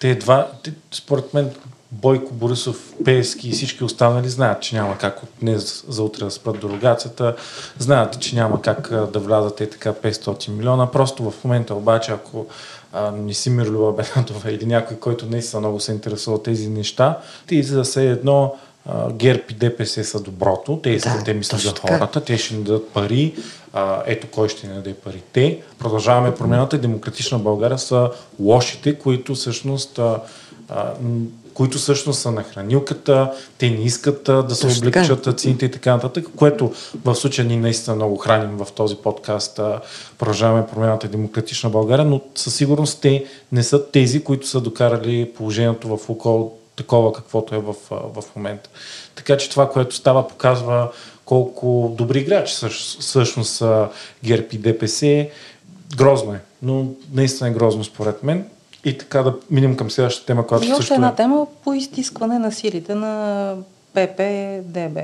те 0.00 0.10
едва, 0.10 0.48
те, 0.62 0.72
според 0.92 1.34
мен, 1.34 1.50
Бойко 1.92 2.34
Борисов, 2.34 2.94
Пески 3.04 3.48
и 3.48 3.52
всички 3.52 3.84
останали 3.84 4.28
знаят, 4.28 4.62
че 4.62 4.76
няма 4.76 4.98
как 4.98 5.22
от 5.22 5.28
днес 5.40 5.84
за 5.88 6.02
утре 6.02 6.24
да 6.24 6.30
спрат 6.30 6.60
дорогацията, 6.60 7.36
знаят, 7.78 8.20
че 8.20 8.36
няма 8.36 8.62
как 8.62 8.88
да 9.12 9.18
влязат 9.18 9.60
е 9.60 9.70
така 9.70 9.92
500 9.92 10.48
милиона. 10.48 10.90
Просто 10.90 11.30
в 11.30 11.44
момента 11.44 11.74
обаче, 11.74 12.12
ако 12.12 12.46
а, 12.92 13.10
не 13.10 13.34
си 13.34 13.50
Мирлюва 13.50 13.92
Бенатова 13.92 14.50
или 14.50 14.66
някой, 14.66 14.96
който 14.96 15.26
наистина 15.26 15.60
много 15.60 15.80
се 15.80 15.92
интересува 15.92 16.36
от 16.36 16.42
тези 16.42 16.68
неща, 16.68 17.18
ти 17.46 17.62
за 17.62 17.76
да 17.76 17.84
се 17.84 18.10
едно 18.10 18.54
а, 18.86 19.12
ГЕРБ 19.12 19.42
и 19.50 19.54
ДПС 19.54 20.04
са 20.04 20.20
доброто, 20.20 20.80
те, 20.82 20.96
да, 20.96 21.22
те 21.24 21.34
мислят 21.34 21.60
за 21.60 21.74
хората, 21.80 22.20
те 22.20 22.38
ще 22.38 22.54
ни 22.54 22.64
дадат 22.64 22.92
пари, 22.92 23.34
а, 23.72 24.02
ето 24.06 24.26
кой 24.30 24.48
ще 24.48 24.66
ни 24.66 24.74
даде 24.74 24.94
пари. 24.94 25.22
Те, 25.32 25.60
продължаваме 25.78 26.34
промената 26.34 26.76
и 26.76 26.80
демократична 26.80 27.38
България 27.38 27.78
са 27.78 28.10
лошите, 28.40 28.98
които 28.98 29.34
всъщност 29.34 29.98
а, 29.98 30.20
а, 30.68 30.92
които 31.54 31.78
всъщност 31.78 32.20
са 32.20 32.30
на 32.30 32.42
хранилката, 32.42 33.32
те 33.58 33.70
не 33.70 33.84
искат 33.84 34.24
да 34.24 34.54
се 34.54 34.78
облегчат 34.78 35.40
цените 35.40 35.66
и 35.66 35.70
така 35.70 35.94
нататък, 35.94 36.26
което 36.36 36.72
в 37.04 37.14
случая 37.14 37.48
ние 37.48 37.56
наистина 37.56 37.96
много 37.96 38.16
храним 38.16 38.56
в 38.56 38.72
този 38.72 38.96
подкаст. 38.96 39.60
Продължаваме 40.18 40.66
промената 40.66 41.08
демократична 41.08 41.70
България, 41.70 42.04
но 42.04 42.20
със 42.34 42.54
сигурност 42.54 43.00
те 43.00 43.24
не 43.52 43.62
са 43.62 43.90
тези, 43.90 44.24
които 44.24 44.48
са 44.48 44.60
докарали 44.60 45.32
положението 45.36 45.96
в 45.96 46.10
около 46.10 46.58
такова, 46.76 47.12
каквото 47.12 47.54
е 47.54 47.58
в, 47.58 47.74
в 47.90 48.24
момента. 48.36 48.70
Така 49.14 49.36
че 49.36 49.50
това, 49.50 49.70
което 49.70 49.94
става, 49.94 50.28
показва 50.28 50.92
колко 51.24 51.94
добри 51.98 52.18
играчи 52.18 52.54
всъщност 53.00 53.52
са 53.52 53.88
ГЕРБ 54.24 54.46
и 54.52 54.58
ДПС. 54.58 55.26
Грозно 55.96 56.34
е, 56.34 56.40
но 56.62 56.86
наистина 57.12 57.50
е 57.50 57.52
грозно 57.52 57.84
според 57.84 58.22
мен. 58.22 58.48
И 58.84 58.98
така 58.98 59.22
да 59.22 59.34
минем 59.50 59.76
към 59.76 59.90
следващата 59.90 60.26
тема, 60.26 60.46
която 60.46 60.66
и 60.66 60.68
също 60.68 60.94
една 60.94 61.08
е... 61.08 61.14
тема 61.14 61.46
по 61.64 61.74
изтискване 61.74 62.38
на 62.38 62.52
силите 62.52 62.94
на 62.94 63.54
ППДБ. 63.94 64.98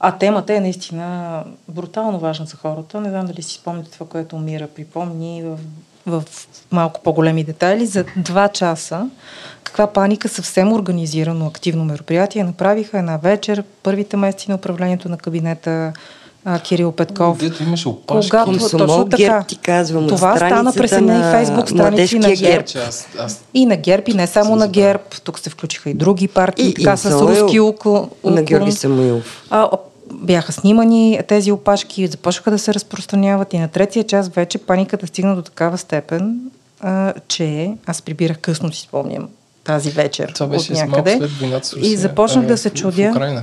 А 0.00 0.18
темата 0.18 0.54
е 0.54 0.60
наистина 0.60 1.44
брутално 1.68 2.18
важна 2.18 2.46
за 2.46 2.56
хората. 2.56 3.00
Не 3.00 3.10
знам 3.10 3.26
дали 3.26 3.42
си 3.42 3.54
спомните 3.54 3.90
това, 3.90 4.06
което 4.06 4.38
Мира 4.38 4.66
припомни 4.66 5.42
в, 5.42 5.58
в 6.06 6.24
малко 6.72 7.00
по-големи 7.02 7.44
детайли. 7.44 7.86
За 7.86 8.04
два 8.16 8.48
часа 8.48 9.10
каква 9.76 9.92
паника 9.92 10.28
съвсем 10.28 10.72
организирано 10.72 11.46
активно 11.46 11.84
мероприятие 11.84 12.44
направиха 12.44 12.98
една 12.98 13.16
вечер, 13.16 13.64
първите 13.82 14.16
месеци 14.16 14.50
на 14.50 14.56
управлението 14.56 15.08
на 15.08 15.18
кабинета 15.18 15.92
а, 16.48 16.58
Кирил 16.58 16.92
Петков. 16.92 17.38
Дето 17.38 17.62
имаше 17.62 17.88
опашки. 17.88 18.30
Когато, 18.30 18.50
Комсомол, 18.50 18.86
точно 18.86 19.08
така. 19.08 19.16
Герб, 19.16 19.46
ти 19.46 19.56
казвам, 19.56 20.08
това 20.08 20.36
стана 20.36 20.72
през 20.72 20.92
едни 20.92 21.22
фейсбук 21.22 21.68
страници 21.68 22.18
на 22.18 22.34
ГЕРБ. 22.34 22.64
Аз, 22.88 23.08
аз... 23.18 23.44
И 23.54 23.66
на 23.66 23.76
ГЕРБ, 23.76 24.04
и 24.06 24.14
не 24.14 24.26
само 24.26 24.56
на 24.56 24.68
ГЕРБ. 24.68 25.02
Тук 25.24 25.38
се 25.38 25.50
включиха 25.50 25.90
и 25.90 25.94
други 25.94 26.28
партии, 26.28 26.68
и, 26.68 26.74
така 26.74 26.92
и 26.92 26.96
с 26.96 27.10
руски 27.10 27.60
уклон. 27.60 28.10
На 28.24 28.42
Георги 28.42 28.72
Самуилов. 28.72 29.46
А, 29.50 29.68
бяха 30.12 30.52
снимани 30.52 31.20
тези 31.28 31.52
опашки, 31.52 32.06
започнаха 32.06 32.50
да 32.50 32.58
се 32.58 32.74
разпространяват 32.74 33.52
и 33.52 33.58
на 33.58 33.68
третия 33.68 34.04
час 34.04 34.28
вече 34.28 34.58
паниката 34.58 35.06
стигна 35.06 35.36
до 35.36 35.42
такава 35.42 35.78
степен, 35.78 36.40
а, 36.80 37.12
че 37.28 37.72
аз 37.86 38.02
прибирах 38.02 38.38
късно, 38.38 38.72
си 38.72 38.80
спомням, 38.80 39.28
тази 39.64 39.90
вечер 39.90 40.32
Това 40.34 40.46
беше 40.46 40.72
от 40.72 40.78
някъде. 40.78 41.16
След 41.16 41.30
войната 41.30 41.66
с 41.66 41.76
и 41.82 41.96
започнах 41.96 42.44
а, 42.44 42.48
да 42.48 42.56
се 42.56 42.70
чудя. 42.70 43.12
В 43.12 43.16
Украина. 43.16 43.42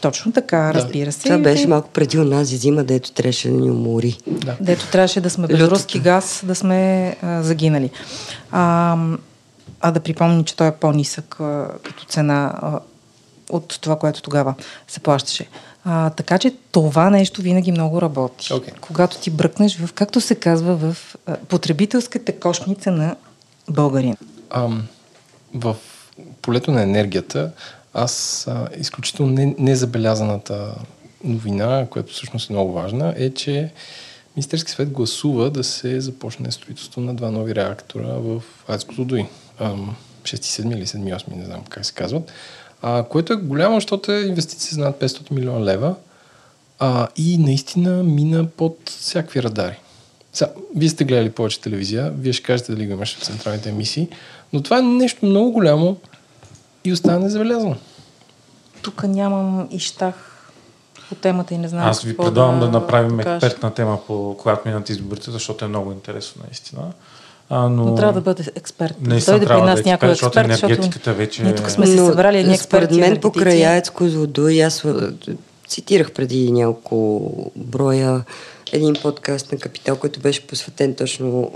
Точно 0.00 0.32
така, 0.32 0.58
да. 0.58 0.74
разбира 0.74 1.12
се. 1.12 1.22
Това 1.22 1.38
беше 1.38 1.66
малко 1.66 1.88
преди 1.88 2.18
онази 2.18 2.56
зима, 2.56 2.84
дето 2.84 3.12
трябваше 3.12 3.48
да 3.48 3.54
ни 3.54 3.70
умори. 3.70 4.18
Да. 4.26 4.56
Дето 4.60 4.90
трябваше 4.90 5.20
да 5.20 5.30
сме 5.30 5.46
без 5.46 5.60
Лютата. 5.60 5.70
руски 5.70 6.00
газ, 6.00 6.42
да 6.44 6.54
сме 6.54 7.16
а, 7.22 7.42
загинали. 7.42 7.90
А, 8.50 8.96
а 9.80 9.90
да 9.90 10.00
припомним, 10.00 10.44
че 10.44 10.56
той 10.56 10.66
е 10.66 10.72
по-нисък 10.72 11.40
а, 11.40 11.68
като 11.82 12.04
цена 12.04 12.54
а, 12.62 12.80
от 13.50 13.78
това, 13.80 13.98
което 13.98 14.22
тогава 14.22 14.54
се 14.88 15.00
плащаше. 15.00 15.48
А, 15.84 16.10
така 16.10 16.38
че 16.38 16.54
това 16.72 17.10
нещо 17.10 17.42
винаги 17.42 17.72
много 17.72 18.02
работи. 18.02 18.46
Okay. 18.46 18.78
Когато 18.80 19.18
ти 19.18 19.30
бръкнеш 19.30 19.78
в, 19.78 19.92
както 19.92 20.20
се 20.20 20.34
казва, 20.34 20.76
в 20.76 21.16
а, 21.26 21.36
потребителската 21.36 22.40
кошница 22.40 22.90
на 22.90 23.16
българин. 23.70 24.16
Um, 24.50 24.80
в 25.54 25.76
полето 26.42 26.70
на 26.70 26.82
енергията 26.82 27.52
аз 28.02 28.46
а, 28.48 28.68
изключително 28.78 29.32
не, 29.32 29.54
незабелязаната 29.58 30.74
новина, 31.24 31.86
която 31.90 32.12
всъщност 32.12 32.50
е 32.50 32.52
много 32.52 32.72
важна, 32.72 33.14
е, 33.16 33.30
че 33.30 33.70
Министерски 34.36 34.70
съвет 34.70 34.90
гласува 34.90 35.50
да 35.50 35.64
се 35.64 36.00
започне 36.00 36.52
строителство 36.52 37.00
на 37.00 37.14
два 37.14 37.30
нови 37.30 37.54
реактора 37.54 38.08
в 38.08 38.42
Айцкото 38.68 39.04
Дуи. 39.04 39.26
6-7 40.22 40.76
или 40.76 40.86
7-8, 40.86 41.36
не 41.36 41.44
знам 41.44 41.64
как 41.68 41.86
се 41.86 41.92
казват. 41.92 42.32
А, 42.82 43.04
което 43.04 43.32
е 43.32 43.36
голямо, 43.36 43.76
защото 43.76 44.12
е 44.12 44.20
инвестиция 44.20 44.74
за 44.74 44.80
над 44.80 45.00
500 45.00 45.30
милиона 45.30 45.64
лева 45.64 45.94
а, 46.78 47.08
и 47.16 47.38
наистина 47.38 48.02
мина 48.02 48.46
под 48.46 48.78
всякакви 48.86 49.42
радари. 49.42 49.76
Сега, 50.32 50.50
вие 50.76 50.88
сте 50.88 51.04
гледали 51.04 51.30
повече 51.30 51.60
телевизия, 51.60 52.12
вие 52.18 52.32
ще 52.32 52.42
кажете 52.42 52.72
дали 52.72 52.86
го 52.86 52.92
имаше 52.92 53.16
в 53.16 53.22
централните 53.22 53.68
емисии, 53.68 54.08
но 54.52 54.62
това 54.62 54.78
е 54.78 54.82
нещо 54.82 55.26
много 55.26 55.52
голямо 55.52 55.96
и 56.84 56.92
остана 56.92 57.18
незабелязано. 57.18 57.76
Тук 58.82 59.02
нямам 59.02 59.68
и 59.70 59.78
щах 59.78 60.14
по 61.08 61.14
темата 61.14 61.54
и 61.54 61.58
не 61.58 61.68
знам. 61.68 61.88
Аз 61.88 62.02
ви 62.02 62.16
предлагам 62.16 62.60
да, 62.60 62.66
да 62.66 62.72
направим 62.72 63.16
да 63.16 63.32
експертна 63.32 63.74
тема, 63.74 63.98
по 64.06 64.36
когато 64.38 64.68
минат 64.68 64.88
изборите, 64.88 65.30
защото 65.30 65.64
е 65.64 65.68
много 65.68 65.92
интересно 65.92 66.42
наистина. 66.44 66.82
А, 67.50 67.68
но... 67.68 67.84
но 67.84 67.94
трябва 67.94 68.12
да 68.12 68.20
бъде 68.20 68.44
експерт. 68.56 68.94
Не 69.00 69.20
Дойде 69.20 69.46
при 69.46 69.62
нас 69.62 69.82
да 69.82 69.90
някой 69.90 70.10
експерт, 70.10 70.32
защото 70.32 70.40
енергетиката 70.40 71.12
вече... 71.12 71.42
Ние 71.42 71.54
тук 71.54 71.70
сме 71.70 71.86
се 71.86 71.96
събрали 71.96 72.38
едни 72.38 72.54
експерти. 72.54 72.94
Според 72.94 73.08
мен 73.10 73.20
по 73.20 73.32
края 73.32 73.76
Ецко 73.76 74.08
Злодо 74.08 74.48
и 74.48 74.60
аз 74.60 74.84
цитирах 75.68 76.12
преди 76.12 76.52
няколко 76.52 77.30
броя 77.56 78.24
един 78.72 78.94
подкаст 79.02 79.52
на 79.52 79.58
Капитал, 79.58 79.96
който 79.96 80.20
беше 80.20 80.46
посветен 80.46 80.94
точно 80.94 81.50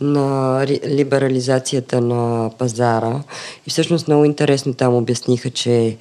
на 0.00 0.66
либерализацията 0.86 2.00
на 2.00 2.50
пазара. 2.58 3.22
И 3.66 3.70
всъщност 3.70 4.08
много 4.08 4.24
интересно 4.24 4.74
там 4.74 4.94
обясниха, 4.94 5.50
че 5.50 5.96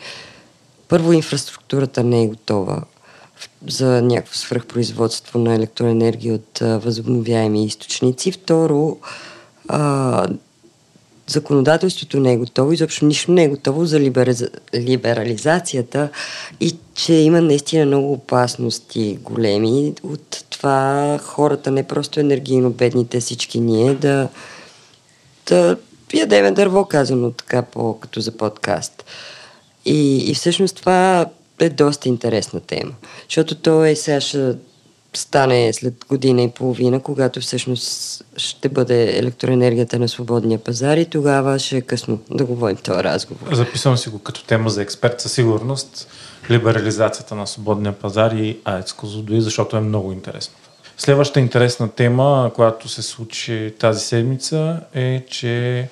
първо 0.92 1.14
инфраструктурата 1.14 2.04
не 2.04 2.24
е 2.24 2.28
готова 2.28 2.82
за 3.68 4.02
някакво 4.02 4.34
свръхпроизводство 4.34 5.40
на 5.40 5.56
електроенергия 5.56 6.34
от 6.34 6.60
възобновяеми 6.60 7.66
източници. 7.66 8.32
Второ, 8.32 8.98
а, 9.68 10.28
законодателството 11.28 12.20
не 12.20 12.34
е 12.34 12.38
готово, 12.38 12.72
изобщо 12.72 13.06
нищо 13.06 13.32
не 13.32 13.44
е 13.44 13.50
готово 13.50 13.86
за 13.86 14.00
либерализацията 14.76 16.10
и 16.60 16.76
че 16.96 17.14
има 17.14 17.42
наистина 17.42 17.86
много 17.86 18.14
опасности 18.14 19.20
големи 19.22 19.94
от 20.04 20.46
това 20.50 21.20
хората, 21.24 21.72
не 21.72 21.84
просто 21.84 22.20
енергийно 22.20 22.70
бедните 22.70 23.20
всички 23.20 23.60
ние, 23.60 23.94
да, 23.94 24.30
да 25.48 25.78
ядеме 26.14 26.52
дърво, 26.52 26.86
казано 26.86 27.32
така 27.32 27.62
по, 27.62 28.00
като 28.00 28.22
за 28.22 28.32
подкаст. 28.32 29.04
И, 29.86 30.32
и 30.32 30.34
всъщност 30.34 30.76
това 30.76 31.26
е 31.60 31.70
доста 31.70 32.10
интересна 32.10 32.60
тема, 32.60 32.92
защото 33.28 33.56
то 33.56 33.86
е 33.86 33.96
сега 33.96 34.22
ще 34.22 34.56
стане 35.14 35.74
след 35.74 36.06
година 36.10 36.42
и 36.42 36.52
половина, 36.52 37.00
когато 37.00 37.42
всъщност 37.42 38.24
ще 38.38 38.70
бъде 38.70 39.18
електроенергията 39.18 40.00
на 40.00 40.10
свободния 40.10 40.60
пазар 40.60 40.98
и 40.98 41.06
тогава 41.06 41.60
ще 41.60 41.78
е 41.78 41.82
късно 41.82 42.20
да 42.30 42.46
говорим 42.46 42.76
този 42.76 43.04
разговор. 43.04 43.56
Записвам 43.56 43.98
си 43.98 44.10
го 44.10 44.20
като 44.20 44.44
тема 44.44 44.70
за 44.70 44.82
експерт 44.82 45.22
със 45.22 45.32
сигурност. 45.32 46.08
Либерализацията 46.52 47.36
на 47.36 47.48
свободния 47.48 47.94
пазар 47.94 48.32
и 48.32 48.58
АЕЦ 48.66 48.94
Козлодуи, 48.94 49.42
защото 49.42 49.78
е 49.78 49.82
много 49.82 50.12
интересно. 50.12 50.54
Следващата 50.98 51.40
интересна 51.40 51.92
тема, 51.92 52.52
която 52.56 52.90
се 52.90 53.02
случи 53.02 53.74
тази 53.80 54.06
седмица 54.06 54.80
е, 54.94 55.26
че 55.30 55.88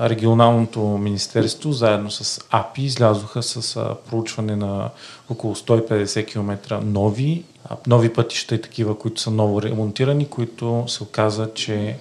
регионалното 0.00 0.80
министерство 0.80 1.72
заедно 1.72 2.10
с 2.10 2.40
АПИ 2.50 2.82
излязоха 2.82 3.42
с 3.42 3.84
проучване 4.10 4.56
на 4.56 4.90
около 5.30 5.54
150 5.54 6.26
км 6.26 6.80
нови, 6.84 7.44
нови 7.86 8.12
пътища 8.12 8.54
и 8.54 8.62
такива, 8.62 8.98
които 8.98 9.20
са 9.20 9.30
ново 9.30 9.62
ремонтирани, 9.62 10.26
които 10.28 10.84
се 10.88 11.02
оказа, 11.02 11.48
че 11.54 11.96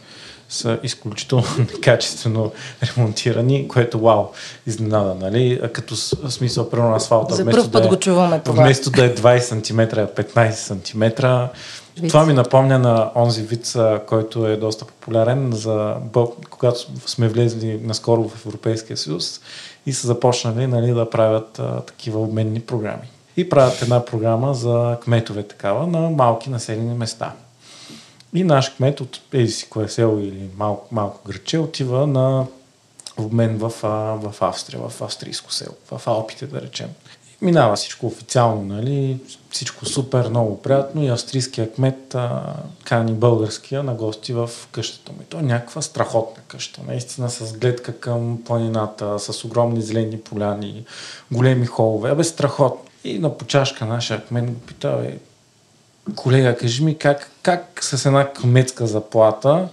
са 0.50 0.80
изключително 0.84 1.46
некачествено 1.74 2.52
ремонтирани, 2.84 3.68
което 3.68 4.00
вау, 4.00 4.26
изненада, 4.68 5.16
нали? 5.16 5.62
Като 5.74 5.96
смисъл, 5.96 6.70
примерно 6.70 6.96
асфалта. 6.96 7.36
За 7.36 7.46
първ 7.46 7.72
път 7.72 7.82
да 7.82 7.88
е, 7.88 7.90
го 7.90 7.96
чуваме 7.96 8.40
това. 8.40 8.64
Вместо 8.64 8.90
да 8.90 9.06
е 9.06 9.16
20 9.16 9.40
см, 9.40 9.80
а 10.00 10.08
15 10.08 10.52
см, 10.52 11.26
Виц. 11.98 12.12
Това 12.12 12.26
ми 12.26 12.34
напомня 12.34 12.80
на 12.80 13.12
онзи 13.16 13.42
вид, 13.42 13.74
който 14.08 14.48
е 14.48 14.58
доста 14.58 14.86
популярен, 14.86 15.52
за, 15.54 15.96
когато 16.50 16.80
сме 17.06 17.28
влезли 17.28 17.80
наскоро 17.84 18.30
в 18.30 18.46
Европейския 18.46 18.98
съюз 18.98 19.42
и 19.86 19.94
са 19.94 20.08
започнали 20.08 20.68
нали, 20.68 20.92
да 20.92 21.10
правят 21.10 21.60
а, 21.60 21.82
такива 21.82 22.22
обменни 22.22 22.60
програми. 22.60 23.10
И 23.38 23.50
правят 23.50 23.82
една 23.82 24.06
програма 24.06 24.54
за 24.54 24.98
кметове 25.04 25.44
такава 25.44 25.88
на 25.88 26.10
малки 26.10 26.50
населени 26.50 26.98
места. 26.98 27.34
И 28.34 28.44
наш 28.44 28.70
кмет 28.70 29.02
от 29.02 29.22
си 29.48 29.70
кое 29.70 29.88
село 29.90 30.20
или 30.20 30.50
малко, 30.58 30.88
малко 30.92 31.20
граче 31.28 31.60
отива 31.60 32.08
на 32.08 32.46
обмен 33.18 33.58
в, 33.58 33.70
в 34.22 34.34
Австрия, 34.42 34.82
в 34.90 35.02
австрийско 35.02 35.54
село, 35.54 35.76
в 35.92 36.08
Алпите 36.08 36.48
да 36.48 36.62
речем. 36.62 36.90
Минава 37.42 37.76
всичко 37.76 38.08
официално, 38.08 38.64
нали? 38.64 39.20
всичко 39.52 39.86
супер, 39.86 40.30
много 40.30 40.62
приятно 40.62 41.04
и 41.04 41.08
австрийския 41.08 41.74
кмет 41.74 42.16
а, 42.16 42.54
кани 42.84 43.14
българския 43.14 43.84
на 43.84 43.94
гости 43.94 44.34
в 44.34 44.50
къщата 44.72 45.12
му. 45.12 45.18
И 45.22 45.26
то 45.26 45.40
е 45.40 45.42
някаква 45.42 45.82
страхотна 45.82 46.44
къща, 46.48 46.82
наистина 46.88 47.30
с 47.30 47.54
гледка 47.54 48.00
към 48.00 48.40
планината, 48.46 49.20
с 49.20 49.46
огромни 49.46 49.82
зелени 49.82 50.20
поляни, 50.20 50.86
големи 51.32 51.66
холове. 51.66 52.10
Абе, 52.10 52.24
страхотно. 52.24 52.82
И 53.04 53.20
на 53.20 53.38
почашка 53.38 53.86
нашия 53.86 54.26
кмет 54.26 54.46
го 54.46 54.60
пита, 54.60 54.98
бе, 55.02 55.18
колега, 56.16 56.58
кажи 56.58 56.84
ми 56.84 56.98
как, 56.98 57.32
как 57.42 57.84
с 57.84 58.06
една 58.06 58.34
кметска 58.34 58.88
заплата 58.88 59.68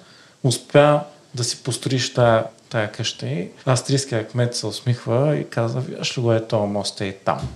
успя 0.44 1.00
да 1.34 1.44
си 1.44 1.62
построиш 1.62 2.14
тая, 2.14 2.44
тая 2.73 2.93
къща. 2.93 3.27
И 3.27 3.49
австрийския 3.66 4.29
кмет 4.29 4.57
се 4.57 4.66
усмихва 4.66 5.37
и 5.37 5.49
казва, 5.49 5.81
виж 5.81 6.18
ли 6.18 6.23
го 6.23 6.33
е 6.33 6.47
този 6.47 6.73
мост 6.73 7.01
е 7.01 7.12
там. 7.12 7.49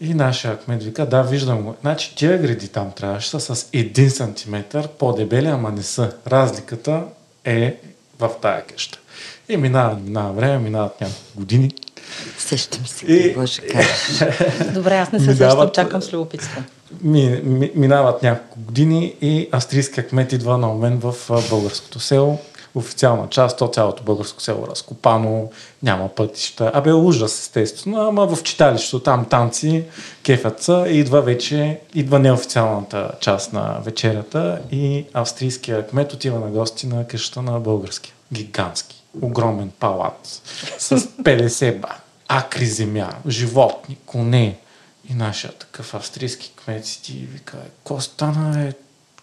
И 0.00 0.14
нашия 0.14 0.58
кмет 0.58 0.82
вика, 0.82 1.06
да, 1.06 1.22
виждам 1.22 1.62
го. 1.62 1.74
Значи 1.80 2.14
тия 2.16 2.38
гради 2.38 2.68
там 2.68 2.92
трябваше 2.92 3.30
са 3.30 3.40
с 3.40 3.70
1 3.70 4.08
см 4.08 4.88
по-дебели, 4.98 5.46
ама 5.46 5.70
не 5.70 5.82
са. 5.82 6.12
Разликата 6.26 7.02
е 7.44 7.76
в 8.18 8.30
тая 8.42 8.66
къща. 8.66 8.98
И 9.48 9.56
минава, 9.56 9.96
минава 9.96 10.32
време, 10.32 10.58
минават 10.58 11.00
няколко 11.00 11.22
години. 11.36 11.70
Сещам 12.38 12.86
се, 12.86 13.06
и... 13.06 13.34
кажеш. 13.34 13.60
Добре, 14.74 14.96
аз 14.96 15.12
не 15.12 15.20
се 15.20 15.30
минават, 15.30 15.68
сещам, 15.68 15.84
чакам 15.84 16.02
с 16.02 16.12
любопитство. 16.12 16.62
Ми, 17.02 17.40
ми, 17.44 17.70
минават 17.74 18.22
няколко 18.22 18.60
години 18.60 19.14
и 19.20 19.48
австрийския 19.52 20.08
кмет 20.08 20.32
идва 20.32 20.58
на 20.58 20.66
момент 20.66 21.02
в 21.02 21.14
българското 21.50 22.00
село 22.00 22.38
официална 22.74 23.28
част, 23.28 23.58
то 23.58 23.68
цялото 23.68 24.02
българско 24.02 24.42
село 24.42 24.66
разкопано, 24.66 25.50
няма 25.82 26.08
пътища. 26.08 26.70
Абе, 26.74 26.92
ужас, 26.92 27.38
естествено, 27.38 28.00
ама 28.00 28.36
в 28.36 28.42
читалището 28.42 29.00
там 29.00 29.24
танци, 29.24 29.84
кефят 30.22 30.62
са 30.62 30.86
и 30.88 30.98
идва 30.98 31.20
вече, 31.22 31.80
идва 31.94 32.18
неофициалната 32.18 33.10
част 33.20 33.52
на 33.52 33.80
вечерята 33.84 34.60
и 34.72 35.04
австрийския 35.14 35.86
кмет 35.86 36.12
отива 36.12 36.38
на 36.38 36.46
гости 36.46 36.86
на 36.86 37.06
къщата 37.06 37.42
на 37.42 37.60
българския. 37.60 38.14
Гигантски, 38.32 39.02
огромен 39.22 39.70
палат 39.80 40.42
с 40.78 40.98
50 41.22 41.78
ба, 41.78 41.88
акри 42.28 42.66
земя, 42.66 43.10
животни, 43.28 43.96
коне. 44.06 44.58
И 45.10 45.14
нашия 45.14 45.52
такъв 45.52 45.94
австрийски 45.94 46.52
кмет 46.56 46.86
си 46.86 47.02
ти 47.02 47.12
вика, 47.12 47.56
ко 47.84 48.00
стана, 48.00 48.64
е, 48.64 48.72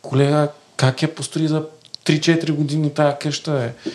колега, 0.01 0.49
как 0.77 1.01
я 1.01 1.15
построи 1.15 1.47
за 1.47 1.65
3-4 2.07 2.51
години 2.51 2.93
тая 2.93 3.19
къща 3.19 3.63
е. 3.63 3.89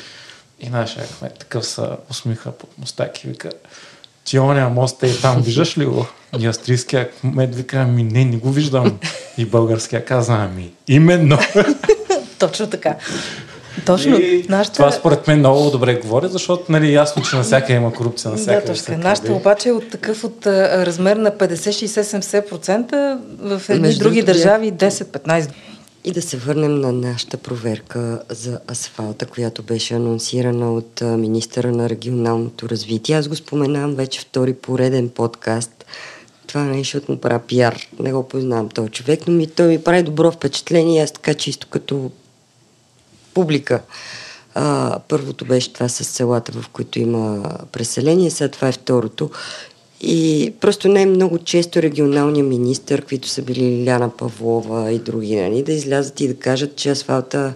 И 0.66 0.68
нашия 0.68 1.06
кмет 1.06 1.38
такъв 1.38 1.66
се 1.66 1.82
усмиха 2.10 2.52
под 2.52 2.78
мостак 2.78 3.24
и 3.24 3.28
вика, 3.28 3.50
ти 4.24 4.38
оня 4.38 4.68
мост 4.68 5.02
е 5.02 5.20
там, 5.20 5.42
виждаш 5.42 5.78
ли 5.78 5.84
го? 5.84 6.06
И 6.38 6.46
австрийския 6.46 7.10
кмет 7.10 7.54
вика, 7.54 7.76
ами 7.76 8.02
не, 8.02 8.24
не 8.24 8.36
го 8.36 8.50
виждам. 8.50 8.98
И 9.38 9.44
българския 9.44 10.04
каза, 10.04 10.32
ами 10.32 10.72
именно. 10.88 11.38
Точно 12.38 12.66
така. 12.66 12.96
Точно. 13.86 14.18
И 14.18 14.46
нашата... 14.48 14.76
Това 14.76 14.90
според 14.90 15.28
мен 15.28 15.38
много 15.38 15.70
добре 15.70 15.94
говори, 15.94 16.28
защото 16.28 16.72
нали, 16.72 16.92
ясно, 16.92 17.22
че 17.22 17.40
всяка 17.42 17.72
има 17.72 17.92
корупция 17.92 18.30
на 18.30 18.36
всяка. 18.36 18.66
Да, 18.66 18.72
точно. 18.72 18.98
Нашата 18.98 19.32
обаче 19.32 19.68
е 19.68 19.72
от 19.72 19.90
такъв 19.90 20.24
от 20.24 20.46
а, 20.46 20.86
размер 20.86 21.16
на 21.16 21.30
50-60-70% 21.30 23.18
в 23.38 23.62
едни 23.68 23.82
Между 23.82 24.04
други 24.04 24.22
държави 24.22 24.72
10-15%. 24.72 25.50
И 26.04 26.12
да 26.12 26.22
се 26.22 26.36
върнем 26.36 26.80
на 26.80 26.92
нашата 26.92 27.36
проверка 27.36 28.22
за 28.28 28.60
асфалта, 28.70 29.26
която 29.26 29.62
беше 29.62 29.94
анонсирана 29.94 30.74
от 30.74 31.00
министъра 31.00 31.72
на 31.72 31.88
регионалното 31.88 32.68
развитие. 32.68 33.16
Аз 33.16 33.28
го 33.28 33.36
споменавам 33.36 33.94
вече 33.94 34.20
втори 34.20 34.54
пореден 34.54 35.08
подкаст. 35.08 35.84
Това 36.46 36.62
не 36.64 36.80
е, 36.80 36.84
му 37.08 37.20
правя 37.20 37.38
пиар. 37.38 37.88
Не 37.98 38.12
го 38.12 38.28
познавам 38.28 38.68
този 38.68 38.90
човек, 38.90 39.20
но 39.26 39.34
ми, 39.34 39.46
той 39.46 39.66
ми 39.66 39.84
прави 39.84 40.02
добро 40.02 40.32
впечатление. 40.32 41.02
Аз 41.02 41.12
така 41.12 41.34
чисто 41.34 41.66
като 41.70 42.10
публика. 43.34 43.82
А, 44.54 44.98
първото 45.08 45.44
беше 45.44 45.72
това 45.72 45.88
с 45.88 46.04
селата, 46.04 46.52
в 46.52 46.68
които 46.68 46.98
има 46.98 47.42
преселение, 47.72 48.30
сега 48.30 48.48
това 48.48 48.68
е 48.68 48.72
второто. 48.72 49.30
И 50.02 50.52
просто 50.60 50.88
не 50.88 51.02
е 51.02 51.06
много 51.06 51.38
често 51.38 51.82
регионалния 51.82 52.44
министр, 52.44 53.02
които 53.02 53.28
са 53.28 53.42
били 53.42 53.86
Ляна 53.86 54.10
Павлова 54.10 54.92
и 54.92 54.98
други, 54.98 55.36
нали, 55.36 55.62
да 55.62 55.72
излязат 55.72 56.20
и 56.20 56.28
да 56.28 56.34
кажат, 56.34 56.76
че 56.76 56.90
асфалта 56.90 57.54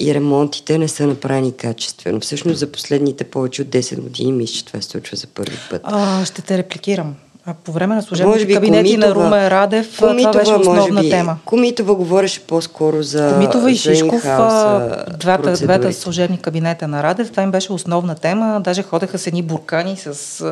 и 0.00 0.14
ремонтите 0.14 0.78
не 0.78 0.88
са 0.88 1.06
направени 1.06 1.52
качествено. 1.52 2.20
Всъщност 2.20 2.58
за 2.58 2.72
последните 2.72 3.24
повече 3.24 3.62
от 3.62 3.68
10 3.68 4.00
години 4.00 4.32
мисля, 4.32 4.54
че 4.54 4.64
това 4.64 4.80
се 4.80 4.88
случва 4.88 5.16
за 5.16 5.26
първи 5.26 5.56
път. 5.70 5.80
А, 5.84 6.24
ще 6.24 6.42
те 6.42 6.58
репликирам. 6.58 7.14
А 7.46 7.54
по 7.64 7.72
време 7.72 7.94
на 7.94 8.02
служебните 8.02 8.46
би, 8.46 8.54
кабинети 8.54 8.90
Комитова, 8.90 9.08
на 9.08 9.14
Румен 9.14 9.48
Радев 9.48 9.98
Комитова, 9.98 10.32
това 10.32 10.40
беше 10.40 10.68
основна 10.68 11.00
би, 11.00 11.10
тема. 11.10 11.36
Комитова 11.44 11.94
говореше 11.94 12.40
по-скоро 12.40 13.02
за 13.02 13.32
Комитова 13.32 13.70
и 13.70 13.76
Шишков, 13.76 14.22
двата, 15.18 15.52
двата 15.62 15.92
служебни 15.92 16.38
кабинета 16.38 16.88
на 16.88 17.02
Радев, 17.02 17.30
това 17.30 17.42
им 17.42 17.50
беше 17.50 17.72
основна 17.72 18.14
тема. 18.14 18.60
Даже 18.64 18.82
ходеха 18.82 19.18
с 19.18 19.26
едни 19.26 19.42
буркани 19.42 19.96
с 19.96 20.44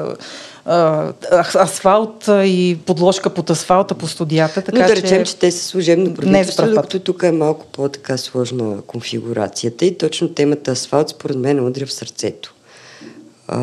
асфалт 1.55 2.29
и 2.29 2.79
подложка 2.87 3.31
под 3.31 3.51
асфалта 3.51 3.95
по 3.95 4.07
студията. 4.07 4.63
Така, 4.63 4.79
Но 4.79 4.87
да 4.87 4.97
речем, 4.97 5.25
че, 5.25 5.37
те 5.37 5.51
са 5.51 5.65
служебно 5.65 6.15
правителство, 6.15 6.67
докато 6.67 7.01
тук 7.01 7.23
е 7.23 7.33
малко 7.33 7.67
по-така 7.67 8.17
сложна 8.17 8.83
конфигурацията 8.87 9.85
и 9.85 9.99
точно 9.99 10.29
темата 10.29 10.71
асфалт 10.71 11.09
според 11.09 11.37
мен 11.37 11.67
удря 11.67 11.87
в 11.87 11.93
сърцето. 11.93 12.55
А, 13.49 13.59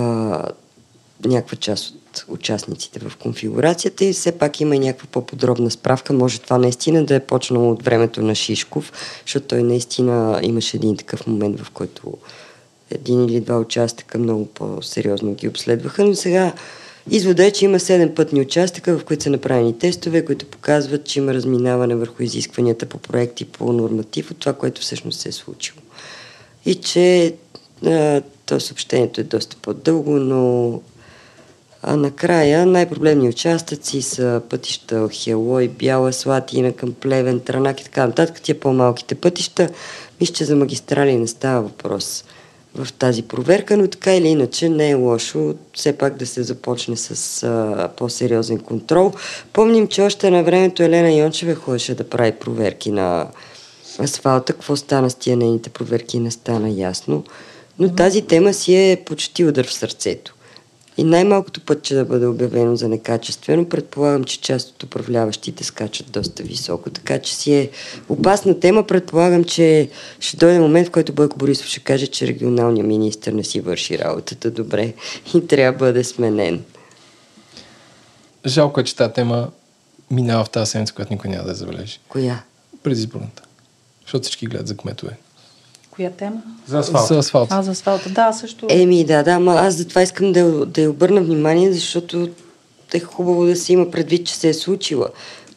някаква 1.26 1.58
част 1.58 1.90
от 1.90 2.04
от 2.14 2.26
участниците 2.28 3.00
в 3.00 3.18
конфигурацията 3.18 4.06
и 4.06 4.14
все 4.14 4.32
пак 4.32 4.62
има 4.62 4.76
и 4.76 4.80
някаква 4.80 5.08
по-подробна 5.12 5.72
справка. 5.72 6.14
Може 6.14 6.40
това 6.40 6.58
наистина 6.58 7.06
да 7.06 7.16
е 7.16 7.20
почнало 7.20 7.72
от 7.72 7.84
времето 7.84 8.22
на 8.22 8.36
Шишков, 8.36 8.92
защото 9.26 9.48
той 9.48 9.64
наистина 9.64 10.40
имаше 10.44 10.78
един 10.78 10.98
такъв 10.98 11.28
момент, 11.28 11.60
в 11.60 11.72
който 11.72 12.02
един 12.92 13.26
или 13.26 13.40
два 13.40 13.58
участъка 13.58 14.18
много 14.18 14.46
по-сериозно 14.46 15.34
ги 15.34 15.48
обследваха, 15.48 16.06
но 16.06 16.16
сега 16.16 16.54
Извода 17.10 17.46
е, 17.46 17.52
че 17.52 17.66
има 17.66 17.80
7 17.80 18.14
пътни 18.14 18.42
участъка, 18.42 18.98
в 18.98 19.06
които 19.06 19.24
са 19.24 19.30
направени 19.30 19.80
тестове, 19.80 20.26
които 20.26 20.46
показват, 20.46 21.06
че 21.06 21.20
има 21.20 21.34
разминаване 21.34 21.96
върху 21.96 22.24
изискванията 22.24 22.86
по 22.86 22.98
проекти 22.98 23.46
по 23.46 23.74
норматив 23.74 24.32
от 24.32 24.38
това, 24.38 24.54
което 24.54 24.82
всъщност 24.82 25.20
се 25.20 25.30
е 25.30 25.32
случило. 25.32 25.78
И 26.66 26.76
че 26.76 27.34
а, 27.86 28.22
то 28.46 28.60
съобщението 28.60 29.22
е 29.22 29.24
доста 29.24 29.58
по-дълго, 29.62 30.12
но 30.12 30.82
а 31.82 31.96
накрая 31.96 32.66
най-проблемни 32.66 33.30
участъци 33.30 34.02
са 34.02 34.42
пътища 34.50 35.10
Хелой, 35.12 35.68
Бяла, 35.68 36.14
Слатина 36.14 36.72
към 36.72 36.94
Плевен, 36.94 37.40
Транак 37.40 37.82
и 37.82 37.84
така 37.84 38.08
нататък. 38.08 38.42
Тия 38.42 38.60
по-малките 38.60 39.16
пътища, 39.16 39.70
мисля, 40.22 40.34
че 40.34 40.46
за 40.46 40.56
магистрали 40.56 41.18
не 41.18 41.28
става 41.28 41.62
въпрос 41.62 42.24
в 42.76 42.94
тази 42.94 43.24
проверка, 43.24 43.78
но 43.78 43.88
така 43.88 44.16
или 44.16 44.28
иначе 44.28 44.70
не 44.70 44.90
е 44.90 44.94
лошо 44.94 45.56
все 45.74 45.98
пак 45.98 46.18
да 46.18 46.26
се 46.26 46.44
започне 46.44 46.98
с 46.98 47.44
а, 47.44 47.90
по-сериозен 47.98 48.60
контрол. 48.60 49.14
Помним, 49.54 49.88
че 49.88 50.02
още 50.02 50.32
на 50.32 50.44
времето 50.44 50.84
Елена 50.84 51.12
Йончева 51.12 51.56
ходеше 51.56 51.96
да 51.96 52.10
прави 52.10 52.32
проверки 52.32 52.92
на 52.92 53.28
асфалта. 54.00 54.54
Какво 54.54 54.76
стана 54.76 55.10
с 55.10 55.16
тия 55.16 55.38
нейните 55.38 55.70
проверки 55.70 56.20
не 56.20 56.32
стана 56.32 56.70
ясно. 56.70 57.24
Но 57.80 57.96
тази 57.96 58.22
тема 58.22 58.54
си 58.54 58.76
е 58.76 59.04
почти 59.06 59.46
удар 59.46 59.68
в 59.68 59.74
сърцето. 59.74 60.36
И 60.98 61.04
най-малкото 61.04 61.62
път, 61.62 61.84
че 61.84 61.96
да 61.96 62.06
бъде 62.06 62.26
обявено 62.28 62.76
за 62.76 62.90
некачествено, 62.90 63.70
предполагам, 63.70 64.24
че 64.24 64.42
част 64.42 64.70
от 64.70 64.84
управляващите 64.84 65.64
скачат 65.64 66.12
доста 66.12 66.44
високо, 66.44 66.90
така 66.90 67.20
че 67.20 67.36
си 67.36 67.54
е 67.54 67.70
опасна 68.10 68.60
тема. 68.60 68.88
Предполагам, 68.88 69.44
че 69.44 69.90
ще 70.20 70.38
дойде 70.38 70.60
момент, 70.60 70.88
в 70.88 70.92
който 70.92 71.14
Бойко 71.14 71.38
Борисов 71.38 71.68
ще 71.68 71.80
каже, 71.80 72.08
че 72.08 72.28
регионалният 72.28 72.88
министр 72.88 73.32
не 73.32 73.44
си 73.44 73.62
върши 73.62 74.00
работата 74.00 74.52
добре 74.52 74.94
и 75.36 75.48
трябва 75.48 75.72
да 75.72 75.78
бъде 75.78 76.04
сменен. 76.04 76.64
Жалко 78.46 78.80
е, 78.80 78.84
че 78.84 78.96
тази 78.96 79.14
тема 79.14 79.50
минава 80.12 80.46
в 80.46 80.50
тази 80.50 80.72
седмица, 80.72 80.94
която 80.94 81.14
никой 81.14 81.30
няма 81.30 81.44
да 81.44 81.56
забележи. 81.56 82.00
Коя? 82.08 82.44
Предизборната. 82.84 83.44
Защото 84.02 84.24
всички 84.24 84.48
гледат 84.48 84.68
за 84.68 84.78
кметове. 84.78 85.18
Коя 85.96 86.10
тема? 86.10 86.42
За 86.68 86.80
асфалт. 86.80 87.08
За 87.08 87.18
асфалт. 87.18 87.48
А, 87.52 87.64
за 87.64 87.72
асфалта. 87.72 88.10
Да, 88.10 88.34
също. 88.34 88.68
Еми, 88.70 89.06
да, 89.06 89.24
да, 89.24 89.32
ама 89.32 89.54
аз 89.54 89.76
затова 89.76 90.02
искам 90.02 90.32
да, 90.32 90.66
да 90.66 90.82
я 90.82 90.90
обърна 90.90 91.22
внимание, 91.22 91.74
защото 91.74 92.30
е 92.94 93.00
хубаво 93.00 93.46
да 93.46 93.56
се 93.56 93.74
има 93.74 93.92
предвид, 93.92 94.28
че 94.28 94.36
се 94.36 94.50
е 94.50 94.54
случила. 94.54 95.10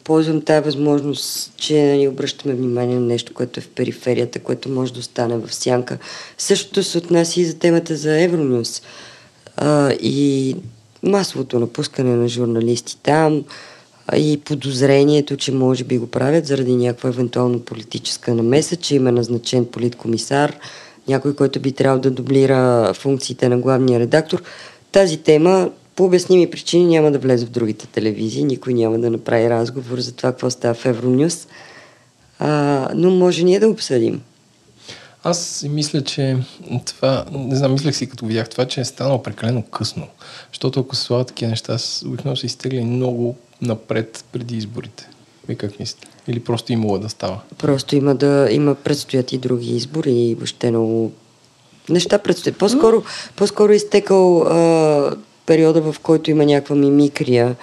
Ползвам 0.03 0.41
тази 0.41 0.65
възможност, 0.65 1.53
че 1.57 1.73
ни 1.73 1.97
нали, 1.97 2.07
обръщаме 2.07 2.55
внимание 2.55 2.95
на 2.95 3.05
нещо, 3.05 3.33
което 3.33 3.59
е 3.59 3.63
в 3.63 3.69
периферията, 3.69 4.39
което 4.39 4.69
може 4.69 4.93
да 4.93 4.99
остане 4.99 5.37
в 5.37 5.53
сянка. 5.53 5.97
Същото 6.37 6.83
се 6.83 6.97
отнася 6.97 7.41
и 7.41 7.45
за 7.45 7.59
темата 7.59 7.95
за 7.95 8.21
Евронюс. 8.21 8.81
А, 9.57 9.91
и 9.91 10.55
масовото 11.03 11.59
напускане 11.59 12.15
на 12.15 12.27
журналисти 12.27 12.97
там, 13.03 13.43
и 14.15 14.41
подозрението, 14.45 15.37
че 15.37 15.51
може 15.51 15.83
би 15.83 15.97
го 15.97 16.07
правят 16.07 16.45
заради 16.45 16.75
някаква 16.75 17.09
евентуално 17.09 17.59
политическа 17.59 18.35
намеса, 18.35 18.75
че 18.75 18.95
има 18.95 19.11
назначен 19.11 19.65
политкомисар, 19.65 20.55
някой, 21.07 21.35
който 21.35 21.59
би 21.59 21.71
трябвало 21.71 22.01
да 22.01 22.11
дублира 22.11 22.93
функциите 22.93 23.49
на 23.49 23.57
главния 23.57 23.99
редактор. 23.99 24.43
Тази 24.91 25.17
тема 25.17 25.69
по 25.95 26.03
обясними 26.03 26.49
причини 26.49 26.85
няма 26.85 27.11
да 27.11 27.19
влезе 27.19 27.45
в 27.45 27.49
другите 27.49 27.87
телевизии, 27.87 28.43
никой 28.43 28.73
няма 28.73 28.99
да 28.99 29.09
направи 29.09 29.49
разговор 29.49 29.99
за 29.99 30.11
това 30.11 30.31
какво 30.31 30.49
става 30.49 30.73
в 30.73 30.85
Евронюс, 30.85 31.47
а, 32.39 32.89
но 32.95 33.11
може 33.11 33.43
ние 33.43 33.59
да 33.59 33.69
обсъдим. 33.69 34.21
Аз 35.23 35.45
си 35.45 35.69
мисля, 35.69 36.03
че 36.03 36.37
това, 36.85 37.25
не 37.31 37.55
знам, 37.55 37.73
мислех 37.73 37.95
си 37.95 38.09
като 38.09 38.25
видях 38.25 38.49
това, 38.49 38.65
че 38.65 38.81
е 38.81 38.85
станало 38.85 39.23
прекалено 39.23 39.61
късно. 39.61 40.07
Защото 40.51 40.79
ако 40.79 40.95
се 40.95 41.01
слагат 41.01 41.27
такива 41.27 41.49
неща, 41.49 41.77
обикновено 42.05 42.35
се 42.35 42.45
изтегли 42.45 42.83
много 42.83 43.35
напред 43.61 44.25
преди 44.31 44.57
изборите. 44.57 45.09
Вие 45.47 45.55
как 45.55 45.79
мислите? 45.79 46.07
Или 46.27 46.39
просто 46.39 46.73
имало 46.73 46.97
да 46.97 47.09
става? 47.09 47.39
Просто 47.57 47.95
има 47.95 48.15
да 48.15 48.47
има 48.51 48.75
предстоят 48.75 49.33
и 49.33 49.37
други 49.37 49.75
избори 49.75 50.11
и 50.11 50.35
въобще 50.35 50.69
много 50.71 51.11
неща 51.89 52.17
предстоят. 52.17 52.57
По-скоро, 52.57 53.03
по-скоро 53.35 53.71
е 53.71 53.75
изтекал 53.75 54.41
а, 54.41 55.15
периода, 55.45 55.81
в 55.81 55.99
който 55.99 56.31
има 56.31 56.45
някаква 56.45 56.75
мимикрия, 56.75 57.55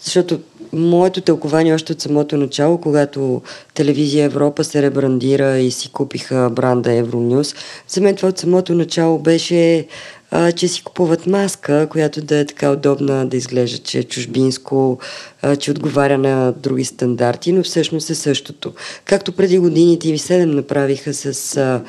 защото 0.00 0.40
моето 0.72 1.20
тълкование 1.20 1.74
още 1.74 1.92
от 1.92 2.00
самото 2.00 2.36
начало, 2.36 2.78
когато 2.78 3.42
телевизия 3.74 4.24
Европа 4.24 4.64
се 4.64 4.82
ребрандира 4.82 5.58
и 5.58 5.70
си 5.70 5.90
купиха 5.92 6.50
бранда 6.52 6.92
Евронюс, 6.92 7.54
за 7.88 8.00
мен 8.00 8.16
това 8.16 8.28
от 8.28 8.38
самото 8.38 8.74
начало 8.74 9.18
беше 9.18 9.86
а, 10.30 10.52
че 10.52 10.68
си 10.68 10.82
купуват 10.84 11.26
маска, 11.26 11.86
която 11.90 12.22
да 12.22 12.38
е 12.38 12.46
така 12.46 12.70
удобна 12.70 13.26
да 13.26 13.36
изглежда, 13.36 13.78
че 13.78 13.98
е 13.98 14.02
чужбинско, 14.02 14.98
а, 15.42 15.56
че 15.56 15.70
отговаря 15.70 16.18
на 16.18 16.52
други 16.52 16.84
стандарти, 16.84 17.52
но 17.52 17.62
всъщност 17.62 18.10
е 18.10 18.14
същото. 18.14 18.72
Както 19.04 19.32
преди 19.32 19.58
години 19.58 19.98
TV7 19.98 20.44
направиха 20.44 21.14
с 21.14 21.56
а, 21.56 21.82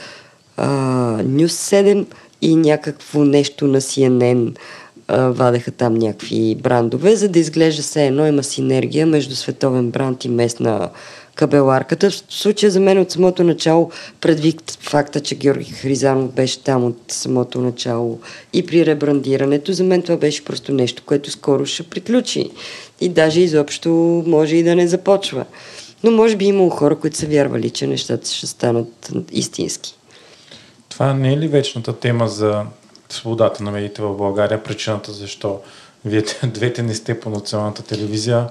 а, 0.58 0.68
News 1.24 1.82
7 1.84 2.06
и 2.42 2.56
някакво 2.56 3.24
нещо 3.24 3.68
на 3.68 3.82
CNN 3.82 4.56
вадеха 5.12 5.72
там 5.72 5.94
някакви 5.94 6.56
брандове, 6.56 7.16
за 7.16 7.30
да 7.30 7.40
изглежда 7.40 7.82
все 7.82 8.08
едно 8.08 8.28
има 8.28 8.44
синергия 8.44 9.08
между 9.08 9.36
световен 9.36 9.92
бранд 9.92 10.26
и 10.26 10.30
местна 10.30 10.90
кабеларката. 11.36 12.10
В 12.10 12.24
случая 12.30 12.72
за 12.72 12.80
мен 12.80 13.00
от 13.00 13.12
самото 13.12 13.44
начало, 13.44 13.92
предвид 14.22 14.78
факта, 14.80 15.20
че 15.20 15.36
Георги 15.36 15.72
Хризанов 15.72 16.32
беше 16.32 16.64
там 16.64 16.86
от 16.86 16.98
самото 17.08 17.62
начало 17.62 18.20
и 18.54 18.66
при 18.66 18.86
ребрандирането, 18.86 19.74
за 19.74 19.84
мен 19.84 20.02
това 20.02 20.18
беше 20.18 20.46
просто 20.46 20.74
нещо, 20.74 21.04
което 21.06 21.32
скоро 21.32 21.66
ще 21.66 21.84
приключи. 21.84 22.52
И 23.02 23.10
даже 23.10 23.42
изобщо 23.42 23.90
може 24.28 24.56
и 24.56 24.64
да 24.64 24.76
не 24.76 24.88
започва. 24.88 25.46
Но 26.04 26.12
може 26.12 26.36
би 26.36 26.46
имало 26.46 26.70
хора, 26.70 26.96
които 26.96 27.18
са 27.18 27.26
вярвали, 27.26 27.70
че 27.70 27.88
нещата 27.88 28.30
ще 28.30 28.48
станат 28.48 29.12
истински. 29.32 29.98
Това 30.90 31.14
не 31.14 31.34
е 31.34 31.38
ли 31.38 31.48
вечната 31.48 32.00
тема 32.00 32.28
за 32.28 32.66
свободата 33.10 33.64
на 33.64 33.72
медиите 33.72 34.02
в 34.02 34.14
България? 34.14 34.64
Причината 34.64 35.12
защо 35.12 35.60
вие 36.06 36.24
двете 36.44 36.84
не 36.84 36.96
сте 36.96 37.20
по 37.20 37.30
националната 37.30 37.84
телевизия? 37.84 38.48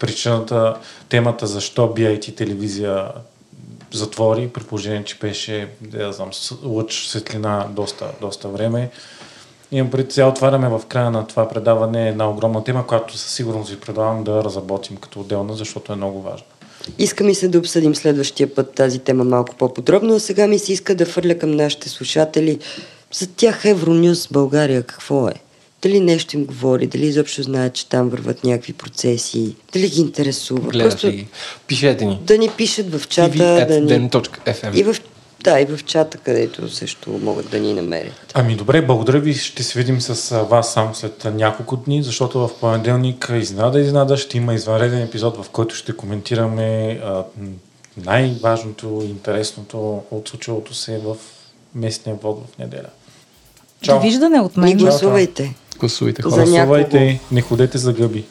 Причината, 0.00 0.76
темата 1.08 1.46
защо 1.46 1.82
BIT 1.82 2.36
телевизия 2.36 3.08
затвори, 3.92 4.48
при 4.48 4.64
положение, 4.64 5.04
че 5.04 5.18
беше, 5.18 5.68
да 5.80 6.12
знам, 6.12 6.30
лъч 6.64 7.06
светлина 7.06 7.66
доста, 7.70 8.06
доста 8.20 8.48
време. 8.48 8.90
Имам 9.72 9.90
пред 9.90 10.12
сега 10.12 10.26
отваряме 10.26 10.68
в 10.68 10.82
края 10.88 11.10
на 11.10 11.26
това 11.26 11.48
предаване 11.48 12.08
една 12.08 12.30
огромна 12.30 12.64
тема, 12.64 12.86
която 12.86 13.18
със 13.18 13.32
сигурност 13.32 13.70
ви 13.70 13.80
предлагам 13.80 14.24
да 14.24 14.44
разработим 14.44 14.96
като 14.96 15.20
отделна, 15.20 15.54
защото 15.54 15.92
е 15.92 15.96
много 15.96 16.22
важна. 16.22 16.46
Иска 16.98 17.24
ми 17.24 17.34
се 17.34 17.48
да 17.48 17.58
обсъдим 17.58 17.94
следващия 17.94 18.54
път 18.54 18.74
тази 18.74 18.98
тема 18.98 19.24
малко 19.24 19.54
по-подробно, 19.56 20.14
а 20.14 20.20
сега 20.20 20.46
ми 20.46 20.58
се 20.58 20.72
иска 20.72 20.94
да 20.94 21.06
фърля 21.06 21.38
към 21.38 21.50
нашите 21.50 21.88
слушатели. 21.88 22.58
За 23.12 23.26
тях 23.26 23.64
Евронюс 23.64 24.28
България 24.28 24.82
какво 24.82 25.28
е? 25.28 25.34
Дали 25.82 26.00
нещо 26.00 26.36
им 26.36 26.44
говори, 26.44 26.86
дали 26.86 27.06
изобщо 27.06 27.42
знаят, 27.42 27.74
че 27.74 27.88
там 27.88 28.08
върват 28.08 28.44
някакви 28.44 28.72
процеси, 28.72 29.54
дали 29.72 29.88
ги 29.88 30.00
интересува. 30.00 30.68
Просто 30.68 31.06
ли 31.06 31.26
Пишете 31.66 32.04
ни. 32.04 32.18
Да 32.22 32.38
ни 32.38 32.50
пишат 32.56 32.94
в 32.94 33.08
чата. 33.08 33.66
да 33.68 33.80
ни... 33.80 34.10
FM. 34.10 34.74
И 34.74 34.82
в 34.82 34.96
да, 35.42 35.60
и 35.60 35.64
в 35.64 35.84
чата, 35.84 36.18
където 36.18 36.68
също 36.68 37.10
могат 37.22 37.50
да 37.50 37.60
ни 37.60 37.72
намерят. 37.72 38.32
Ами 38.34 38.56
добре, 38.56 38.82
благодаря 38.82 39.20
ви. 39.20 39.34
Ще 39.34 39.62
се 39.62 39.78
видим 39.78 40.00
с 40.00 40.44
вас 40.44 40.72
само 40.72 40.94
след 40.94 41.24
няколко 41.34 41.76
дни, 41.76 42.02
защото 42.02 42.38
в 42.38 42.50
понеделник 42.60 43.30
изненада 43.40 43.80
изненада 43.80 44.16
ще 44.16 44.36
има 44.36 44.54
извънреден 44.54 45.02
епизод, 45.02 45.44
в 45.44 45.50
който 45.50 45.74
ще 45.74 45.92
коментираме 45.92 47.00
а, 47.04 47.24
най-важното 47.96 49.02
и 49.04 49.10
интересното 49.10 50.02
от 50.10 50.28
случилото 50.28 50.74
се 50.74 50.98
в 50.98 51.16
местния 51.74 52.16
вод 52.22 52.42
в 52.46 52.58
неделя. 52.58 52.88
Чао. 53.82 53.96
Довиждане 53.96 54.40
от 54.40 54.56
мен. 54.56 54.68
И 54.68 54.74
гласувайте. 54.74 55.54
Гласувайте 55.80 56.22
хора. 56.22 56.44
Гласувайте, 56.44 57.20
не 57.30 57.42
ходете 57.42 57.78
за 57.78 57.92
гъби. 57.92 58.24